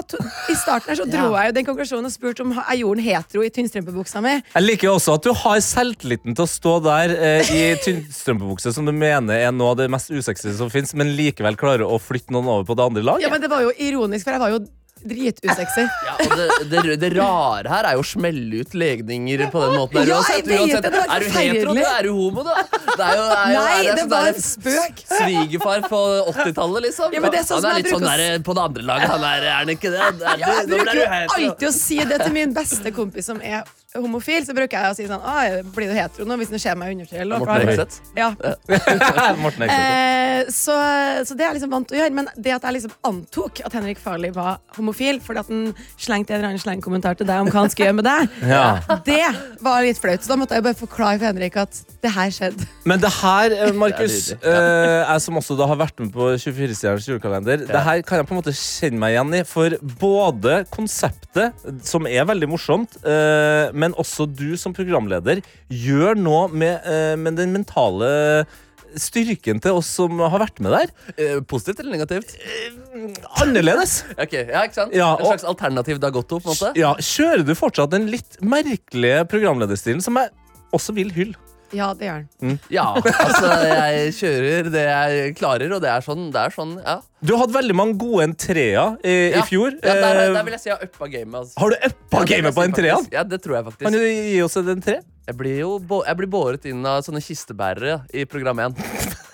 i 0.46 0.54
starten 0.54 0.92
her 0.92 0.98
så 1.00 1.06
dro 1.10 1.32
jeg 1.34 1.50
jo 1.50 1.54
den 1.56 1.66
konklusjonen 1.66 2.06
og 2.06 2.14
spurte 2.14 2.44
om 2.44 2.52
jeg 2.54 2.80
gjorde 2.84 3.00
den 3.00 3.06
hetero 3.08 3.42
i 3.42 3.50
tynnstrømpebuksa 3.56 4.22
mi. 4.22 4.36
Jeg 4.52 4.62
liker 4.64 4.92
også 4.92 5.16
at 5.18 5.26
du 5.26 5.32
har 5.34 5.58
selvtilliten 5.66 6.38
til 6.38 6.46
å 6.46 6.50
stå 6.52 6.76
der 6.86 7.14
eh, 7.16 7.50
i 7.50 7.62
tynnstrømpebukse 7.86 8.70
som 8.76 8.86
du 8.86 8.94
mener 8.94 9.42
er 9.42 9.50
noe 9.54 9.74
av 9.74 9.80
det 9.82 9.88
mest 9.90 10.12
usexy 10.14 10.54
som 10.54 10.70
fins, 10.70 10.94
men 10.94 11.10
likevel 11.18 11.58
klarer 11.58 11.82
å 11.82 11.98
flytte 11.98 12.34
noen 12.34 12.46
over 12.46 12.68
på 12.68 12.78
det 12.78 12.86
andre 12.92 13.06
laget. 13.10 13.26
Ja, 13.26 13.32
men 13.34 13.42
det 13.42 13.50
var 13.50 13.66
jo 13.66 13.74
ironisk, 13.74 14.28
for 14.28 14.38
jeg 14.38 14.44
var 14.44 14.54
jo 14.54 14.62
dritusexy. 15.04 15.84
Ja, 16.08 16.14
det, 16.18 16.82
det, 16.84 16.94
det 17.02 17.08
rare 17.16 17.68
her 17.70 17.86
er 17.90 17.96
jo 17.98 18.02
å 18.02 18.06
smelle 18.06 18.62
ut 18.62 18.74
legninger 18.78 19.42
på 19.52 19.60
den 19.64 19.74
måten. 19.76 19.98
Der, 20.00 20.10
Ja, 20.10 20.18
uansett, 20.18 20.48
uansett. 20.48 20.88
er 20.88 21.24
du 21.24 21.28
hetero, 21.34 21.74
da? 21.76 21.86
Er 21.98 22.08
du 22.08 22.12
homo, 22.16 22.44
da? 22.46 22.54
Det 22.68 23.06
er 23.06 23.18
jo, 23.18 23.24
er 23.28 23.52
jo, 23.52 23.62
Nei, 23.62 23.78
det 23.88 23.96
sånn 24.02 24.12
var 24.12 24.30
en 24.32 24.40
spøk. 24.48 25.02
Svigerfar 25.10 25.84
på 25.90 26.00
80-tallet, 26.32 26.86
liksom. 26.88 27.14
Ja, 27.16 27.22
men 27.24 27.34
det 27.34 27.42
er 27.42 27.48
sånn 27.48 27.62
han 27.64 27.70
er 27.72 27.80
litt 27.82 27.92
sånn 27.92 28.06
der 28.08 28.24
på 28.46 28.56
det 28.58 28.64
andre 28.68 28.86
laget. 28.92 29.12
Han 29.14 29.26
er, 29.28 29.48
er 29.48 29.58
han 29.60 29.74
ikke 29.74 29.92
det? 29.94 30.00
Er 30.02 30.42
Ja, 30.42 30.54
jeg 30.60 30.70
bruker 30.72 31.02
jo 31.02 31.08
alltid 31.38 31.68
å 31.68 31.74
si 31.76 32.00
det 32.12 32.22
til 32.24 32.34
min 32.36 32.56
beste 32.56 32.94
kompis 32.96 33.28
som 33.30 33.42
er 33.44 33.62
homofil, 33.96 34.44
så 34.44 34.52
bruker 34.52 34.76
jeg 34.76 34.92
å 34.92 34.96
si 34.98 35.06
sånn 35.08 35.22
Å, 35.24 35.62
blir 35.72 35.88
du 35.88 35.94
hetero 35.96 36.26
nå 36.28 36.36
hvis 36.36 36.50
du 36.52 36.58
ser 36.60 36.76
meg 36.76 36.92
undertøy? 36.92 37.22
eller 37.22 37.38
noe?» 37.38 37.46
Morten 37.46 37.70
Ekseth? 37.72 38.00
Ja. 38.18 38.28
Morten. 39.42 39.64
Eh, 39.64 40.42
så, 40.52 40.74
så 41.24 41.34
det 41.36 41.44
er 41.46 41.48
jeg 41.48 41.56
liksom 41.58 41.72
vant 41.72 41.88
til 41.88 41.96
å 41.96 42.00
gjøre. 42.02 42.14
Men 42.18 42.28
det 42.36 42.52
at 42.58 42.66
jeg 42.68 42.76
liksom 42.76 42.92
antok 43.08 43.62
at 43.64 43.72
Henrik 43.78 44.00
Farley 44.02 44.32
var 44.34 44.58
homofil 44.76 45.22
fordi 45.24 45.40
at 45.40 45.48
han 45.50 45.62
slengte 45.96 46.34
en 46.34 46.40
eller 46.42 46.50
annen 46.52 46.62
slengkommentar 46.62 47.16
til 47.18 47.28
deg 47.30 47.46
om 47.46 47.48
hva 47.48 47.64
han 47.64 47.72
skulle 47.72 47.88
gjøre 47.88 47.98
med 48.02 48.08
deg, 48.10 48.36
Ja. 48.52 48.98
det 49.08 49.22
var 49.64 49.80
litt 49.86 50.00
flaut. 50.02 50.20
Så 50.24 50.34
da 50.34 50.38
måtte 50.42 50.58
jeg 50.58 50.66
bare 50.68 50.78
forklare 50.78 51.16
for 51.22 51.30
Henrik 51.30 51.56
at 51.64 51.80
det 52.04 52.12
her 52.14 52.34
skjedde. 52.34 52.68
Men 52.88 53.00
det 53.02 53.10
her, 53.22 53.56
eh, 53.56 53.72
Markus, 53.78 54.18
Det 54.36 54.52
er 54.52 55.08
eh, 55.08 55.16
som 55.24 55.40
også 55.40 55.56
da 55.58 55.66
har 55.72 55.80
vært 55.80 56.04
med 56.04 56.12
på 56.14 56.28
24-stjerners 56.36 57.08
julekalender, 57.08 57.64
det 57.72 57.82
her 57.88 58.04
kan 58.06 58.20
jeg 58.20 58.28
på 58.28 58.36
en 58.36 58.42
måte 58.42 58.54
kjenne 58.54 59.00
meg 59.00 59.16
igjen 59.16 59.34
i. 59.40 59.42
For 59.48 59.74
både 60.04 60.60
konseptet, 60.76 61.56
som 61.88 62.06
er 62.10 62.28
veldig 62.28 62.52
morsomt, 62.52 63.00
eh, 63.02 63.72
men 63.78 63.94
også 63.98 64.26
du 64.28 64.56
som 64.60 64.74
programleder, 64.76 65.40
gjør 65.72 66.18
noe 66.18 66.48
med, 66.50 66.82
eh, 66.88 67.14
med 67.20 67.38
den 67.38 67.54
mentale 67.54 68.46
styrken 68.98 69.60
til 69.62 69.76
oss 69.78 69.88
som 69.98 70.18
har 70.18 70.40
vært 70.40 70.60
med 70.64 70.72
der. 70.72 70.92
Eh, 71.20 71.40
Positivt 71.48 71.82
eller 71.82 71.92
negativt? 71.98 72.34
Annerledes. 73.42 73.98
Ok, 74.16 74.32
ja, 74.38 74.62
ikke 74.64 74.78
sant? 74.80 74.94
Ja, 74.96 75.10
En 75.18 75.26
slags 75.28 75.44
alternativ 75.48 76.00
Dagotto, 76.02 76.40
på 76.40 76.48
en 76.50 76.56
måte? 76.56 76.72
Ja, 76.78 76.94
Kjører 76.96 77.44
du 77.46 77.54
fortsatt 77.58 77.92
den 77.94 78.08
litt 78.12 78.40
merkelige 78.40 79.26
programlederstilen 79.30 80.02
som 80.04 80.18
jeg 80.20 80.32
også 80.74 80.96
vil 80.96 81.12
hylle? 81.16 81.36
Ja, 81.76 81.90
det 81.92 82.06
gjør 82.08 82.22
han. 82.40 82.54
Ja, 82.72 82.86
altså 82.96 83.48
jeg 83.68 84.12
kjører 84.16 84.70
det 84.72 84.84
jeg 84.88 85.34
klarer, 85.36 85.74
og 85.76 85.82
det 85.84 85.90
er 85.92 86.04
sånn, 86.06 86.30
det 86.32 86.40
er 86.46 86.54
sånn 86.54 86.78
ja. 86.80 86.94
Du 87.20 87.32
har 87.34 87.40
hatt 87.42 87.54
veldig 87.54 87.74
mange 87.74 87.96
gode 87.98 88.22
entreer 88.28 88.98
i, 89.02 89.14
ja. 89.32 89.40
i 89.40 89.42
fjor. 89.48 89.74
Ja, 89.82 89.94
der, 89.98 90.20
Eh, 90.28 90.32
der 90.36 90.44
vil 90.46 90.54
jeg 90.54 90.60
si 90.62 90.68
jeg 90.70 90.78
har 90.78 90.86
uppa 90.86 91.08
gamet. 91.10 91.34
Altså. 91.40 91.58
Har 91.58 91.70
du 91.70 91.76
uppa 91.90 92.18
Ja, 92.22 92.24
gamet 92.36 92.54
på 92.54 92.62
si 92.62 92.68
entreene? 92.70 93.12
Ja, 93.12 93.24
det 93.24 93.42
tror 93.42 93.56
jeg 93.58 93.64
faktisk. 93.64 93.86
Kan 93.88 93.92
du 93.92 94.04
gi 94.06 94.42
oss 94.42 94.56
en 94.56 94.80
tre? 94.82 95.00
Jeg 95.28 95.36
blir 95.36 95.58
jo 95.60 95.74
jeg 96.06 96.16
blir 96.16 96.28
båret 96.32 96.64
inn 96.70 96.86
av 96.88 97.02
sånne 97.04 97.20
kistebærere 97.20 97.98
i 98.16 98.22
program 98.24 98.62
1. 98.64 98.78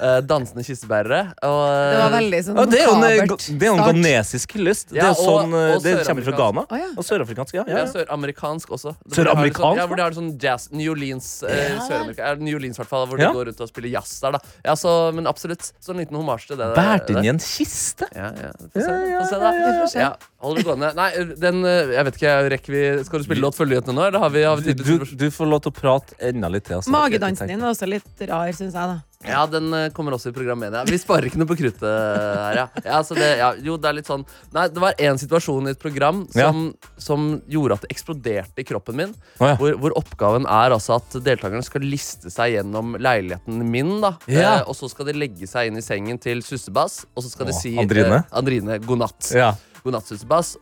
uh, 0.01 0.19
dansende 0.27 0.65
kistebærere. 0.67 1.21
Og, 1.47 1.61
Det 1.71 2.01
var 2.01 2.15
veldig 2.17 2.41
sånn 2.49 2.57
Ja, 2.59 2.65
det 2.67 2.81
er 2.81 2.89
jo 2.89 2.95
en, 2.97 3.29
det 3.61 3.69
er 3.69 3.71
en 3.71 3.83
ghanesisk 3.85 4.57
Ja, 4.59 4.65
Det, 4.75 5.05
er 5.05 5.15
sånn, 5.15 5.55
og- 5.55 5.61
eh, 5.61 5.77
og 5.77 5.83
det 5.85 5.93
kommer 6.09 6.25
fra 6.27 6.35
Ghana. 6.41 6.65
Oh, 6.67 6.77
ja. 6.81 6.89
Og 6.99 7.05
sørafrikansk. 7.07 7.55
Ja, 7.55 7.65
Ja, 7.69 7.77
ja. 7.79 7.87
Søramerikansk 7.93 8.75
også. 8.75 8.97
Det- 9.07 9.15
Søramerikansk, 9.15 9.63
Sånn, 9.63 9.77
ja, 9.79 9.87
hvor 9.87 9.97
de 9.97 10.03
har 10.03 10.11
sånn 10.11 10.33
jazz 10.43 10.69
New 10.73 10.91
Orleans, 10.91 11.45
eh, 11.45 12.35
New 12.43 12.57
Orleans, 12.57 12.77
i 12.77 12.83
hvert 12.83 12.89
fall, 12.91 13.07
hvor 13.07 13.21
Ja. 13.21 13.29
de 13.31 13.39
går 13.39 13.47
rundt 13.53 13.61
og 13.61 13.69
spiller 13.69 13.91
jazz 13.95 14.19
der, 14.21 14.33
da. 14.33 14.39
Ja, 14.65 14.75
så, 14.75 15.15
men 15.15 15.27
absolutt. 15.31 15.71
Så 15.81 15.91
en 15.91 15.99
liten 16.03 16.17
hommage 16.17 16.49
til 16.49 16.57
det. 16.57 16.75
Båret 16.75 17.11
inn 17.11 17.25
i 17.25 17.29
en 17.29 17.39
kiste? 17.39 17.74
Ja, 18.15 18.29
ja. 18.39 18.51
Ja, 18.75 19.23
få 19.25 19.89
se, 19.91 20.03
da. 20.03 20.11
Hold 20.45 20.61
det 20.61 20.65
gående. 20.69 20.91
Nei, 20.99 21.09
den 21.41 21.65
eh, 21.69 21.95
Jeg 21.97 22.07
vet 22.09 22.19
ikke, 22.21 22.35
rekker 22.55 22.75
vi 22.75 22.83
Skal 23.09 23.23
du 23.23 23.27
spille 23.27 23.43
låt 23.45 23.57
før 23.59 23.71
nyhetene 23.71 23.97
nå, 23.97 24.07
eller 24.11 24.23
har 24.23 24.31
vi, 24.35 24.45
har 24.47 24.61
vi 24.61 24.75
Du, 24.77 24.85
du, 24.85 25.17
du 25.25 25.27
får 25.35 25.51
lov 25.51 25.65
til 25.65 25.73
å 25.73 25.77
prate 25.79 26.19
enda 26.31 26.51
litt 26.53 26.67
til. 26.69 26.79
altså. 26.79 26.93
Magedansen 26.95 27.51
din 27.51 27.65
var 27.65 27.75
også 27.75 27.89
litt 27.91 28.25
rar, 28.31 28.53
syns 28.57 28.77
jeg. 28.77 28.95
da 28.95 29.01
Ja, 29.29 29.45
den 29.51 29.73
eh, 29.75 29.89
kommer 29.95 30.17
også 30.17 30.31
i 30.31 30.37
programmet. 30.37 30.75
Ja. 30.75 30.85
Vi 30.89 30.99
sparer 31.01 31.29
ikke 31.29 31.41
noe 31.41 31.49
på 31.51 31.57
kruttet 31.59 31.85
her, 31.85 32.61
ja. 32.61 32.67
ja, 32.85 33.01
så 33.07 33.17
det, 33.19 33.31
ja. 33.41 33.51
Jo, 33.65 33.77
det 33.81 33.91
er 33.91 33.99
litt 33.99 34.09
sånn 34.09 34.25
Nei, 34.55 34.67
det 34.73 34.83
var 34.83 34.97
én 35.01 35.19
situasjon 35.21 35.69
i 35.69 35.75
et 35.75 35.81
program 35.81 36.25
som, 36.35 36.67
som 37.01 37.27
gjorde 37.51 37.79
at 37.79 37.87
det 37.87 37.93
eksploderte 37.95 38.63
i 38.63 38.67
kroppen 38.69 38.99
min. 38.99 39.15
Oh, 39.43 39.55
hvor, 39.61 39.77
hvor 39.81 39.97
oppgaven 39.99 40.49
er 40.51 40.75
altså 40.75 40.99
at 40.99 41.19
deltakerne 41.25 41.65
skal 41.67 41.85
liste 41.87 42.33
seg 42.33 42.57
gjennom 42.59 42.99
leiligheten 43.01 43.63
min. 43.71 43.97
da 44.05 44.15
eh, 44.31 44.63
Og 44.69 44.77
så 44.79 44.91
skal 44.93 45.11
de 45.11 45.19
legge 45.19 45.49
seg 45.51 45.71
inn 45.71 45.81
i 45.81 45.85
sengen 45.85 46.21
til 46.23 46.43
Sussebass, 46.45 47.03
og 47.15 47.25
så 47.25 47.33
skal 47.33 47.51
de 47.51 47.57
si 47.57 47.77
Andrine? 47.81 48.23
Eh, 48.23 48.35
Andrine 48.41 48.81
god 48.85 49.07
natt. 49.07 49.31
Ja. 49.35 49.55
God. 49.85 49.99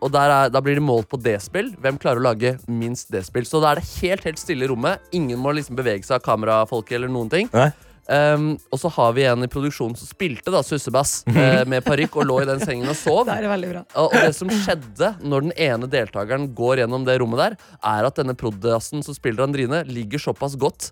Og 0.02 0.08
der 0.10 0.32
er, 0.34 0.48
da 0.50 0.58
blir 0.58 0.74
det 0.74 0.82
målt 0.82 1.06
på 1.06 1.18
D-spill. 1.22 1.68
Hvem 1.78 1.98
klarer 2.02 2.18
å 2.18 2.24
lage 2.24 2.56
minst 2.66 3.12
D-spill? 3.14 3.46
Så 3.46 3.60
da 3.62 3.70
er 3.70 3.78
det 3.78 3.86
helt 4.00 4.24
helt 4.26 4.40
stille 4.40 4.66
i 4.66 4.70
rommet. 4.70 5.04
Ingen 5.14 5.38
må 5.38 5.52
liksom 5.54 5.78
bevege 5.78 6.02
seg 6.02 6.18
av 6.18 6.24
kamerafolket 6.26 6.96
eller 6.98 7.12
noen 7.12 7.30
ting. 7.30 7.50
Nei. 7.54 7.68
Um, 8.10 8.56
og 8.74 8.80
så 8.82 8.90
har 8.90 9.12
vi 9.14 9.22
en 9.30 9.44
i 9.46 9.48
produksjonen 9.50 9.94
som 9.94 10.08
spilte 10.10 10.50
da 10.50 10.64
Sussebass 10.66 11.20
uh, 11.28 11.62
med 11.70 11.84
parykk 11.86 12.18
og 12.18 12.26
lå 12.26 12.40
i 12.42 12.48
den 12.48 12.62
sengen 12.64 12.90
og 12.90 12.98
sov. 12.98 13.22
Det 13.28 13.36
er 13.38 13.46
bra. 13.46 13.84
Og, 13.94 14.10
og 14.10 14.16
det 14.16 14.34
som 14.36 14.50
skjedde 14.50 15.12
når 15.22 15.46
den 15.46 15.54
ene 15.68 15.90
deltakeren 15.90 16.48
går 16.56 16.82
gjennom 16.82 17.06
det 17.06 17.16
rommet 17.22 17.42
der, 17.44 17.56
er 17.94 18.08
at 18.08 18.18
denne 18.18 18.34
prodassen 18.38 19.06
som 19.06 19.16
spiller 19.16 19.46
Andrine, 19.46 19.84
ligger 19.86 20.22
såpass 20.22 20.58
godt 20.58 20.90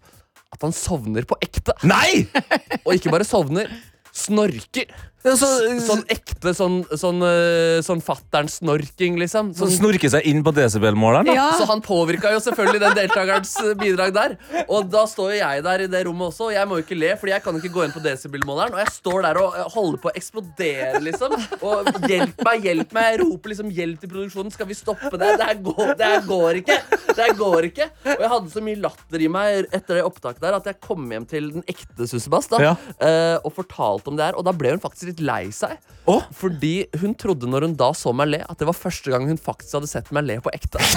at 0.50 0.66
han 0.66 0.74
sovner 0.74 1.26
på 1.28 1.38
ekte. 1.42 1.74
Nei! 1.86 2.26
Og 2.86 2.94
ikke 2.96 3.12
bare 3.12 3.26
sovner, 3.26 3.70
snorker. 4.14 4.90
Sånn 5.20 6.00
ekte 6.08 6.54
sånn, 6.56 6.78
sånn, 6.96 7.18
eh, 7.26 7.80
sånn 7.84 8.00
fatter'n-snorking, 8.00 9.18
liksom. 9.20 9.50
Så 9.52 9.66
Sånn, 9.66 9.74
snorke 9.76 10.08
seg 10.10 10.24
inn 10.30 10.40
på 10.46 10.52
desibelmåleren? 10.56 11.28
Ja, 11.34 11.50
så 11.58 11.66
han 11.68 11.82
påvirka 11.84 12.30
jo 12.32 12.40
selvfølgelig 12.40 12.80
den 12.80 12.96
deltakerens 12.96 13.52
eh, 13.60 13.74
bidrag 13.76 14.14
der. 14.16 14.36
Og 14.68 14.88
da 14.90 15.04
står 15.10 15.34
jo 15.34 15.40
jeg 15.42 15.64
der 15.66 15.84
i 15.84 15.88
det 15.92 16.02
rommet 16.08 16.30
også, 16.32 16.48
og 16.48 16.54
jeg 16.56 16.68
må 16.70 16.78
jo 16.80 16.84
ikke 16.86 16.98
le, 16.98 17.10
Fordi 17.20 17.34
jeg 17.34 17.44
kan 17.44 17.54
jo 17.58 17.60
ikke 17.60 17.74
gå 17.74 17.84
inn 17.84 17.92
på 17.92 18.02
desibelmåleren. 18.04 18.72
Og 18.78 18.80
jeg 18.80 18.94
står 18.96 19.26
der 19.28 19.40
og 19.42 19.58
eh, 19.60 19.68
holder 19.74 20.00
på 20.06 20.08
å 20.10 20.14
eksplodere, 20.22 21.02
liksom. 21.04 21.36
Og 21.68 21.90
hjelp 22.08 22.44
meg, 22.48 22.64
hjelp 22.70 22.96
meg. 22.96 23.10
Jeg 23.10 23.20
roper 23.26 23.52
liksom 23.54 23.70
hjelp 23.76 24.00
til 24.00 24.12
produksjonen. 24.14 24.54
Skal 24.56 24.70
vi 24.70 24.78
stoppe 24.78 25.12
det? 25.20 25.34
Det 25.40 25.50
her 25.50 25.60
går, 25.68 25.94
det 26.00 26.10
her 26.14 26.24
går 26.28 26.62
ikke. 26.62 26.78
Det 27.10 27.20
her 27.26 27.36
går 27.36 27.68
ikke. 27.70 27.90
Og 28.16 28.24
jeg 28.24 28.32
hadde 28.32 28.54
så 28.56 28.64
mye 28.64 28.80
latter 28.80 29.20
i 29.20 29.28
meg 29.32 29.68
etter 29.76 30.00
det 30.00 30.06
opptaket 30.08 30.40
der 30.40 30.56
at 30.56 30.64
jeg 30.70 30.80
kom 30.80 31.04
hjem 31.12 31.28
til 31.28 31.50
den 31.58 31.64
ekte 31.68 32.08
Sussebass 32.08 32.48
Ja. 32.60 32.72
eh, 33.04 33.36
og 33.44 33.52
fortalte 33.54 34.08
om 34.08 34.16
det 34.16 34.30
her. 34.30 34.38
Og 34.40 34.46
da 34.48 34.54
ble 34.56 34.72
hun 34.72 34.80
faktisk 34.82 35.09
litt 35.10 35.20
lei 35.24 35.44
seg. 35.54 35.76
Oh? 36.10 36.22
Fordi 36.34 36.86
hun 37.02 37.12
trodde 37.14 37.46
når 37.46 37.66
hun 37.68 37.74
da 37.78 37.90
så 37.94 38.10
meg 38.16 38.30
le, 38.32 38.38
at 38.48 38.58
det 38.58 38.66
var 38.66 38.74
første 38.74 39.12
gang 39.12 39.26
hun 39.28 39.36
faktisk 39.38 39.76
hadde 39.76 39.90
sett 39.90 40.08
meg 40.16 40.24
le 40.26 40.38
på 40.42 40.50
ekte. 40.56 40.80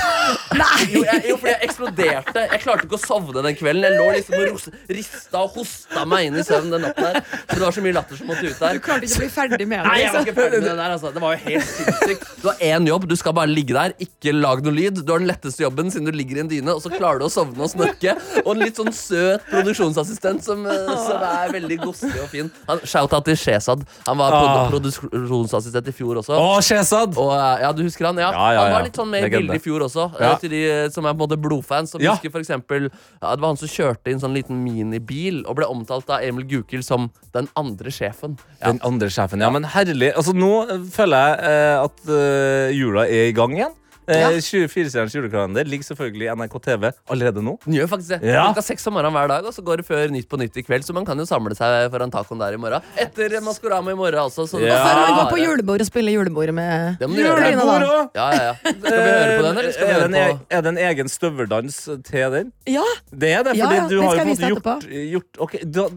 Jo, 0.94 1.02
jeg, 1.04 1.24
jo, 1.28 1.36
fordi 1.40 1.52
jeg 1.52 1.68
eksploderte. 1.68 2.42
Jeg 2.52 2.60
klarte 2.64 2.86
ikke 2.88 2.96
å 2.98 3.02
sovne 3.02 3.42
den 3.44 3.56
kvelden. 3.58 3.84
Jeg 3.84 3.98
lå 4.00 4.06
liksom 4.14 4.36
og 4.38 4.94
rista 4.96 5.42
og 5.44 5.56
hosta 5.58 6.04
meg 6.10 6.28
inn 6.30 6.38
i 6.40 6.44
søvn 6.46 6.70
den 6.72 6.84
natten 6.86 7.08
der. 7.08 7.18
For 7.26 7.58
det 7.60 7.64
var 7.66 7.76
så 7.76 7.84
mye 7.84 7.96
latter 7.98 8.20
som 8.20 8.30
måtte 8.30 8.46
ut 8.48 8.62
der. 8.62 8.78
Du 8.78 8.84
klarte 8.86 9.08
ikke 9.08 9.18
å 9.18 9.22
bli 9.24 9.30
ferdig 9.34 9.68
med 9.70 9.84
Nei, 9.88 9.98
jeg 10.04 10.14
var 10.14 10.22
Liksom. 10.24 10.28
ikke 10.30 10.36
ferdig 10.38 10.60
med 10.62 10.68
det 10.70 10.76
der, 10.80 10.94
altså. 10.96 11.12
Det 11.16 11.24
var 11.24 11.36
jo 11.36 11.42
helt 11.48 11.68
sinnssykt. 11.74 12.26
Du 12.44 12.48
har 12.50 12.64
én 12.70 12.88
jobb, 12.92 13.08
du 13.12 13.16
skal 13.20 13.36
bare 13.40 13.52
ligge 13.52 13.76
der. 13.78 13.96
Ikke 14.06 14.34
lag 14.38 14.64
noe 14.66 14.76
lyd. 14.78 15.02
Du 15.04 15.12
har 15.16 15.24
den 15.24 15.30
letteste 15.32 15.66
jobben 15.66 15.92
siden 15.94 16.08
du 16.10 16.16
ligger 16.16 16.40
i 16.40 16.44
en 16.46 16.52
dyne, 16.54 16.76
og 16.78 16.84
så 16.86 16.94
klarer 16.94 17.24
du 17.24 17.28
å 17.28 17.32
sovne 17.34 17.66
og 17.68 17.72
snorke. 17.74 18.16
Og 18.46 18.52
en 18.56 18.64
litt 18.64 18.80
sånn 18.80 18.94
søt 18.96 19.44
produksjonsassistent 19.52 20.46
som, 20.48 20.64
eh, 20.70 20.94
som 21.08 21.28
er 21.28 21.54
veldig 21.58 21.80
godslig 21.84 22.14
og 22.24 22.30
fin. 22.32 22.52
Han- 22.70 22.84
Shout-out 22.88 23.26
til 23.28 23.40
Shezad. 23.40 23.84
Han 24.06 24.18
var 24.18 24.32
Ah. 24.34 24.70
produksjonsassistent 24.70 25.88
i 25.88 25.92
fjor 25.96 26.18
også. 26.22 26.36
Å, 26.38 26.58
Shesad! 26.64 27.16
Og, 27.18 27.32
eh, 27.34 27.62
ja, 27.64 27.72
du 27.72 27.84
husker 27.84 28.06
han? 28.10 28.18
Ja, 28.18 28.32
Ja, 28.34 28.52
ja, 28.54 28.62
Han 28.64 28.72
var 28.74 28.84
litt 28.84 28.96
sånn 28.98 29.10
med 29.10 29.24
i 29.24 29.30
bildet 29.30 29.56
i 29.56 29.64
fjor 29.64 29.82
også. 29.88 30.08
eh, 30.20 30.24
Ja. 30.28 30.36
Til 30.38 30.50
de 30.50 30.62
eh, 30.70 30.90
som 30.90 31.06
er 31.06 31.14
måte 31.14 31.38
blodfans. 31.40 31.90
Som 31.92 32.02
Ja. 32.02 32.16
husker 32.16 32.32
for 32.32 32.40
eksempel, 32.40 32.90
ja, 33.22 33.32
Det 33.36 33.40
var 33.42 33.48
han 33.50 33.58
som 33.58 33.68
kjørte 33.68 34.08
i 34.08 34.12
en 34.12 34.20
sånn 34.20 34.34
liten 34.34 34.64
minibil 34.64 35.44
og 35.48 35.56
ble 35.56 35.66
omtalt 35.66 36.10
av 36.10 36.22
Emil 36.22 36.46
Gukild 36.46 36.84
som 36.84 37.12
den 37.34 37.48
andre 37.56 37.90
sjefen. 37.90 38.38
Ja. 38.62 38.72
Den 38.72 38.80
andre 38.84 39.08
sjefen, 39.10 39.40
ja. 39.40 39.50
Men 39.50 39.64
herlig. 39.64 40.14
Altså, 40.16 40.34
nå 40.34 40.68
føler 40.92 41.38
jeg 41.38 41.40
eh, 41.44 41.84
at 41.84 42.74
jula 42.76 43.02
er 43.08 43.30
i 43.30 43.32
gang 43.34 43.52
igjen. 43.56 43.74
Eh, 44.08 44.38
24-stjerners 44.44 45.14
julekalender 45.16 45.68
ligger 45.70 45.86
selvfølgelig 45.88 46.26
i 46.28 46.34
NRK 46.36 46.56
TV 46.66 46.90
allerede 47.14 47.44
nå. 47.46 47.54
Den 47.66 47.78
gjør 47.78 47.88
faktisk 47.94 48.10
det. 48.16 48.20
Ja. 48.34 48.44
Klokka 48.50 48.64
seks 48.66 48.88
om 48.90 48.98
morgenen 48.98 49.16
hver 49.16 49.30
dag, 49.32 49.46
og 49.48 49.54
så 49.56 49.64
går 49.64 49.80
det 49.80 49.86
før 49.88 50.12
Nytt 50.12 50.28
på 50.32 50.40
Nytt 50.42 50.58
i 50.60 50.64
kveld. 50.68 50.84
Så 50.88 50.96
man 50.98 51.06
kan 51.08 51.18
jo 51.20 51.26
samle 51.30 51.56
seg 51.56 51.88
foran 51.94 52.12
tacoen 52.12 52.42
der 52.44 52.58
i 52.58 52.60
morgen. 52.60 52.84
Etter 53.00 53.38
Maskorama 53.46 53.94
i 53.94 53.96
morgen, 54.00 54.20
altså. 54.26 54.48
Så 54.50 54.60
Ja. 54.64 54.76
Og 54.76 54.88
før 54.88 55.06
vi 55.08 55.14
går 55.20 55.30
på 55.32 55.40
julebord 55.44 55.82
og 55.86 55.88
spiller 55.88 56.12
julebordet 56.18 56.54
med. 56.58 57.00
Julebord. 57.00 57.88
Ja, 58.16 58.28
ja, 58.34 58.44
ja. 58.52 58.54
Skal 58.64 58.82
vi 58.92 59.12
høre 59.14 59.38
på 59.38 59.44
den, 59.48 59.58
eller 59.58 59.72
skal 59.72 59.88
vi 59.88 59.94
er, 59.94 60.00
høre 60.00 60.10
på 60.10 60.18
e- 60.18 60.58
er 60.58 60.62
det 60.62 60.74
en 60.74 60.82
egen 60.90 61.10
støveldans 61.10 61.80
til 62.04 62.32
den? 62.38 62.52
Ja, 62.68 62.84
Det 63.12 63.32
er 63.32 63.44
det, 63.44 63.56
fordi 63.56 63.76
ja, 63.80 63.88
du 63.88 64.02
har 64.02 64.16
jo 64.16 64.20
skal 64.20 64.28
vise 64.28 64.50
gjort, 64.52 64.86
gjort 65.14 65.40
Ok, 65.40 65.56
da, 65.64 65.88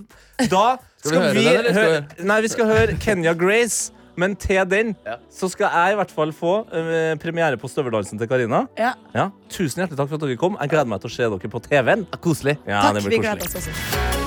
da 0.51 0.65
Skal 1.03 1.11
vi 1.11 1.25
høre 1.27 1.35
vi 1.35 1.45
den, 1.45 1.59
eller 1.59 1.73
skal 1.73 1.85
vi 1.87 1.95
høre 1.97 2.27
Nei, 2.31 2.41
vi 2.45 2.49
skal 2.49 2.67
høre 2.71 2.97
Kenya 3.01 3.33
Grace. 3.35 3.93
Men 4.17 4.35
til 4.37 4.65
den 4.69 4.95
Ja. 5.07 5.17
så 5.31 5.49
skal 5.53 5.69
jeg 5.73 5.93
i 5.93 5.97
hvert 6.01 6.11
fall 6.11 6.33
få 6.33 6.55
eh, 6.73 7.15
premiere 7.21 7.57
på 7.61 7.69
støveldansen 7.69 8.19
til 8.19 8.29
Karina. 8.29 8.67
ja. 8.79 8.93
Ja. 9.15 9.29
Tusen 9.49 9.83
hjertelig 9.83 9.97
takk 9.99 10.09
for 10.09 10.17
at 10.17 10.21
dere 10.27 10.37
kom. 10.37 10.57
Jeg 10.61 10.71
gleder 10.71 10.87
meg 10.87 11.01
til 11.01 11.11
å 11.11 11.15
se 11.17 11.23
dere 11.23 11.51
på 11.53 11.63
TV-en. 11.69 12.07
Koselig. 12.21 12.59
Ja, 12.67 12.81
Takk, 12.83 12.95
det 12.95 13.05
vi 13.05 13.09
blir 13.17 13.21
gleder 13.27 13.39
koselig. 13.45 13.69
oss 13.69 13.69
også. 13.69 14.26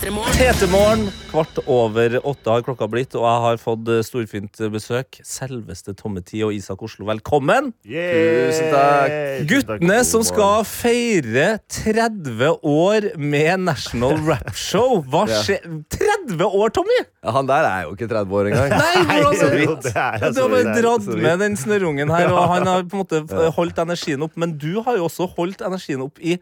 P3morgen. 0.00 1.08
Kvart 1.30 1.58
over 1.66 2.18
åtte 2.28 2.50
har 2.52 2.62
klokka 2.62 2.86
blitt, 2.90 3.14
og 3.16 3.24
jeg 3.24 3.40
har 3.44 3.58
fått 3.60 3.88
eh, 3.90 4.02
storfint 4.04 4.60
eh, 4.60 4.68
besøk. 4.70 5.18
Selveste 5.24 5.94
Tomme 5.96 6.20
Tid 6.24 6.44
og 6.46 6.52
Isak 6.54 6.84
Oslo, 6.84 7.06
velkommen! 7.08 7.72
Tusen 7.86 8.68
takk. 8.74 9.16
Guttene 9.48 9.98
som 10.06 10.24
skal 10.26 10.66
feire 10.68 11.46
30 11.72 12.60
år 12.60 13.08
med 13.16 13.64
National 13.64 14.20
Rap 14.28 14.52
Show. 14.60 15.00
Hva 15.08 15.24
skjer 15.32 15.64
30 15.64 16.44
år, 16.44 16.76
Tommy?! 16.76 17.00
Ja, 17.24 17.32
han 17.38 17.48
der 17.48 17.66
er 17.72 17.88
jo 17.88 17.96
ikke 17.96 18.10
30 18.12 18.40
år 18.40 18.52
engang. 18.52 18.76
Nei, 18.76 19.20
altså, 19.32 19.52
jo, 19.64 19.76
det 19.80 19.96
er, 19.96 20.22
Du 20.28 20.42
har 20.44 20.56
bare 20.58 20.78
dratt 20.80 21.12
med 21.16 21.44
den 21.46 21.56
snørrungen 21.58 22.12
her, 22.12 22.30
og 22.36 22.50
han 22.52 22.68
har 22.68 22.84
på 22.84 23.00
en 23.00 23.06
måte 23.06 23.46
holdt 23.56 23.80
energien 23.86 24.28
opp. 24.28 24.36
Men 24.36 24.58
du 24.60 24.74
har 24.84 25.00
jo 25.00 25.08
også 25.08 25.32
holdt 25.38 25.64
energien 25.66 26.04
opp 26.04 26.20
i 26.20 26.36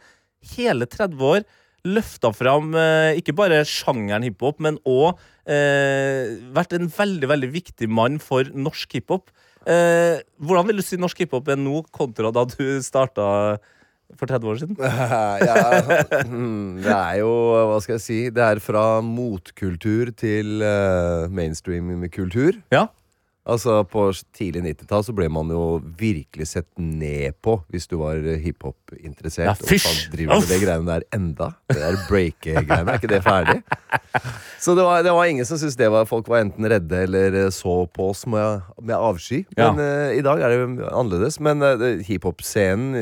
hele 0.57 0.91
30 0.91 1.31
år. 1.37 1.47
Løfta 1.85 2.30
fram 2.32 2.72
eh, 2.80 3.18
ikke 3.20 3.35
bare 3.37 3.61
sjangeren 3.68 4.24
hiphop, 4.24 4.57
men 4.64 4.78
òg 4.89 5.18
eh, 5.45 6.32
vært 6.57 6.72
en 6.78 6.89
veldig 6.89 7.28
veldig 7.28 7.51
viktig 7.53 7.89
mann 7.93 8.16
for 8.22 8.49
norsk 8.57 8.97
hiphop. 8.97 9.28
Eh, 9.68 10.22
hvordan 10.41 10.70
vil 10.70 10.80
du 10.80 10.85
si 10.85 10.97
norsk 11.01 11.24
hiphop 11.24 11.53
er 11.53 11.61
nå, 11.61 11.82
kontra 11.93 12.32
da 12.32 12.47
du 12.49 12.64
starta 12.85 13.26
for 14.16 14.30
30 14.30 14.49
år 14.49 14.61
siden? 14.62 14.80
ja, 15.49 15.61
hmm, 16.24 16.80
det 16.85 16.97
er 16.97 17.20
jo, 17.20 17.30
hva 17.68 17.78
skal 17.85 17.99
jeg 17.99 18.05
si 18.05 18.18
Det 18.32 18.45
er 18.45 18.61
fra 18.64 18.85
motkultur 19.05 20.12
til 20.16 20.64
uh, 20.64 21.28
mainstream-kultur. 21.32 22.61
Ja. 22.72 22.87
Altså 23.45 23.83
På 23.85 24.07
tidlig 24.33 24.63
90-tall 24.65 25.03
så 25.05 25.13
ble 25.17 25.27
man 25.33 25.51
jo 25.53 25.77
virkelig 26.01 26.47
sett 26.49 26.69
ned 26.81 27.37
på 27.45 27.59
hvis 27.73 27.87
du 27.91 27.99
var 28.01 28.17
eh, 28.17 28.41
hiphop-interessert. 28.41 29.51
Ja, 29.51 29.55
fysj! 29.69 30.07
driver 30.15 30.41
med 30.41 30.49
det 30.49 30.61
greiene 30.63 30.89
der 30.89 31.05
enda? 31.13 31.51
Det 31.69 31.77
der 31.83 31.99
breake-greiene, 32.09 32.95
er 32.95 33.01
ikke 33.03 33.13
det 33.13 33.21
ferdig? 33.27 33.59
Så 34.65 34.73
det 34.79 34.87
var, 34.87 35.05
det 35.05 35.13
var 35.13 35.29
ingen 35.29 35.45
som 35.45 35.61
syntes 35.61 35.77
det 35.77 35.91
var 35.93 36.09
Folk 36.09 36.31
var 36.33 36.41
enten 36.41 36.65
redde 36.73 37.05
eller 37.05 37.37
eh, 37.43 37.51
så 37.53 37.83
på 37.93 38.09
oss 38.15 38.25
med, 38.31 38.65
med 38.81 38.97
avsky. 38.97 39.43
Ja. 39.59 39.69
Men 39.69 39.85
eh, 39.85 40.17
i 40.23 40.25
dag 40.25 40.41
er 40.41 40.55
det 40.55 40.63
jo 40.63 40.89
annerledes. 40.89 41.37
Men 41.45 41.61
uh, 41.61 41.85
hiphop-scenen, 42.07 42.97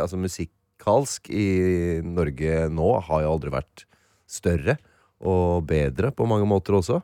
altså 0.00 0.16
musikalsk, 0.16 1.28
i 1.28 2.00
Norge 2.06 2.66
nå 2.72 2.94
har 3.10 3.26
jo 3.26 3.36
aldri 3.36 3.52
vært 3.52 3.84
større 4.30 4.78
og 5.20 5.66
bedre 5.68 6.10
på 6.16 6.26
mange 6.26 6.48
måter 6.48 6.80
også. 6.80 7.02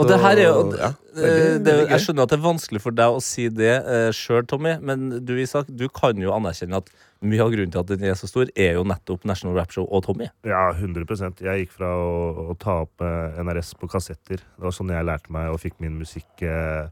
Og 0.00 0.08
det 0.08 0.16
her 0.22 0.38
er 0.40 0.46
jo 0.46 0.60
ja, 0.72 0.88
eh, 0.88 1.22
veldig, 1.22 1.64
det. 1.66 1.72
Jeg 1.90 2.04
skjønner 2.06 2.24
at 2.24 2.32
det 2.32 2.36
er 2.38 2.44
vanskelig 2.46 2.80
for 2.80 2.96
deg 2.96 3.16
å 3.16 3.20
si 3.20 3.48
det 3.52 3.74
uh, 3.84 4.08
sjøl, 4.16 4.46
Tommy, 4.48 4.78
men 4.80 5.18
du 5.20 5.34
Isak, 5.36 5.68
du 5.68 5.84
kan 5.92 6.16
jo 6.20 6.32
anerkjenne 6.32 6.80
at 6.80 6.88
mye 7.22 7.44
av 7.44 7.52
grunnen 7.52 7.72
til 7.74 7.82
at 7.82 7.90
den 7.92 8.06
er 8.08 8.16
så 8.18 8.28
stor, 8.30 8.48
er 8.58 8.78
jo 8.78 8.86
nettopp 8.88 9.26
National 9.28 9.54
Rap 9.58 9.74
Show 9.74 9.84
og 9.84 10.06
Tommy. 10.06 10.30
Ja, 10.48 10.64
100 10.72 11.04
Jeg 11.44 11.66
gikk 11.66 11.76
fra 11.76 11.92
å, 11.92 12.48
å 12.50 12.56
ta 12.58 12.80
opp 12.86 13.04
eh, 13.04 13.38
NRS 13.44 13.76
på 13.78 13.90
kassetter. 13.92 14.42
Det 14.42 14.64
var 14.64 14.74
sånn 14.74 14.90
jeg 14.94 15.06
lærte 15.06 15.34
meg 15.34 15.52
og 15.52 15.60
fikk 15.62 15.78
min 15.84 16.00
musikk 16.00 16.42
eh, 16.42 16.88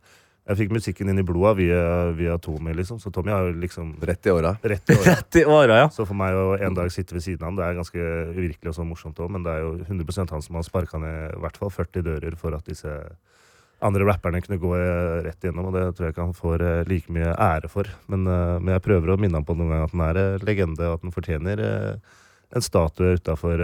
Jeg 0.51 0.59
fikk 0.65 0.73
musikken 0.75 1.13
inn 1.13 1.21
i 1.23 1.27
blodet 1.27 1.53
via, 1.61 1.83
via 2.19 2.35
Tommy, 2.43 2.73
liksom. 2.75 2.99
Så 2.99 3.13
Tommy 3.15 3.31
har 3.31 3.47
jo 3.47 3.55
liksom 3.63 3.93
Rett 4.03 4.27
i 4.27 4.33
åra. 4.35 4.57
Rett 4.67 4.91
i 4.91 4.97
året. 4.97 5.07
Rett 5.13 5.39
i 5.39 5.45
åra, 5.47 5.77
ja. 5.85 5.89
Så 5.95 6.07
for 6.09 6.19
meg 6.19 6.35
å 6.35 6.57
en 6.59 6.75
dag 6.75 6.91
sitte 6.91 7.15
ved 7.15 7.23
siden 7.23 7.45
av 7.45 7.53
ham, 7.53 7.61
det 7.61 7.69
er 7.69 7.79
ganske 7.79 8.07
uvirkelig 8.35 8.73
og 8.73 8.79
så 8.81 8.87
morsomt 8.89 9.21
òg, 9.23 9.31
men 9.31 9.47
det 9.47 9.55
er 9.55 9.63
jo 9.63 9.77
100 9.87 10.27
han 10.35 10.43
som 10.43 10.59
har 10.59 10.67
sparka 10.67 10.99
ned 10.99 11.37
i 11.37 11.43
hvert 11.45 11.61
fall 11.61 11.71
40 11.71 12.07
dører 12.09 12.39
for 12.41 12.57
at 12.59 12.67
disse 12.67 12.97
andre 13.81 14.05
rapperne 14.09 14.43
kunne 14.45 14.59
gå 14.61 14.73
eh, 14.77 15.21
rett 15.25 15.45
igjennom, 15.45 15.71
og 15.71 15.77
det 15.77 15.85
tror 15.95 16.09
jeg 16.09 16.15
ikke 16.17 16.27
han 16.27 16.37
får 16.37 16.65
eh, 16.67 16.81
like 16.91 17.15
mye 17.15 17.31
ære 17.31 17.71
for. 17.73 17.89
Men, 18.13 18.27
eh, 18.27 18.57
men 18.59 18.75
jeg 18.75 18.85
prøver 18.89 19.15
å 19.15 19.21
minne 19.23 19.39
ham 19.41 19.47
på 19.47 19.57
noen 19.57 19.71
gang 19.73 19.87
at 19.87 19.95
han 19.95 20.03
er 20.11 20.45
legende, 20.45 20.91
og 20.91 20.99
at 20.99 21.07
han 21.07 21.15
fortjener 21.15 21.63
eh, 21.65 22.19
en 22.51 22.65
statue 22.65 23.15
utafor 23.21 23.61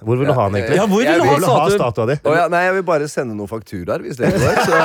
Hvor 0.00 0.16
vil 0.16 0.28
du 0.28 0.32
ha 0.32 0.46
den, 0.48 0.56
egentlig? 0.60 0.78
Ja, 0.78 0.86
hvor 0.88 1.02
vil 1.02 1.08
Jeg 1.10 1.20
du 1.20 1.24
vil 1.28 1.44
ha 1.44 1.56
ha 1.58 1.66
statuen? 1.68 1.80
statua 1.80 2.06
di? 2.08 2.16
Å 2.24 2.36
ja, 2.38 2.44
nei, 2.52 2.62
jeg 2.64 2.76
vil 2.78 2.86
bare 2.88 3.08
sende 3.12 3.36
noen 3.36 3.50
fakturaer, 3.50 4.04
hvis 4.04 4.16
det 4.20 4.30
går. 4.32 4.60
Så 4.64 4.78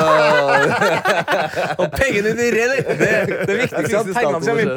Og 1.82 1.86
pengene 1.96 2.34
dine 2.36 2.50
renner! 2.56 2.82
Det, 3.00 3.12
det 3.48 3.58
viktigste 3.62 3.96
er 3.96 4.02
at 4.02 4.12
pengene 4.18 4.42
skal 4.44 4.60
vinne. 4.60 4.76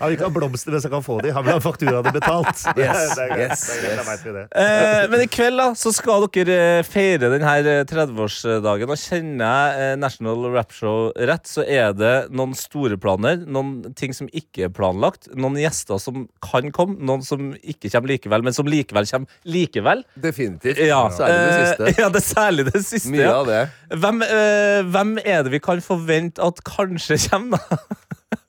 Han 0.00 0.08
vil 0.08 0.16
ikke 0.16 0.26
ha 0.28 0.32
blomster 0.34 0.74
mens 0.74 0.86
han 0.88 0.94
kan 0.96 1.04
få 1.06 1.18
de. 1.24 1.32
Han 1.36 1.46
vil 1.46 1.56
ha 1.56 1.62
fakturaene 1.64 2.14
betalt. 2.16 2.64
Yes, 2.76 3.14
det 3.16 3.24
er 3.24 3.40
yes, 3.40 3.62
Det 3.66 3.90
er 3.90 4.00
yes. 4.04 4.22
det. 4.24 4.42
Eh, 4.60 5.04
men 5.10 5.22
i 5.24 5.28
kveld 5.32 5.58
da, 5.58 5.68
så 5.78 5.90
skal 5.94 6.26
dere 6.34 6.56
eh, 6.80 6.86
feire 6.86 7.30
denne 7.32 7.54
30-årsdagen. 7.88 8.92
Og 8.92 9.00
kjenner 9.00 9.46
jeg 9.46 9.86
eh, 9.86 9.94
National 10.00 10.46
Rap 10.54 10.74
Show 10.76 11.10
rett, 11.30 11.48
så 11.48 11.64
er 11.64 11.94
det 11.96 12.14
noen 12.36 12.54
store 12.58 12.98
planer. 13.00 13.40
Noen 13.46 13.94
ting 13.98 14.14
som 14.16 14.28
ikke 14.30 14.66
er 14.68 14.74
planlagt. 14.76 15.30
Noen 15.34 15.58
gjester 15.60 16.00
som 16.02 16.26
kan 16.44 16.70
komme, 16.74 16.98
noen 17.06 17.24
som 17.26 17.54
ikke 17.62 17.75
kommer 17.92 18.12
likevel, 18.14 18.42
men 18.46 18.56
som 18.56 18.66
likevel 18.66 19.08
kommer 19.10 19.26
likevel. 19.44 20.04
definitivt. 20.14 20.78
Ja, 20.78 21.02
Særlig 21.10 21.38
det 21.38 21.54
eh, 21.54 21.64
siste. 21.70 22.02
Ja, 22.02 22.08
det 22.08 22.22
er 22.22 22.26
særlig 22.26 22.68
det 22.72 22.84
siste. 22.84 23.10
Mye 23.14 23.24
ja. 23.24 23.34
av 23.40 23.46
det. 23.50 23.62
Hvem, 24.02 24.22
øh, 24.26 24.90
hvem 24.94 25.18
er 25.24 25.42
det 25.46 25.52
vi 25.52 25.62
kan 25.62 25.82
forvente 25.84 26.42
at 26.42 26.62
kanskje 26.66 27.18
kommer, 27.30 27.62
da? 27.70 27.80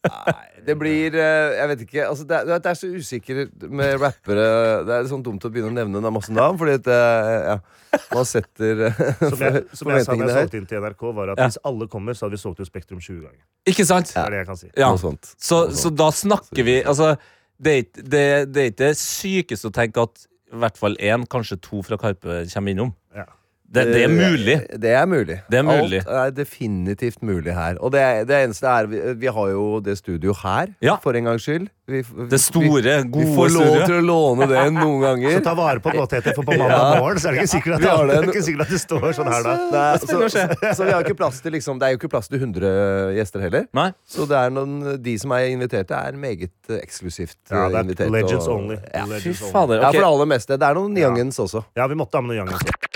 Nei, 0.07 0.61
det 0.65 0.75
blir 0.79 1.15
eh, 1.19 1.55
Jeg 1.57 1.69
vet 1.71 1.81
ikke. 1.85 2.03
Altså, 2.07 2.23
det, 2.27 2.37
er, 2.37 2.59
det 2.63 2.69
er 2.71 2.77
så 2.79 2.87
usikkert 2.91 3.65
med 3.69 3.97
rappere. 4.01 4.45
Det 4.87 4.95
er 4.95 5.09
sånn 5.09 5.23
dumt 5.25 5.43
å 5.47 5.51
begynne 5.51 5.71
å 5.71 5.75
nevne 5.75 6.01
det 6.01 6.09
er 6.09 6.15
masse 6.15 6.33
navn, 6.33 6.57
fordi 6.59 6.77
at, 6.79 6.89
eh, 6.91 7.37
ja, 7.51 7.99
man 8.13 8.27
setter 8.27 8.83
eh, 8.89 9.01
Som 9.31 9.43
jeg, 9.45 9.63
som 9.79 9.91
jeg 9.93 10.05
sa 10.07 10.15
da 10.15 10.27
jeg 10.27 10.35
solgte 10.37 10.61
inn 10.61 10.67
til 10.69 10.83
NRK, 10.83 11.05
var 11.19 11.33
at 11.33 11.41
Ja. 11.41 11.49
hvis 11.49 11.59
alle 11.67 11.87
kommer, 11.91 12.17
så 12.17 12.27
hadde 12.27 12.37
vi 12.37 12.41
solgt 12.43 12.61
ut 12.63 12.69
Spektrum 12.69 13.01
20 13.03 13.21
ganger. 13.25 13.41
Ikke 13.67 13.87
sant? 13.87 14.11
Det 14.13 14.23
er 14.23 14.35
det 14.35 14.41
jeg 14.43 14.49
kan 14.51 14.61
si. 14.61 14.69
Ja. 14.73 14.91
Noe 14.93 15.01
sånt. 15.01 15.33
Så, 15.35 15.63
Noe 15.67 15.81
så 15.83 15.91
da 16.03 16.11
snakker 16.15 16.67
vi 16.67 16.77
Altså, 16.87 17.15
det 17.57 17.77
det, 17.95 18.23
det 18.53 18.63
er 18.63 18.71
ikke 18.71 18.83
det 18.83 18.93
sykeste 19.01 19.71
å 19.71 19.75
tenke 19.75 20.03
at 20.03 20.27
i 20.47 20.59
hvert 20.61 20.77
fall 20.79 20.95
én, 21.03 21.25
kanskje 21.27 21.59
to 21.59 21.81
fra 21.83 21.97
Karpe 21.99 22.43
kommer 22.53 22.71
innom. 22.71 22.93
Ja. 23.15 23.25
Det, 23.67 23.83
det 23.91 24.03
er 24.05 24.07
mulig. 24.07 24.53
Det 24.79 24.91
er 24.95 25.05
mulig. 25.05 25.35
Det 25.51 25.57
er 25.59 25.63
mulig. 25.67 25.97
Alt 26.07 26.07
er 26.07 26.29
definitivt 26.37 27.19
mulig 27.21 27.51
her. 27.53 27.75
Og 27.83 27.91
det, 27.91 28.03
det 28.29 28.37
eneste 28.45 28.63
er 28.71 28.87
vi, 28.87 28.99
vi 29.19 29.27
har 29.27 29.49
jo 29.51 29.79
det 29.83 29.97
studio 29.99 30.31
her, 30.43 30.69
Ja. 30.81 30.95
for 31.03 31.11
en 31.19 31.25
gangs 31.27 31.43
skyld. 31.43 31.67
Vi, 31.87 32.01
Det 32.31 32.39
store, 32.43 32.81
vi, 32.83 33.19
vi 33.19 33.25
får 33.35 33.49
lov 33.51 33.67
studioet. 33.67 33.85
til 33.87 33.95
å 33.95 34.05
låne 34.07 34.47
det 34.47 34.63
noen 34.75 35.01
ganger. 35.03 35.35
Så 35.37 35.43
ta 35.43 35.53
vare 35.55 35.79
på 35.83 35.91
godt 35.95 36.15
for 36.35 36.43
på 36.47 36.55
mandag 36.57 36.71
Ja. 36.71 36.99
morgen 36.99 37.19
så 37.19 37.27
er 37.29 37.35
det 37.37 37.43
ikke 37.43 37.51
sikkert 37.57 37.75
at, 37.75 37.83
det, 38.07 38.15
det. 38.15 38.31
ikke 38.31 38.43
sikkert 38.47 38.61
at 38.65 38.71
det 38.75 38.79
står 38.85 39.05
sånn 39.19 39.31
her 39.31 39.43
da. 39.47 39.53
Nei, 39.75 39.85
så, 39.99 40.17
å 40.19 40.29
så, 40.31 40.73
så 40.79 40.87
vi 40.87 40.95
har 40.95 41.03
ikke 41.07 41.17
plass 41.19 41.39
til 41.43 41.55
liksom, 41.55 41.79
Det 41.79 41.87
er 41.87 41.95
jo 41.95 41.99
ikke 42.01 42.11
plass 42.15 42.27
til 42.31 42.39
100 42.39 43.13
gjester 43.19 43.45
heller. 43.47 43.67
Nei. 43.75 43.87
Så 44.07 44.27
det 44.31 44.39
er 44.45 44.51
noen, 44.55 44.75
de 45.03 45.17
som 45.19 45.31
er 45.37 45.47
inviterte, 45.51 45.95
er 46.07 46.15
meget 46.19 46.71
eksklusivt 46.79 47.37
Ja, 47.51 47.67
det 47.67 47.75
er 47.75 47.87
invitert. 47.87 48.11
legends 48.15 48.47
og- 48.47 48.57
only. 48.61 48.79
Ja. 48.93 49.05
Legends 49.11 49.41
only. 49.43 49.51
fader. 49.55 49.81
ja, 49.83 49.91
for 49.91 49.99
det 49.99 50.09
aller 50.11 50.31
meste. 50.35 50.55
Det 50.59 50.67
er 50.71 50.79
noen 50.79 50.97
youngins 51.03 51.39
også. 51.39 51.63
Ja, 51.75 51.87
vi 51.87 51.95
måtte 51.99 52.15
ha 52.19 52.21
med 52.23 52.35
noen 52.35 52.47
youngins. 52.47 52.86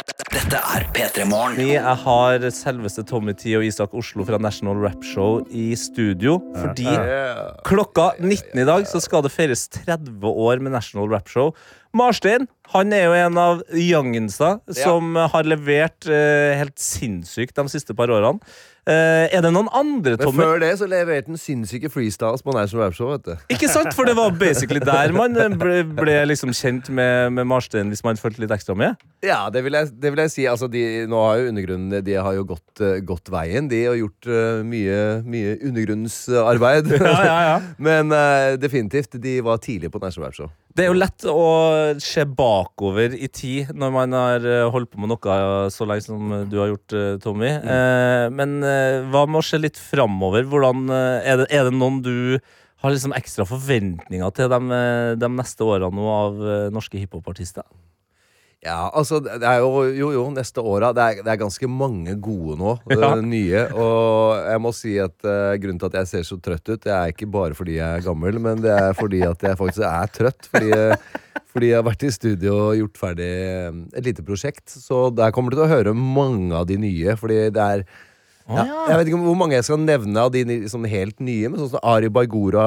Dette 0.52 0.68
er 0.76 0.84
P3 0.92 1.24
Morgen. 1.32 1.56
Vi 1.56 1.78
har 1.80 2.44
selveste 2.52 3.06
Tommy 3.08 3.32
T 3.40 3.54
og 3.56 3.64
Isak 3.64 3.94
Oslo 3.96 4.26
fra 4.28 4.36
National 4.36 4.82
Rap 4.84 5.06
Show 5.08 5.46
i 5.48 5.70
studio. 5.80 6.42
Fordi 6.58 6.92
klokka 7.64 8.10
19 8.18 8.60
i 8.60 8.66
dag 8.68 8.84
så 8.90 9.00
skal 9.00 9.24
det 9.24 9.32
feires 9.32 9.64
30 9.72 10.28
år 10.28 10.60
med 10.60 10.76
National 10.76 11.08
Rap 11.08 11.32
Show. 11.32 11.54
Marstein 11.96 12.50
han 12.74 12.92
er 12.92 13.06
jo 13.06 13.16
en 13.16 13.40
av 13.40 13.64
youngensa 13.72 14.58
som 14.76 15.16
har 15.16 15.48
levert 15.48 16.12
eh, 16.12 16.60
helt 16.60 16.76
sinnssykt 16.84 17.56
de 17.56 17.66
siste 17.72 17.96
par 17.96 18.12
årene. 18.12 18.44
Eh, 18.90 19.28
er 19.30 19.44
det 19.46 19.52
noen 19.54 19.68
andre, 19.78 20.16
Men 20.18 20.34
før 20.34 20.62
det 20.64 20.72
så 20.80 20.88
leverte 20.90 21.30
han 21.30 21.38
sinnssyke 21.38 21.90
freestyles 21.94 22.42
på 22.42 22.54
National 22.56 22.88
Rap 22.88 22.96
Show. 22.98 23.12
vet 23.12 23.28
du 23.28 23.54
Ikke 23.54 23.70
sant? 23.70 23.94
For 23.94 24.10
det 24.10 24.16
var 24.18 24.34
basically 24.34 24.82
der 24.82 25.14
man 25.14 25.38
eh, 25.38 25.54
ble, 25.54 25.84
ble 25.86 26.16
liksom 26.26 26.50
kjent 26.50 26.90
med, 26.90 27.30
med 27.38 27.46
Marstein, 27.46 27.92
hvis 27.94 28.02
man 28.02 28.18
fulgte 28.18 28.42
litt 28.42 28.54
ekstra 28.56 28.74
med. 28.74 28.98
Ja, 29.22 29.52
det 29.54 29.62
vil 29.68 29.78
jeg, 29.78 29.92
det 30.02 30.14
vil 30.16 30.24
jeg 30.26 30.34
si. 30.34 30.48
Altså, 30.50 30.66
de, 30.72 31.06
nå 31.06 31.22
har 31.28 31.44
jo 31.44 31.52
undergrunnen 31.52 32.02
De 32.02 32.18
har 32.18 32.34
jo 32.34 32.48
gått, 32.56 32.82
eh, 32.82 32.98
gått 33.06 33.30
veien. 33.30 33.70
De 33.70 33.84
har 33.86 34.00
gjort 34.00 34.32
uh, 34.32 34.66
mye, 34.66 34.98
mye 35.30 35.54
undergrunnsarbeid. 35.62 36.90
Ja, 36.98 37.14
ja, 37.22 37.38
ja. 37.52 37.56
Men 37.90 38.10
uh, 38.10 38.58
definitivt, 38.58 39.14
de 39.22 39.38
var 39.46 39.62
tidlig 39.62 39.94
på 39.94 40.02
National 40.02 40.32
Rap 40.32 40.42
Show. 40.42 40.50
Det 40.72 40.86
er 40.86 40.88
jo 40.92 41.00
lett 41.00 41.26
å 41.28 41.44
se 42.00 42.24
bakover 42.24 43.12
i 43.18 43.28
tid 43.34 43.74
når 43.76 43.92
man 43.92 44.16
har 44.16 44.46
eh, 44.48 44.68
holdt 44.72 44.94
på 44.94 45.02
med 45.04 45.12
noe 45.12 45.38
så 45.74 45.88
lenge 45.90 46.06
som 46.06 46.32
du 46.48 46.58
har 46.62 46.72
gjort, 46.72 46.96
eh, 46.96 47.18
Tommy. 47.24 47.50
Eh, 47.52 48.28
men 48.32 48.58
hva 49.12 49.26
med 49.28 49.42
å 49.42 49.46
se 49.46 49.60
litt 49.60 49.80
framover? 49.80 50.48
Hvordan, 50.48 50.88
er, 50.94 51.44
det, 51.44 51.50
er 51.52 51.68
det 51.68 51.76
noen 51.76 52.00
du 52.06 52.40
har 52.82 52.94
liksom 52.94 53.14
ekstra 53.18 53.46
forventninger 53.46 54.32
til 54.38 54.52
de, 54.54 54.82
de 55.20 55.32
neste 55.36 55.68
årene 55.68 56.08
av 56.16 56.40
norske 56.74 57.02
hiphopartister? 57.02 57.68
Ja, 58.62 58.92
altså, 58.94 59.18
det 59.26 59.42
er 59.42 59.58
jo, 59.64 59.70
jo, 59.90 60.12
jo 60.14 60.24
neste 60.36 60.62
åra 60.62 60.92
det, 60.94 61.02
er- 61.02 61.24
det 61.26 61.32
er 61.34 61.40
ganske 61.42 61.66
mange 61.66 62.14
gode 62.22 62.60
nå. 62.60 62.76
eh, 62.92 63.00
Ja. 63.02 63.16
Nye. 63.18 63.64
Og 63.74 64.38
jeg 64.52 64.62
må 64.62 64.72
si 64.78 64.92
at 65.02 65.18
eh, 65.26 65.58
grunnen 65.58 65.80
til 65.82 65.90
at 65.90 65.98
jeg 65.98 66.08
ser 66.12 66.28
så 66.30 66.38
trøtt 66.40 66.70
ut, 66.70 66.84
det 66.84 66.94
er 66.94 67.10
ikke 67.10 67.26
bare 67.34 67.58
fordi 67.58 67.80
jeg 67.80 67.90
er 67.98 68.06
gammel, 68.06 68.38
men 68.40 68.62
det 68.62 68.70
er 68.70 68.94
fordi 68.94 69.24
at 69.26 69.42
jeg 69.42 69.58
faktisk 69.58 69.82
er 69.82 70.14
trøtt. 70.14 70.46
Fordi, 70.54 70.70
eh, 70.78 70.96
fordi 71.52 71.72
jeg 71.72 71.80
har 71.82 71.88
vært 71.90 72.06
i 72.06 72.12
studio 72.14 72.54
og 72.70 72.78
gjort 72.84 73.02
ferdig 73.02 73.32
eh, 73.34 73.82
et 73.98 74.06
lite 74.12 74.22
prosjekt. 74.30 74.70
Så 74.70 75.08
der 75.10 75.32
kommer 75.34 75.50
du 75.50 75.58
til 75.58 75.66
å 75.66 75.74
høre 75.74 75.96
mange 75.98 76.54
av 76.54 76.68
de 76.70 76.78
nye. 76.78 77.18
Fordi 77.18 77.50
det 77.50 77.66
er 77.66 77.86
ja, 78.52 78.64
jeg 78.90 78.98
vet 79.00 79.08
ikke 79.10 79.24
hvor 79.26 79.38
mange 79.42 79.54
jeg 79.58 79.64
skal 79.64 79.78
nevne 79.82 80.18
av 80.22 80.30
de 80.34 80.42
ni- 80.46 80.66
sånn 80.70 80.86
helt 80.90 81.18
nye. 81.24 81.50
Men 81.50 81.62
sånn 81.62 81.74
som 81.74 81.82
Ari 81.88 82.10
Baigora 82.14 82.62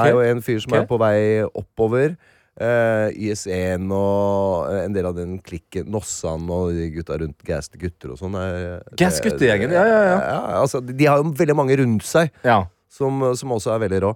Ok. 0.00 0.06
er 0.06 0.10
jo 0.14 0.20
en 0.26 0.40
fyr 0.42 0.58
som 0.62 0.72
Ok. 0.74 0.78
er 0.82 0.86
på 0.90 0.98
vei 0.98 1.18
oppover. 1.54 2.16
Uh, 2.56 3.10
IS1 3.12 3.90
og 3.92 4.70
en 4.72 4.94
del 4.96 5.04
av 5.10 5.16
den 5.18 5.34
klikken, 5.44 5.90
Nossan 5.92 6.46
og 6.48 6.70
de 6.72 6.86
gutta 6.94 7.18
rundt 7.20 7.42
Gas 7.44 7.68
til 7.68 7.82
gutter 7.82 8.14
og 8.14 8.20
sånn. 8.22 8.34
er- 8.40 8.80
Gas 8.96 9.20
det- 9.20 9.26
guttegjengen, 9.30 9.74
ja, 9.76 9.84
ja, 9.84 10.00
ja. 10.08 10.38
altså, 10.62 10.80
de, 10.80 11.04
har 11.04 11.18
jo 11.20 11.34
veldig 11.36 11.56
mange 11.58 11.76
rundt 11.76 12.02
seg 12.08 12.30
Ja. 12.42 12.62
som, 12.88 13.20
som 13.36 13.52
også 13.52 13.74
er 13.74 13.84
veldig 13.84 14.00
rå. 14.06 14.14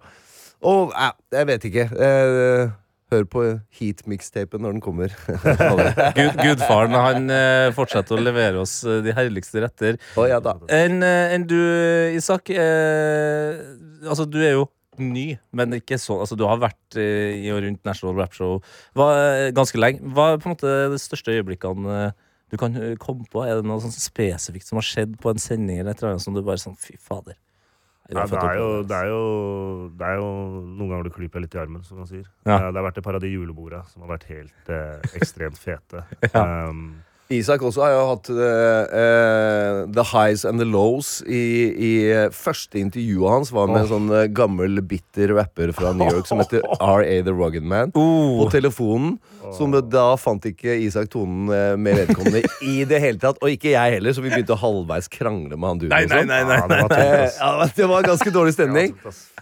Og 0.62 0.93
uh, 0.97 1.12
jeg 1.32 1.47
vet 1.53 1.68
ikke. 1.68 1.91
Uh, 1.93 2.70
hør 3.11 3.24
på 3.26 3.43
Heat-mixtapen 3.74 4.62
når 4.62 4.72
den 4.76 4.80
kommer. 4.84 5.11
Gud, 6.16 6.36
gudfaren 6.38 6.95
han 6.95 7.30
eh, 7.34 7.72
fortsetter 7.74 8.14
å 8.14 8.22
levere 8.22 8.61
oss 8.62 8.84
eh, 8.86 9.01
de 9.03 9.11
herligste 9.16 9.64
retter. 9.64 9.99
Oh, 10.14 10.28
ja. 10.30 10.38
Enn 10.70 11.03
en 11.03 11.47
du, 11.51 11.57
Isak. 12.14 12.53
Eh, 12.55 13.59
altså, 14.07 14.28
du 14.30 14.38
er 14.38 14.55
jo 14.55 14.68
ny, 15.03 15.26
men 15.57 15.76
ikke 15.78 15.98
sånn 16.01 16.22
Altså, 16.24 16.38
du 16.38 16.46
har 16.48 16.61
vært 16.62 16.98
eh, 17.01 17.36
i 17.40 17.53
og 17.55 17.62
rundt 17.64 17.84
National 17.88 18.16
Rap 18.18 18.34
Show 18.36 18.59
hva, 18.98 19.11
eh, 19.18 19.51
ganske 19.57 19.80
lenge. 19.80 20.03
Hva 20.14 20.32
er 20.32 20.40
på 20.42 20.51
en 20.51 20.57
måte 20.57 20.74
de 20.92 21.01
største 21.01 21.34
øyeblikkene 21.36 22.01
eh, 22.07 22.26
du 22.51 22.59
kan 22.59 22.74
komme 22.98 23.28
på? 23.30 23.44
Er 23.46 23.61
det 23.61 23.68
noe 23.68 23.82
sånn 23.82 23.94
spesifikt 23.94 24.66
som 24.66 24.80
har 24.80 24.86
skjedd 24.86 25.14
på 25.22 25.30
en 25.30 25.42
sending 25.42 25.78
eller 25.78 25.94
et 25.94 26.03
eller 26.03 26.16
annet 26.16 26.24
som 26.24 26.34
du 26.34 26.42
bare 26.42 26.62
sånn 26.62 26.78
Fy 26.80 26.96
fader. 26.98 27.38
Ja, 28.11 28.24
det, 28.26 28.38
er 28.42 28.57
jo, 28.59 28.70
det, 28.82 28.96
er 28.96 29.07
jo, 29.07 29.20
det 29.94 30.07
er 30.09 30.16
jo 30.18 30.30
Noen 30.64 30.88
ganger 30.90 31.07
du 31.07 31.12
klyper 31.14 31.44
litt 31.44 31.55
i 31.55 31.61
armen, 31.62 31.84
som 31.86 32.01
man 32.03 32.09
sier. 32.11 32.24
Ja. 32.42 32.57
Det 32.59 32.80
har 32.80 32.86
vært 32.88 32.98
et 32.98 33.07
par 33.07 33.18
av 33.18 33.22
de 33.22 33.30
julebordene 33.30 33.86
som 33.92 34.03
har 34.03 34.16
vært 34.16 34.26
helt 34.32 34.72
eh, 34.74 35.14
ekstremt 35.20 35.61
fete. 35.61 36.03
Ja. 36.34 36.42
Um, 36.70 37.01
Isak 37.31 37.62
også 37.62 37.85
har 37.85 37.93
jo 37.95 38.07
hatt 38.09 38.28
uh, 38.35 38.41
uh, 38.91 39.76
the 39.95 40.03
highs 40.11 40.43
and 40.49 40.59
the 40.59 40.66
lows 40.66 41.20
i, 41.22 41.43
i 41.70 41.91
eh, 42.11 42.26
første 42.35 42.81
intervjuet 42.81 43.31
hans 43.31 43.53
var 43.55 43.70
med 43.70 43.85
en 43.85 43.91
sånn 43.93 44.09
uh, 44.11 44.24
gammel, 44.35 44.81
bitter 44.83 45.31
rapper 45.39 45.70
fra 45.76 45.93
New 45.95 46.11
York 46.11 46.26
som 46.26 46.43
heter 46.43 46.64
R.A. 46.81 47.20
The 47.22 47.35
Rugged 47.35 47.62
Man. 47.62 47.95
Oh. 47.95 48.43
På 48.43 48.51
telefonen. 48.51 49.18
Som 49.57 49.72
da 49.72 50.05
fant 50.20 50.45
ikke 50.47 50.74
Isak 50.85 51.09
tonen 51.11 51.49
med 51.81 51.97
vedkommende 52.03 52.43
i 52.66 52.85
det 52.87 53.01
hele 53.03 53.18
tatt. 53.18 53.39
Og 53.43 53.55
ikke 53.55 53.72
jeg 53.72 53.97
heller, 53.97 54.14
så 54.14 54.22
vi 54.22 54.31
begynte 54.31 54.55
å 54.55 54.61
halvveis 54.61 55.09
krangle 55.11 55.57
med 55.57 55.72
han 55.72 55.81
duden. 55.81 55.95
Nei, 55.95 56.05
nei, 56.11 56.20
sånn. 56.20 56.31
nei, 56.31 56.43
nei, 56.47 56.59
ja, 56.61 56.68
det 56.70 56.83
var 57.41 57.74
det 57.81 57.89
var 57.95 58.07
ganske 58.11 58.35
dårlig 58.35 58.55
stemning. 58.59 58.95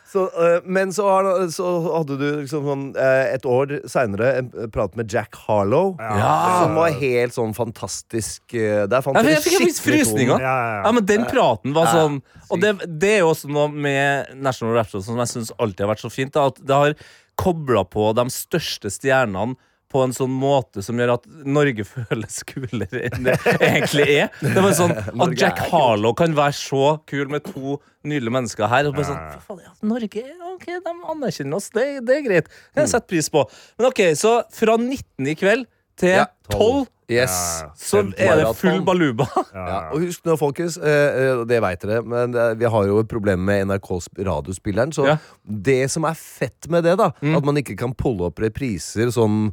Så, 0.08 0.22
uh, 0.32 0.58
men 0.64 0.92
så, 0.92 1.04
har, 1.08 1.26
så 1.52 1.66
hadde 1.84 2.16
du 2.16 2.26
liksom 2.40 2.64
sånn, 2.64 2.84
uh, 2.96 3.26
et 3.28 3.44
år 3.44 3.74
seinere 3.90 4.30
en 4.38 4.48
prat 4.72 4.96
med 4.96 5.12
Jack 5.12 5.36
Harlow. 5.44 5.92
Ja. 6.00 6.30
Som 6.62 6.78
var 6.78 6.96
helt 6.96 7.36
sånn 7.36 7.52
fantastisk 7.56 8.56
uh, 8.56 8.86
Der 8.88 9.04
fant 9.04 9.18
dere 9.20 9.36
jeg 9.36 9.44
fikk 9.44 9.58
faktisk 9.58 9.84
skikkelig 9.84 10.06
frysninger. 10.06 10.40
Ja, 10.40 10.54
ja, 10.54 10.72
ja. 10.78 10.82
Ja, 10.86 10.94
men 10.96 11.08
den 11.10 11.28
praten 11.28 11.76
var 11.76 11.90
Ja, 11.90 11.98
sånn 11.98 12.18
Og 12.48 12.64
det, 12.64 12.74
det 12.88 13.14
er 13.18 13.22
jo 13.26 13.32
også 13.34 13.52
noe 13.52 13.68
med 13.68 14.32
National 14.40 14.78
Rap 14.78 14.88
Show 14.88 15.04
som 15.04 15.20
jeg 15.20 15.32
syns 15.34 15.52
alltid 15.58 15.84
har 15.84 15.92
vært 15.92 16.06
så 16.06 16.12
fint. 16.12 16.32
Da, 16.32 16.48
at 16.48 16.62
det 16.64 16.80
har 16.82 16.96
kobla 17.38 17.84
på 17.86 18.08
de 18.16 18.24
største 18.32 18.90
stjernene 18.90 19.58
på 19.88 20.02
en 20.04 20.12
sånn 20.12 20.32
måte 20.36 20.82
som 20.84 20.98
gjør 21.00 21.14
at 21.14 21.24
Norge 21.48 21.84
føles 21.94 22.42
kulere 22.48 23.06
enn 23.08 23.24
det 23.24 23.36
egentlig 23.56 24.04
er. 24.18 24.28
Det 24.42 24.60
var 24.60 24.74
sånn 24.76 24.92
At 25.24 25.32
Jack. 25.40 25.62
Harlow 25.70 26.12
kan 26.18 26.34
være 26.36 26.52
så 26.58 26.98
kul 27.08 27.28
med 27.32 27.46
to 27.48 27.78
nydelige 28.04 28.34
mennesker 28.36 28.68
her. 28.68 28.90
Og 28.90 28.94
bare 28.98 29.08
sånn. 29.08 29.40
Faen, 29.46 29.62
ja, 29.64 29.72
Norge, 29.88 30.26
ok, 30.54 30.68
de 30.84 30.92
anerkjenner 31.14 31.56
oss. 31.56 31.70
Det, 31.74 31.86
det 32.04 32.18
er 32.20 32.22
greit. 32.28 32.52
Det 32.76 32.84
jeg 32.84 32.92
setter 32.94 33.08
pris 33.16 33.32
på. 33.32 33.46
Men 33.80 33.88
ok, 33.90 34.04
så 34.20 34.36
fra 34.52 34.76
19 34.80 35.32
i 35.32 35.36
kveld 35.40 35.66
til 35.98 36.16
Ja, 36.20 36.28
12, 36.52 36.86
Yes. 37.08 37.32
Ja, 37.64 37.68
så 37.80 38.02
er 38.20 38.34
det 38.36 38.48
full 38.58 38.82
baluba. 38.84 39.24
Ja, 39.32 39.62
Ja, 39.64 39.76
og 39.96 40.02
husk 40.04 40.26
nå, 40.28 40.34
folkens, 40.36 40.74
eh, 40.76 41.14
eh, 41.22 41.38
det 41.48 41.56
veit 41.64 41.80
dere, 41.80 42.02
men 42.04 42.34
eh, 42.36 42.50
vi 42.60 42.68
har 42.68 42.84
jo 42.84 42.98
et 43.00 43.08
problem 43.08 43.40
med 43.48 43.62
NRKs 43.70 44.10
radiospilleren. 44.28 44.92
Så 44.92 45.06
Ja. 45.08 45.14
det 45.48 45.86
som 45.90 46.04
er 46.04 46.12
fett 46.20 46.68
med 46.68 46.84
det, 46.84 46.98
da, 47.00 47.06
Mm. 47.24 47.38
at 47.38 47.44
man 47.48 47.56
ikke 47.62 47.78
kan 47.80 47.94
pulle 47.96 48.28
opp 48.28 48.36
repriser 48.44 49.08
sånn 49.08 49.48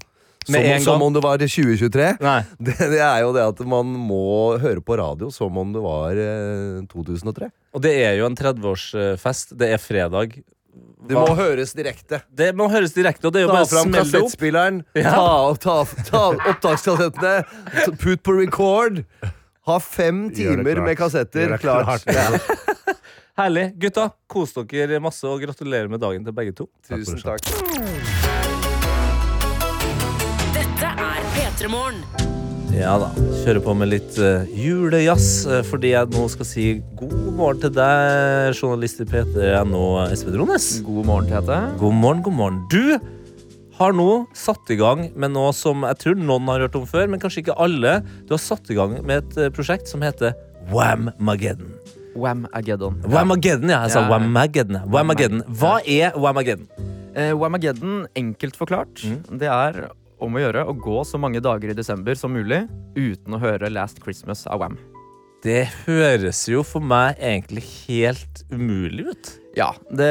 som, 0.45 0.53
Med 0.55 0.65
en 0.75 0.81
som 0.85 0.99
gang. 0.99 1.05
om 1.09 1.13
det 1.17 1.23
var 1.25 1.41
2023. 1.41 2.09
Nei. 2.21 2.39
Det, 2.69 2.75
det 2.95 3.01
er 3.03 3.21
jo 3.25 3.31
det 3.35 3.43
at 3.49 3.61
man 3.67 3.91
må 3.97 4.21
høre 4.61 4.81
på 4.85 4.97
radio 5.01 5.31
som 5.33 5.57
om 5.57 5.71
det 5.75 5.81
var 5.83 6.15
eh, 6.21 6.81
2003. 6.91 7.49
Og 7.75 7.81
det 7.83 7.93
er 8.05 8.19
jo 8.21 8.27
en 8.29 8.37
30-årsfest. 8.37 9.55
Det 9.59 9.71
er 9.75 9.81
fredag. 9.81 10.37
Det 11.05 11.13
må 11.15 11.35
høres 11.37 11.75
direkte. 11.77 12.21
Det 12.33 12.49
må 12.57 12.65
høres 12.71 12.95
direkte, 12.95 13.27
og 13.29 13.33
det 13.35 13.43
er 13.43 13.45
jo 13.45 13.51
Ta 13.51 13.57
bare 13.59 13.67
fram 13.69 13.91
kassettspilleren, 13.93 14.79
Ja. 14.97 15.11
ta, 15.13 15.53
ta, 15.61 15.75
ta 16.09 16.23
opptakskassettene, 16.51 17.93
put 18.01 18.23
på 18.25 18.33
record. 18.39 19.03
Ha 19.69 19.77
fem 19.81 20.25
timer 20.35 20.81
med 20.85 20.97
kassetter 20.97 21.55
klart. 21.61 22.03
klart. 22.05 22.09
Ja. 22.09 22.95
Herlig. 23.39 23.69
Gutta, 23.79 24.09
kos 24.31 24.53
dere 24.55 24.99
masse, 25.03 25.27
og 25.27 25.41
gratulerer 25.43 25.91
med 25.91 25.99
dagen 26.03 26.25
til 26.25 26.33
begge 26.37 26.55
to. 26.57 26.69
Tusen 26.89 27.21
takk. 27.23 28.14
Ja 32.75 32.91
da. 33.01 33.07
Kjører 33.41 33.61
på 33.65 33.73
med 33.73 33.89
litt 33.89 34.17
uh, 34.21 34.43
julejazz, 34.53 35.47
eh, 35.49 35.63
fordi 35.65 35.95
jeg 35.95 36.11
nå 36.13 36.25
skal 36.29 36.45
si 36.45 36.65
god 36.99 37.31
morgen 37.33 37.63
til 37.63 37.71
deg, 37.73 38.51
journalist 38.59 39.01
i 39.01 39.07
P3.no, 39.09 39.81
Espen 40.05 40.37
Rones. 40.37 40.67
God 40.85 41.09
morgen, 41.09 41.31
Tete. 41.31 41.57
God 41.81 41.97
morgen, 41.97 42.21
god 42.27 42.37
morgen. 42.37 42.61
Du 42.69 42.99
har 43.79 43.97
nå 43.97 44.07
satt 44.37 44.69
i 44.75 44.77
gang 44.77 45.07
med 45.17 45.33
noe 45.33 45.55
som 45.57 45.81
jeg 45.89 46.01
tror 46.03 46.21
noen 46.21 46.53
har 46.53 46.67
hørt 46.67 46.77
om 46.77 46.85
før, 46.85 47.09
men 47.09 47.23
kanskje 47.23 47.41
ikke 47.47 47.57
alle. 47.65 47.97
Du 48.29 48.35
har 48.37 48.43
satt 48.45 48.69
i 48.69 48.77
gang 48.77 48.99
med 49.01 49.23
et 49.23 49.41
eh, 49.47 49.51
prosjekt 49.57 49.89
som 49.89 50.05
heter 50.05 50.37
Whamageddon. 50.69 51.73
Whamageddon. 52.13 53.01
Wham-ageddon. 53.09 53.73
Ja. 53.73 53.81
Jeg 53.87 53.97
sa 53.97 54.05
Ja. 54.05 54.13
Wham-mageddon. 54.13 54.83
Wham-mageddon. 54.85 55.43
Hva 55.49 55.79
er 55.81 56.13
Whamageddon? 56.13 56.69
Uh, 56.77 56.91
Eh, 57.15 58.01
enkelt 58.19 58.57
forklart, 58.59 59.01
Mm. 59.01 59.39
det 59.39 59.47
er 59.47 59.87
om 60.23 60.35
å 60.37 60.41
gjøre 60.43 60.65
å 60.69 60.75
gå 60.77 60.99
så 61.07 61.19
mange 61.21 61.41
dager 61.43 61.71
i 61.71 61.77
desember 61.77 62.17
som 62.19 62.33
mulig 62.35 62.63
uten 62.95 63.35
å 63.35 63.41
høre 63.41 63.71
Last 63.73 64.01
Christmas 64.03 64.45
av 64.47 64.61
Wham. 64.63 64.77
Det 65.45 65.67
høres 65.85 66.39
jo 66.49 66.63
for 66.65 66.81
meg 66.81 67.19
egentlig 67.21 67.61
helt 67.85 68.39
umulig 68.49 69.03
ut. 69.11 69.27
Ja, 69.55 69.67
det, 69.93 70.07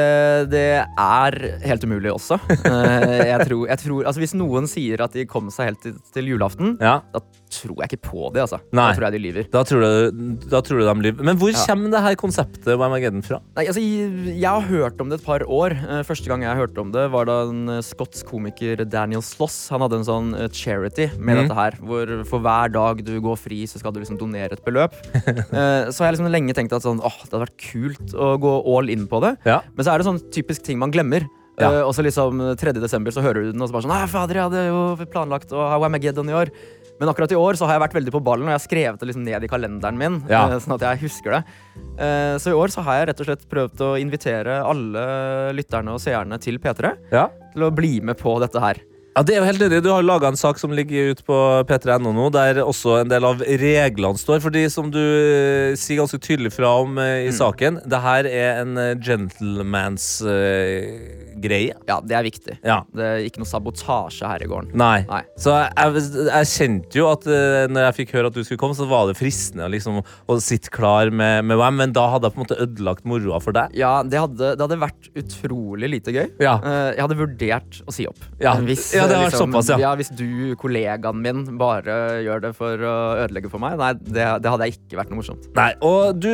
det 0.53 0.61
er 0.87 1.35
helt 1.65 1.83
umulig 1.85 2.13
også. 2.13 2.37
Eh, 2.65 3.27
jeg 3.29 3.45
tror, 3.49 3.65
jeg 3.69 3.81
tror, 3.83 4.05
altså 4.07 4.21
Hvis 4.23 4.33
noen 4.37 4.65
sier 4.69 5.03
at 5.05 5.13
de 5.13 5.25
kom 5.29 5.51
seg 5.53 5.69
helt 5.69 5.81
til, 5.83 5.97
til 6.15 6.31
julaften, 6.31 6.77
Ja. 6.81 7.01
da 7.13 7.21
tror 7.55 7.81
jeg 7.81 7.91
ikke 7.93 8.09
på 8.09 8.29
det. 8.35 8.43
altså. 8.45 8.59
Nei. 8.71 8.89
Da 8.89 8.97
tror 8.97 9.07
jeg 9.07 9.15
de 9.15 9.21
lyver. 9.23 9.47
Da 9.53 9.63
tror 9.67 9.83
du, 9.83 10.21
da 10.51 10.61
tror 10.65 10.81
du 10.81 10.85
de 10.85 10.95
lyver. 11.07 11.27
Men 11.29 11.39
hvor 11.41 11.51
Ja. 11.51 11.63
kommer 11.69 11.91
det 11.91 12.01
her 12.05 12.15
konseptet 12.19 12.77
Wham-mageddon 12.77 13.23
fra? 13.23 13.39
Nei, 13.55 13.65
altså, 13.67 13.81
jeg, 13.81 14.49
har 14.49 14.61
hørt 14.61 15.01
om 15.01 15.09
det 15.09 15.19
et 15.21 15.25
par 15.25 15.45
år. 15.45 15.71
Eh, 15.75 16.03
Første 16.05 16.27
gang 16.27 16.43
jeg 16.43 16.57
hørte 16.57 16.81
om 16.81 16.91
det, 16.91 17.05
var 17.11 17.25
da 17.25 17.37
en 17.49 17.69
eh, 17.69 17.81
skotsk 17.81 18.27
komiker 18.29 18.83
Daniel 18.85 19.21
Sloss 19.21 19.69
Han 19.73 19.81
hadde 19.81 20.01
en 20.01 20.07
sånn 20.07 20.33
eh, 20.35 20.49
charity 20.49 21.09
med 21.17 21.35
mm. 21.35 21.41
dette 21.41 21.59
her. 21.59 21.79
Hvor 21.81 22.13
for 22.25 22.39
hver 22.39 22.73
dag 22.73 23.03
du 23.05 23.15
går 23.21 23.39
fri, 23.39 23.63
så 23.65 23.79
skal 23.79 23.95
du 23.95 24.01
liksom 24.01 24.19
donere 24.19 24.53
et 24.53 24.65
beløp. 24.65 24.93
Så 25.95 26.01
har 26.01 26.09
jeg 26.09 26.17
liksom 26.17 26.31
lenge 26.31 26.53
tenkt 26.55 26.73
at 26.75 26.83
sånn, 26.83 26.99
åh, 27.03 27.15
det 27.23 27.31
hadde 27.31 27.45
vært 27.45 27.61
kult 27.61 28.13
å 28.13 28.35
gå 28.41 28.53
all 28.75 28.91
in 28.91 29.05
på 29.09 29.21
det. 29.23 29.35
Ja. 29.47 29.61
Men 29.75 29.85
så 29.85 29.93
er 29.93 30.01
det 30.01 30.07
sånn 30.07 30.21
typisk 30.33 30.65
ting 30.65 30.79
man 30.81 30.93
glemmer. 30.93 31.25
Ja. 31.59 31.69
Uh, 31.71 31.81
og 31.87 31.93
så 31.95 32.03
liksom 32.03 32.41
3. 32.59 32.73
desember 32.83 33.15
så 33.15 33.23
hører 33.23 33.45
du 33.45 33.53
den, 33.53 33.63
og 33.63 33.69
så 33.69 33.75
bare 33.75 33.85
sånn 33.85 33.93
Nei, 33.93 34.07
fader, 34.11 34.39
jeg 34.39 34.49
hadde 34.49 34.63
jo 34.67 35.07
planlagt 35.11 35.53
å 35.55 35.69
ha 35.71 35.79
Wamageddon 35.79 36.31
i 36.31 36.35
år. 36.35 36.51
Men 36.99 37.09
akkurat 37.11 37.31
i 37.31 37.35
år 37.35 37.57
så 37.59 37.65
har 37.67 37.75
jeg 37.75 37.83
vært 37.89 37.95
veldig 37.97 38.11
på 38.15 38.21
ballen, 38.23 38.47
og 38.47 38.53
jeg 38.53 38.59
har 38.59 38.63
skrevet 38.67 38.99
det 39.01 39.07
liksom 39.09 39.23
ned 39.27 39.43
i 39.43 39.49
kalenderen 39.51 39.97
min. 39.99 40.21
Ja. 40.31 40.45
eh, 40.47 40.59
Sånn 40.63 40.75
at 40.77 40.85
jeg 40.87 41.01
husker 41.03 41.31
det. 41.37 41.43
Eh, 41.99 42.37
Så 42.39 42.51
i 42.53 42.55
år 42.55 42.71
så 42.71 42.81
har 42.87 42.99
jeg 43.01 43.07
rett 43.09 43.19
og 43.19 43.27
slett 43.27 43.47
prøvd 43.51 43.81
å 43.83 43.89
invitere 43.99 44.61
alle 44.63 45.05
lytterne 45.57 45.91
og 45.95 45.99
seerne 45.99 46.39
til 46.39 46.57
P3 46.59 46.93
Ja. 47.11 47.27
til 47.53 47.63
å 47.67 47.71
bli 47.75 47.99
med 48.01 48.17
på 48.17 48.39
dette 48.39 48.59
her. 48.63 48.79
Ja, 49.15 49.21
det 49.23 49.31
er 49.31 49.39
jo 49.39 49.45
helt 49.47 49.61
nydelig. 49.63 49.83
Du 49.85 49.93
har 49.93 50.03
laga 50.03 50.27
en 50.27 50.35
sak 50.35 50.57
som 50.59 50.73
ligger 50.75 51.13
ute 51.15 51.23
på 51.23 51.35
p3.no 51.69 52.11
nå, 52.11 52.25
der 52.35 52.57
også 52.65 52.97
en 52.99 53.11
del 53.11 53.23
av 53.23 53.39
reglene 53.39 54.19
står. 54.19 54.41
Fordi 54.43 54.65
som 54.73 54.89
du 54.91 54.99
eh, 54.99 55.75
sier 55.79 56.01
ganske 56.01 56.19
tydelig 56.19 56.51
fra 56.51 56.73
om 56.83 56.99
i 56.99 57.25
i 57.25 57.31
saken, 57.31 57.79
det 57.87 57.99
her 58.03 58.27
er 58.27 58.59
en 58.65 58.75
eh, 58.81 58.89
gentlemans 58.99 60.07
eh, 60.27 61.31
greie. 61.39 61.77
Ja, 61.87 62.01
det 62.03 62.17
er 62.17 62.25
viktig. 62.27 62.57
Ja. 62.65 62.81
Det 62.91 63.05
er 63.07 63.23
ikke 63.23 63.39
noe 63.39 63.47
sabotasje 63.49 64.27
her 64.27 64.43
i 64.43 64.49
gården. 64.51 64.73
Nei. 64.79 65.05
Nei. 65.07 65.21
Så 65.39 65.55
jeg, 65.55 66.03
jeg 66.27 66.49
kjente 66.51 66.99
jo 66.99 67.07
at 67.11 67.25
uh, 67.27 67.65
når 67.71 67.87
jeg 67.87 67.97
fikk 68.01 68.13
høre 68.17 68.31
at 68.31 68.35
du 68.35 68.43
skulle 68.43 68.59
komme, 68.61 68.75
så 68.77 68.87
var 68.89 69.07
det 69.09 69.15
fristende 69.19 69.67
liksom, 69.71 70.01
å 70.03 70.37
sitte 70.43 70.71
klar 70.75 71.11
med, 71.11 71.47
med 71.47 71.59
hvem, 71.59 71.79
men 71.83 71.95
da 71.95 72.05
hadde 72.13 72.27
jeg 72.29 72.35
på 72.35 72.41
en 72.41 72.45
måte 72.45 72.59
ødelagt 72.67 73.07
moroa 73.07 73.39
for 73.43 73.55
deg. 73.55 73.75
Ja, 73.79 73.95
det 74.03 74.19
hadde, 74.21 74.53
det 74.55 74.63
hadde 74.67 74.79
vært 74.83 75.09
utrolig 75.23 75.91
lite 75.97 76.15
gøy. 76.15 76.27
Ja. 76.43 76.57
Uh, 76.63 76.91
Jeg 76.95 77.03
hadde 77.05 77.19
vurdert 77.19 77.81
å 77.87 77.95
si 77.95 78.07
opp. 78.11 78.19
Ja. 78.43 78.55
Hvis, 78.65 78.91
Ja, 78.95 79.04
det 79.09 79.15
eh, 79.17 79.23
var 79.25 79.35
såpass, 79.35 79.69
ja. 79.81 79.91
Hvis 79.99 80.11
du, 80.17 80.25
kollegaen 80.61 81.21
min, 81.23 81.43
bare 81.59 81.97
gjør 82.25 82.43
det 82.47 82.51
for 82.57 82.85
å 82.85 82.95
ødelegge 83.25 83.51
for 83.51 83.63
meg, 83.63 83.77
nei, 83.81 83.91
det, 83.99 84.27
det 84.43 84.53
hadde 84.53 84.69
ikke 84.73 84.99
vært 85.01 85.11
noe 85.13 85.21
morsomt. 85.21 85.49
Nei, 85.57 85.71
og 85.85 86.19
du 86.21 86.31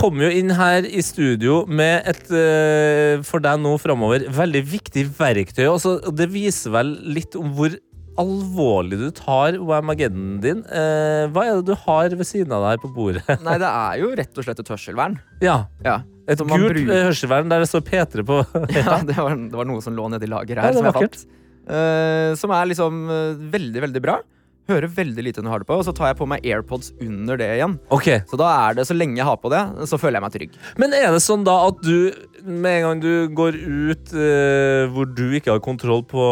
kommer 0.00 0.28
jo 0.28 0.32
inn 0.40 0.54
her 0.58 0.86
i 0.88 1.02
studio 1.04 1.62
med 1.68 2.08
et, 2.10 2.24
eh, 2.30 3.20
for 3.26 3.42
deg 3.44 3.60
nå 3.62 3.76
framover, 3.82 4.26
veldig 4.40 4.64
viktig 4.76 5.06
verktøy. 5.18 5.66
Også, 5.70 5.98
og 6.10 6.16
det 6.18 6.30
viser 6.32 6.74
vel 6.78 6.96
litt 7.16 7.36
om 7.38 7.52
hvor 7.58 7.74
alvorlig 8.20 8.98
du 9.00 9.08
tar 9.16 9.56
Wamageddon 9.64 10.40
din. 10.42 10.58
Eh, 10.68 11.24
hva 11.32 11.44
er 11.46 11.60
det 11.60 11.70
du 11.70 11.76
har 11.86 12.12
ved 12.12 12.26
siden 12.28 12.52
av 12.52 12.64
deg 12.66 12.74
her 12.74 12.82
på 12.82 12.90
bordet? 12.96 13.24
Nei, 13.46 13.56
det 13.62 13.68
er 13.70 14.00
jo 14.02 14.10
rett 14.18 14.40
og 14.40 14.46
slett 14.46 14.60
et 14.64 14.72
hørselvern. 14.74 15.20
ja, 15.44 15.62
Ja. 15.86 16.00
Et 16.30 16.38
gult 16.38 16.62
bruker- 16.62 17.06
hørselvern 17.08 17.48
der 17.50 17.64
det 17.64 17.66
står 17.66 17.80
P3 17.88 18.22
på. 18.22 18.36
Ja, 18.76 19.00
det 19.02 19.16
var, 19.16 19.32
det 19.34 19.56
var 19.56 19.66
noe 19.66 19.82
som 19.82 19.96
lå 19.96 20.04
nedi 20.12 20.28
lageret 20.30 20.60
Ja, 20.60 20.68
her, 20.68 20.76
det 20.76 20.78
som 20.78 20.86
er 20.86 20.92
jeg 20.92 21.08
fant. 21.08 21.24
Eh, 21.70 22.34
som 22.40 22.52
er 22.54 22.68
liksom 22.70 23.06
eh, 23.06 23.48
veldig, 23.54 23.86
veldig 23.88 24.04
bra. 24.04 24.20
Hører 24.70 24.92
veldig 24.94 25.22
lite 25.26 25.42
når 25.42 25.48
jeg 25.48 25.54
har 25.54 25.62
det 25.64 25.66
på, 25.66 25.76
og 25.80 25.86
så 25.86 25.92
tar 25.96 26.10
jeg 26.12 26.18
på 26.20 26.26
meg 26.30 26.44
AirPods 26.46 26.92
under 27.02 27.38
det 27.40 27.48
igjen. 27.56 27.72
Okay. 27.90 28.20
Så 28.30 28.38
da 28.38 28.50
er 28.68 28.76
det, 28.78 28.84
så 28.86 28.94
lenge 28.94 29.18
jeg 29.18 29.26
har 29.26 29.38
på 29.42 29.50
det, 29.50 29.62
så 29.90 29.98
føler 29.98 30.20
jeg 30.20 30.24
meg 30.26 30.34
trygg. 30.36 30.58
Men 30.78 30.94
er 30.94 31.08
det 31.10 31.22
sånn 31.24 31.46
da 31.46 31.56
at 31.66 31.80
du, 31.82 32.12
med 32.44 32.76
en 32.76 32.84
gang 32.86 33.02
du 33.02 33.12
går 33.34 33.58
ut 33.58 34.14
eh, 34.14 34.84
hvor 34.94 35.10
du 35.10 35.24
ikke 35.38 35.56
har 35.56 35.62
kontroll 35.64 36.04
på, 36.06 36.24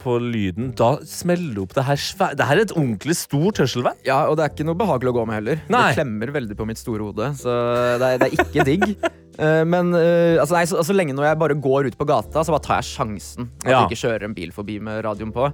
på 0.00 0.16
lyden, 0.24 0.72
da 0.78 0.94
smeller 1.08 1.52
det 1.52 1.64
opp 1.66 1.76
det 1.76 1.86
her 1.90 2.00
svære 2.00 2.38
Det 2.38 2.48
her 2.48 2.60
er 2.60 2.64
et 2.64 2.76
ordentlig 2.76 3.18
stort 3.18 3.60
hørselvern? 3.60 4.00
Ja, 4.08 4.22
og 4.30 4.38
det 4.38 4.46
er 4.46 4.54
ikke 4.54 4.68
noe 4.70 4.78
behagelig 4.78 5.12
å 5.12 5.18
gå 5.20 5.26
med 5.28 5.42
heller. 5.42 5.66
Nei. 5.72 5.88
Det 5.90 6.00
klemmer 6.00 6.36
veldig 6.38 6.56
på 6.56 6.68
mitt 6.72 6.80
store 6.80 7.10
hode, 7.10 7.34
så 7.42 7.58
det 8.00 8.14
er, 8.14 8.22
det 8.24 8.30
er 8.30 8.40
ikke 8.40 8.70
digg. 8.72 8.88
Eh, 9.38 9.62
men 9.64 9.94
eh, 9.96 10.40
altså, 10.40 10.56
nei, 10.58 10.64
så, 10.68 10.82
så 10.84 10.96
lenge 10.96 11.14
når 11.16 11.30
jeg 11.30 11.40
bare 11.40 11.56
går 11.68 11.90
ut 11.92 11.98
på 12.00 12.08
gata, 12.08 12.42
så 12.44 12.52
bare 12.54 12.64
tar 12.66 12.80
jeg 12.82 12.90
sjansen. 12.92 13.48
At 13.62 13.70
Ja. 13.70 13.78
jeg 13.82 13.92
ikke 13.92 14.02
kjører 14.06 14.26
en 14.28 14.34
bil 14.36 14.52
forbi 14.52 14.80
med 14.82 15.04
radioen 15.06 15.32
på. 15.32 15.46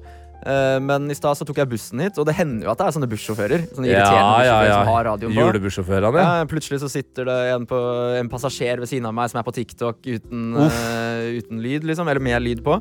Eh, 0.47 0.79
men 0.79 1.11
i 1.11 1.17
stad 1.19 1.35
så 1.35 1.47
tok 1.47 1.59
jeg 1.59 1.71
bussen 1.71 1.99
hit, 2.03 2.19
og 2.19 2.27
det 2.29 2.37
hender 2.39 2.69
jo 2.69 2.71
at 2.71 2.79
det 2.79 2.87
er 2.87 2.95
sånne 2.95 3.11
bussjåfører. 3.11 3.65
Sånne 3.75 3.91
irriterende 3.91 4.23
ja, 4.23 4.33
bussjåfører 4.39 4.71
ja. 4.71 4.79
som 4.79 4.93
har 4.95 5.05
radioen 5.11 5.35
på. 5.35 5.47
Julebussjåførene, 5.47 6.23
ja. 6.23 6.35
Ja, 6.39 6.49
plutselig 6.51 6.81
så 6.85 6.91
sitter 6.93 7.27
det 7.31 7.39
en, 7.57 7.67
på, 7.71 7.79
en 8.21 8.31
passasjer 8.33 8.83
ved 8.83 8.91
siden 8.91 9.09
av 9.11 9.17
meg 9.19 9.31
som 9.33 9.41
er 9.43 9.47
på 9.49 9.55
TikTok 9.59 9.99
uten, 10.07 10.45
eh, 10.69 11.39
uten 11.43 11.63
lyd, 11.65 11.87
liksom. 11.91 12.11
Eller 12.11 12.23
med 12.23 12.43
lyd 12.47 12.63
på. 12.67 12.79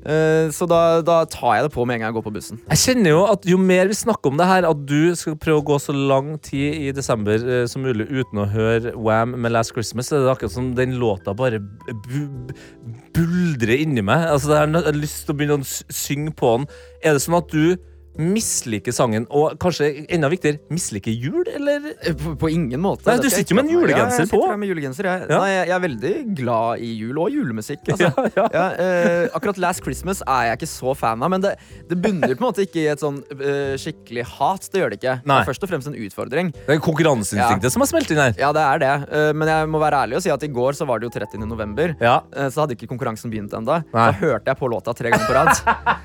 Eh, 0.00 0.48
så 0.54 0.64
da, 0.64 1.00
da 1.04 1.18
tar 1.28 1.58
jeg 1.58 1.66
det 1.66 1.72
på 1.74 1.84
med 1.84 1.98
en 1.98 2.04
gang 2.04 2.08
jeg 2.10 2.16
går 2.16 2.26
på 2.28 2.32
bussen. 2.38 2.60
Jeg 2.72 2.80
kjenner 2.84 3.12
jo 3.12 3.24
at 3.28 3.44
Jo 3.50 3.58
mer 3.60 3.90
vi 3.90 3.98
snakker 3.98 4.32
om 4.32 4.38
det 4.40 4.48
her, 4.48 4.68
at 4.68 4.86
du 4.88 5.12
skal 5.18 5.36
prøve 5.40 5.60
å 5.60 5.66
gå 5.72 5.76
så 5.82 5.94
lang 5.96 6.32
tid 6.44 6.78
i 6.88 6.94
desember 6.96 7.36
eh, 7.36 7.66
som 7.70 7.84
mulig 7.84 8.08
uten 8.08 8.40
å 8.40 8.48
høre 8.48 8.94
Wham 8.96 9.36
med 9.36 9.52
Last 9.52 9.74
Christmas, 9.76 10.08
så 10.08 10.16
er 10.16 10.24
det 10.24 10.32
akkurat 10.32 10.56
som 10.56 10.72
den 10.78 10.96
låta 11.00 11.36
bare 11.36 11.60
bu 11.60 12.00
bu 12.08 12.96
buldrer 13.14 13.82
inni 13.82 14.04
meg. 14.06 14.24
Altså, 14.30 14.54
jeg 14.54 14.70
har 14.72 14.96
lyst 14.96 15.24
til 15.26 15.34
å 15.34 15.38
begynne 15.38 15.60
å 15.60 15.92
synge 15.92 16.32
på 16.38 16.52
den. 16.56 16.68
Er 17.04 17.16
det 17.16 17.24
sånn 17.24 17.36
at 17.40 17.52
du 17.52 17.89
misliker 18.18 18.92
sangen, 18.94 19.26
og 19.30 19.54
kanskje 19.62 20.06
enda 20.12 20.28
viktigere, 20.32 20.58
misliker 20.72 21.14
jul, 21.14 21.44
eller? 21.54 21.92
På, 22.20 22.34
på 22.40 22.50
ingen 22.52 22.80
måte. 22.82 23.06
Nei, 23.08 23.18
du 23.22 23.28
sitter 23.30 23.54
jo 23.54 23.58
med 23.60 23.68
en 23.68 23.74
julegenser 23.76 24.00
på. 24.00 24.10
ja, 24.10 24.16
jeg 24.20 24.28
sitter 24.30 24.50
her 24.50 24.60
med 24.60 24.72
julegenser. 24.72 25.08
Jeg, 25.10 25.26
Ja. 25.30 25.38
Nei, 25.40 25.50
jeg, 25.54 25.70
er 25.76 25.82
veldig 25.84 26.12
glad 26.40 26.82
i 26.82 26.90
jul 26.98 27.18
og 27.22 27.30
julemusikk. 27.34 27.86
Altså. 27.94 28.10
Ja, 28.50 28.64
eh, 28.82 29.28
akkurat 29.36 29.58
Last 29.62 29.84
Christmas 29.84 30.22
er 30.26 30.48
jeg 30.48 30.58
ikke 30.58 30.68
så 30.70 30.94
fan 30.98 31.22
av, 31.22 31.30
men 31.32 31.42
det, 31.44 31.52
det 31.90 31.96
bunner 32.02 32.32
på 32.34 32.40
en 32.40 32.46
måte 32.48 32.64
ikke 32.64 32.80
i 32.82 32.88
et 32.92 33.02
sånn 33.02 33.20
eh, 33.36 33.74
skikkelig 33.80 34.24
hat. 34.36 34.66
Det 34.72 34.80
gjør 34.82 34.92
det 34.94 34.98
ikke. 35.00 35.14
Nei. 35.22 35.40
Det 35.40 35.44
er 35.44 35.50
først 35.50 35.66
og 35.66 35.70
fremst 35.72 35.90
en 35.90 35.96
utfordring. 36.00 36.50
Det 36.56 36.76
er 36.76 36.82
konkurranseinstinktet 36.82 37.74
som 37.74 37.84
har 37.84 37.90
smelt 37.90 38.10
inn 38.14 38.20
her. 38.22 38.34
Ja, 38.40 38.50
det 38.56 38.64
er 38.64 38.82
det. 38.82 38.92
Eh, 39.12 39.30
men 39.36 39.50
jeg 39.52 39.70
må 39.70 39.80
være 39.82 40.02
ærlig 40.06 40.18
og 40.20 40.24
si 40.24 40.32
at 40.34 40.46
i 40.46 40.50
går 40.52 40.78
så 40.78 40.88
var 40.88 41.00
det 41.02 41.08
jo 41.10 41.14
30. 41.20 41.44
november. 41.46 41.94
Ja. 42.02 42.18
Eh, 42.34 42.50
så 42.52 42.64
hadde 42.64 42.76
ikke 42.76 42.90
konkurransen 42.90 43.32
begynt 43.32 43.54
ennå. 43.56 43.80
Da 43.92 44.08
hørte 44.20 44.50
jeg 44.50 44.58
på 44.60 44.70
låta 44.72 44.94
tre 44.96 45.12
ganger 45.14 45.28
på 45.30 45.36
rad. 45.36 45.52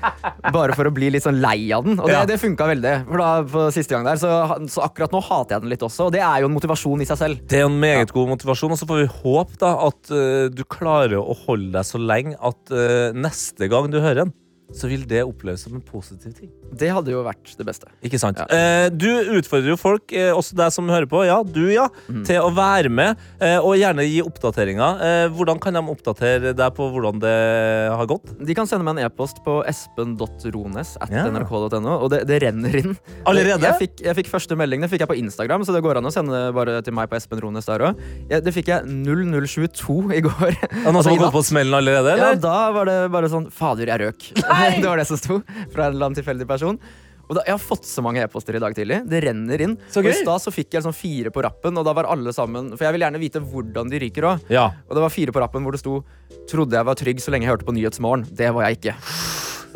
Bare 0.56 0.76
for 0.76 0.88
å 0.88 0.94
bli 0.94 1.10
litt 1.14 1.26
sånn 1.26 1.40
lei 1.42 1.58
av 1.74 1.86
den. 1.86 1.95
Og 2.00 2.06
det, 2.08 2.14
Ja. 2.14 2.24
det 2.28 2.38
funka 2.40 2.66
veldig. 2.70 2.94
For 3.08 3.22
da, 3.22 3.28
for 3.52 3.74
siste 3.74 3.94
gang 3.96 4.06
der, 4.06 4.20
så, 4.20 4.30
så 4.72 4.84
akkurat 4.86 5.12
nå 5.14 5.20
hater 5.24 5.56
jeg 5.56 5.64
den 5.66 5.72
litt 5.74 5.84
også. 5.86 6.06
Og 6.08 6.12
det 6.16 6.22
er 6.24 6.42
jo 6.42 6.50
en 6.50 6.56
motivasjon 6.56 7.02
i 7.02 7.08
seg 7.08 7.20
selv. 7.20 7.42
Det 7.48 7.60
er 7.60 7.66
en 7.68 7.78
meget 7.82 8.12
god 8.14 8.28
motivasjon, 8.34 8.74
og 8.76 8.80
så 8.80 8.88
får 8.88 9.02
vi 9.02 9.10
håpe 9.22 9.60
da 9.62 9.72
at 9.86 10.12
uh, 10.14 10.46
du 10.52 10.64
klarer 10.64 11.18
å 11.20 11.36
holde 11.46 11.72
deg 11.76 11.86
så 11.88 12.00
lenge 12.00 12.36
at 12.38 12.74
uh, 12.74 13.12
neste 13.16 13.68
gang 13.72 13.90
du 13.92 14.00
hører 14.00 14.24
den, 14.26 14.34
så 14.74 14.88
vil 14.90 15.04
det 15.08 15.22
oppleves 15.22 15.62
som 15.66 15.74
en 15.76 15.82
positiv 15.84 16.32
ting. 16.34 16.50
Det 16.76 16.88
hadde 16.90 17.12
jo 17.12 17.22
vært 17.26 17.52
det 17.58 17.66
beste. 17.68 17.88
Ikke 18.04 18.18
sant? 18.20 18.40
Eh, 18.50 18.88
du 18.90 19.08
utfordrer 19.38 19.70
jo 19.72 19.76
folk, 19.78 20.10
eh, 20.12 20.32
også 20.34 20.56
deg 20.58 20.72
som 20.74 20.90
hører 20.90 21.06
på, 21.10 21.22
ja, 21.28 21.38
du 21.42 21.62
ja, 21.70 21.86
mm. 22.10 22.24
til 22.26 22.42
å 22.42 22.50
være 22.54 22.90
med, 22.92 23.20
eh, 23.38 23.56
og 23.60 23.76
gjerne 23.78 24.06
gi 24.06 24.18
oppdateringer. 24.26 25.04
Eh, 25.06 25.26
hvordan 25.36 25.60
kan 25.62 25.78
de 25.78 25.82
oppdatere 25.92 26.54
deg 26.56 26.74
på 26.76 26.88
hvordan 26.92 27.22
det 27.22 27.36
har 27.94 28.10
gått? 28.10 28.34
De 28.42 28.56
kan 28.58 28.68
sende 28.68 28.86
meg 28.86 28.98
en 28.98 29.06
e-post 29.06 29.42
på 29.46 29.60
espen.rones 29.70 30.96
at 31.00 31.14
Ja. 31.14 31.26
nrk.no, 31.30 31.96
og 32.02 32.10
det, 32.12 32.24
det 32.28 32.40
renner 32.42 32.76
inn. 32.82 32.96
Allerede? 33.24 33.62
Jeg 33.62 33.80
fikk, 33.80 34.04
jeg 34.04 34.18
fikk 34.20 34.32
første 34.34 34.58
melding 34.58 34.82
det 34.82 34.90
fikk 34.92 35.06
jeg 35.06 35.12
på 35.14 35.18
Instagram, 35.22 35.64
så 35.66 35.74
det 35.76 35.84
går 35.86 36.00
an 36.00 36.10
å 36.10 36.14
sende 36.14 36.42
bare 36.56 36.80
til 36.84 36.94
meg 36.96 37.08
på 37.10 37.16
Espen 37.18 37.40
Rones 37.42 37.70
der 37.70 37.86
òg. 37.90 38.02
Det 38.28 38.52
fikk 38.54 38.72
jeg 38.74 38.90
0022 39.06 39.96
i 40.18 40.22
går. 40.26 40.58
Ja, 40.82 40.90
noen 40.90 41.02
som 41.06 41.12
har 41.14 41.22
gått 41.26 41.36
på 41.38 41.44
smellen 41.46 41.78
allerede, 41.78 42.18
Ja, 42.18 42.34
da 42.34 42.58
var 42.74 42.90
det 42.90 42.98
bare 43.14 43.30
sånn 43.32 43.48
Fader, 43.54 43.88
jeg 43.94 44.02
røk. 44.02 44.30
det 44.80 44.86
var 44.86 45.00
det 45.00 45.08
som 45.08 45.20
sto 45.20 45.40
fra 45.72 45.88
en 45.88 45.94
eller 45.94 46.08
annen 46.08 46.18
tilfeldig 46.18 46.48
person. 46.48 46.80
Og 47.26 47.34
da, 47.34 47.42
Jeg 47.46 47.56
har 47.56 47.62
fått 47.62 47.88
så 47.88 48.04
mange 48.06 48.22
e-poster 48.22 48.54
i 48.54 48.62
dag 48.62 48.74
tidlig. 48.76 49.00
Det 49.10 49.22
renner 49.24 49.64
inn. 49.64 49.74
Så 49.90 50.02
og 50.02 50.10
I 50.10 50.14
stad 50.14 50.44
så 50.44 50.52
fikk 50.54 50.76
jeg 50.76 50.86
sånn 50.86 50.94
fire 50.94 51.32
på 51.34 51.42
rappen, 51.42 51.74
og 51.74 51.86
da 51.86 51.94
var 51.96 52.06
alle 52.12 52.34
sammen 52.34 52.70
For 52.76 52.86
jeg 52.86 52.94
vil 52.94 53.06
gjerne 53.06 53.22
vite 53.22 53.42
hvordan 53.42 53.90
de 53.90 54.02
ryker 54.04 54.28
òg. 54.30 54.46
Ja. 54.52 54.68
Og 54.86 54.94
det 54.94 55.02
var 55.08 55.14
fire 55.14 55.34
på 55.34 55.42
rappen 55.42 55.66
hvor 55.66 55.74
det 55.74 55.82
sto 55.82 56.02
'Trodde 56.46 56.78
jeg 56.78 56.86
var 56.86 56.94
trygg 56.94 57.18
så 57.18 57.34
lenge 57.34 57.48
jeg 57.48 57.56
hørte 57.56 57.66
på 57.66 57.74
Nyhetsmorgen'. 57.74 58.30
Det 58.30 58.54
var 58.54 58.68
jeg 58.68 58.78
ikke. 58.78 58.94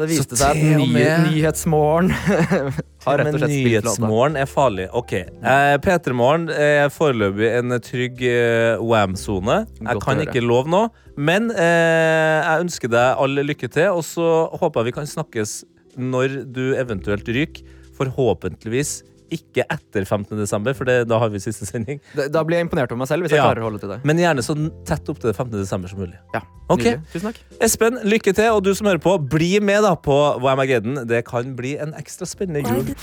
Så 0.00 0.06
det 0.06 0.08
viste 0.14 0.36
Så 0.36 0.40
seg 0.40 0.50
at 0.50 0.60
til 0.60 0.80
og 0.80 0.86
ny, 0.86 0.92
med- 0.94 1.26
Nyhetsmorgen 1.34 2.10
har 3.04 3.20
rett 3.20 3.34
og 3.34 3.40
slett 3.42 3.52
spilt 3.52 3.84
låta. 3.84 4.00
Nyhetsmorgen 4.00 4.38
er 4.40 4.48
farlig. 4.48 4.86
Ok. 4.96 5.12
Eh, 5.12 5.74
P3morgen 5.84 6.46
er 6.56 6.88
foreløpig 6.94 7.50
en 7.58 7.74
trygg 7.84 8.22
eh, 8.24 8.80
Wham-sone. 8.80 9.58
Jeg 9.76 10.00
å 10.00 10.04
kan 10.04 10.16
høre. 10.16 10.24
ikke 10.30 10.42
love 10.46 10.72
noe, 10.72 10.88
men 11.20 11.50
eh, 11.52 12.40
jeg 12.40 12.64
ønsker 12.64 12.92
deg 12.96 13.20
all 13.26 13.44
lykke 13.50 13.68
til, 13.76 13.90
og 13.92 14.06
så 14.08 14.30
håper 14.56 14.80
jeg 14.80 14.90
vi 14.90 14.96
kan 15.02 15.10
snakkes 15.12 15.58
når 16.00 16.40
du 16.54 16.64
eventuelt 16.80 17.28
ryker. 17.28 17.76
Forhåpentligvis 18.00 19.02
ikke 19.30 19.64
etter 19.70 20.04
15. 20.04 20.36
desember, 20.38 20.74
for 20.74 20.84
det, 20.84 21.08
da 21.08 21.18
har 21.18 21.28
vi 21.30 21.38
siste 21.38 21.66
sending. 21.66 22.00
Da- 22.16 22.28
Da 22.28 22.42
blir 22.44 22.58
jeg 22.58 22.66
imponert 22.68 22.90
over 22.92 22.98
meg 22.98 23.08
selv 23.08 23.22
hvis 23.24 23.30
jeg 23.30 23.38
Ja. 23.38 23.46
klarer 23.48 23.60
å 23.62 23.68
holde 23.70 23.80
til 23.80 23.88
det. 23.88 24.00
Men 24.04 24.16
gjerne 24.18 24.42
så 24.42 24.54
tett 24.84 25.08
opp 25.08 25.18
til 25.20 25.32
15. 25.32 25.58
desember 25.60 25.88
som 25.88 25.98
mulig. 25.98 26.16
Ja, 26.34 26.40
okay. 26.68 26.96
Tusen 27.12 27.32
takk. 27.32 27.38
Espen, 27.60 27.98
lykke 28.04 28.34
til, 28.34 28.50
og 28.52 28.62
du 28.64 28.74
som 28.74 28.86
hører 28.86 28.98
på, 29.00 29.16
bli 29.28 29.58
med 29.60 29.82
da 29.82 29.94
på 29.96 30.40
Wamageddon. 30.40 31.06
Det 31.06 31.24
kan 31.24 31.54
bli 31.56 31.76
en 31.78 31.92
ekstra 31.94 32.26
spennende 32.26 32.62
jul. 32.66 32.94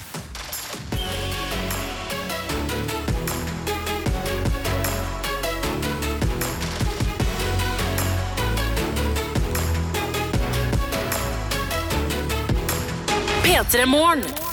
P3 13.44 13.86
Morgen. 13.86 14.47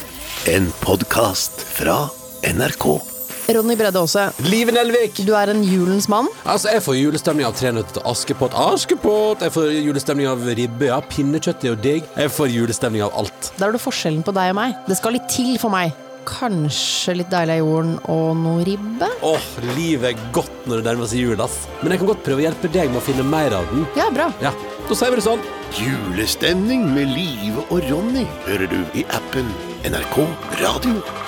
En 0.47 0.67
podkast 0.81 1.61
fra 1.75 2.09
NRK. 2.55 3.01
Ronny 3.55 3.77
Bredde 3.77 4.01
Aase. 4.01 4.25
Live 4.49 4.73
Nelvik. 4.73 5.19
Du 5.27 5.35
er 5.37 5.51
en 5.53 5.61
julens 5.65 6.07
mann. 6.09 6.29
Altså, 6.49 6.71
Jeg 6.73 6.83
får 6.85 6.97
julestemning 6.99 7.47
av 7.49 7.57
Tre 7.59 7.73
nøtter 7.77 7.99
til 7.99 8.07
Askepott. 8.09 8.57
Askepott! 8.57 9.45
Jeg 9.45 9.53
får 9.53 9.69
julestemning 9.85 10.29
av 10.31 10.45
ribbe. 10.57 10.89
Ja, 10.89 11.01
pinnekjøtt 11.05 11.65
er 11.67 11.75
jo 11.75 11.77
digg. 11.85 12.09
Jeg 12.17 12.33
får 12.33 12.53
julestemning 12.55 13.05
av 13.05 13.13
alt. 13.21 13.51
Der 13.59 13.69
er 13.69 13.77
du 13.77 13.81
forskjellen 13.83 14.25
på 14.25 14.33
deg 14.37 14.55
og 14.55 14.59
meg. 14.63 14.79
Det 14.89 14.97
skal 15.01 15.17
litt 15.19 15.29
til 15.33 15.59
for 15.61 15.73
meg. 15.75 15.93
Kanskje 16.25 17.19
litt 17.19 17.29
deilig 17.29 17.59
av 17.59 17.61
jorden 17.61 17.99
og 18.09 18.31
noe 18.41 18.63
ribbe? 18.65 19.11
Åh, 19.29 19.49
livet 19.77 20.15
er 20.15 20.23
godt 20.33 20.65
når 20.71 20.81
det 20.81 20.87
nærmer 20.89 21.11
seg 21.11 21.21
jul, 21.21 21.43
ass. 21.45 21.59
Men 21.83 21.93
jeg 21.93 22.01
kan 22.01 22.11
godt 22.15 22.25
prøve 22.25 22.41
å 22.41 22.47
hjelpe 22.47 22.71
deg 22.73 22.89
med 22.95 23.03
å 23.03 23.05
finne 23.05 23.27
mer 23.29 23.53
av 23.61 23.69
den. 23.75 23.85
Ja, 24.01 24.09
bra. 24.13 24.31
Ja, 24.45 24.55
Da 24.89 24.97
sier 24.97 25.13
vi 25.13 25.21
det 25.21 25.25
sånn. 25.29 25.45
Julestemning 25.77 26.89
med 26.97 27.13
Live 27.13 27.63
og 27.69 27.85
Ronny 27.91 28.25
hører 28.49 28.69
du 28.73 28.81
i 29.01 29.05
appen 29.17 29.49
NRK 29.85 30.27
Radio. 30.63 31.24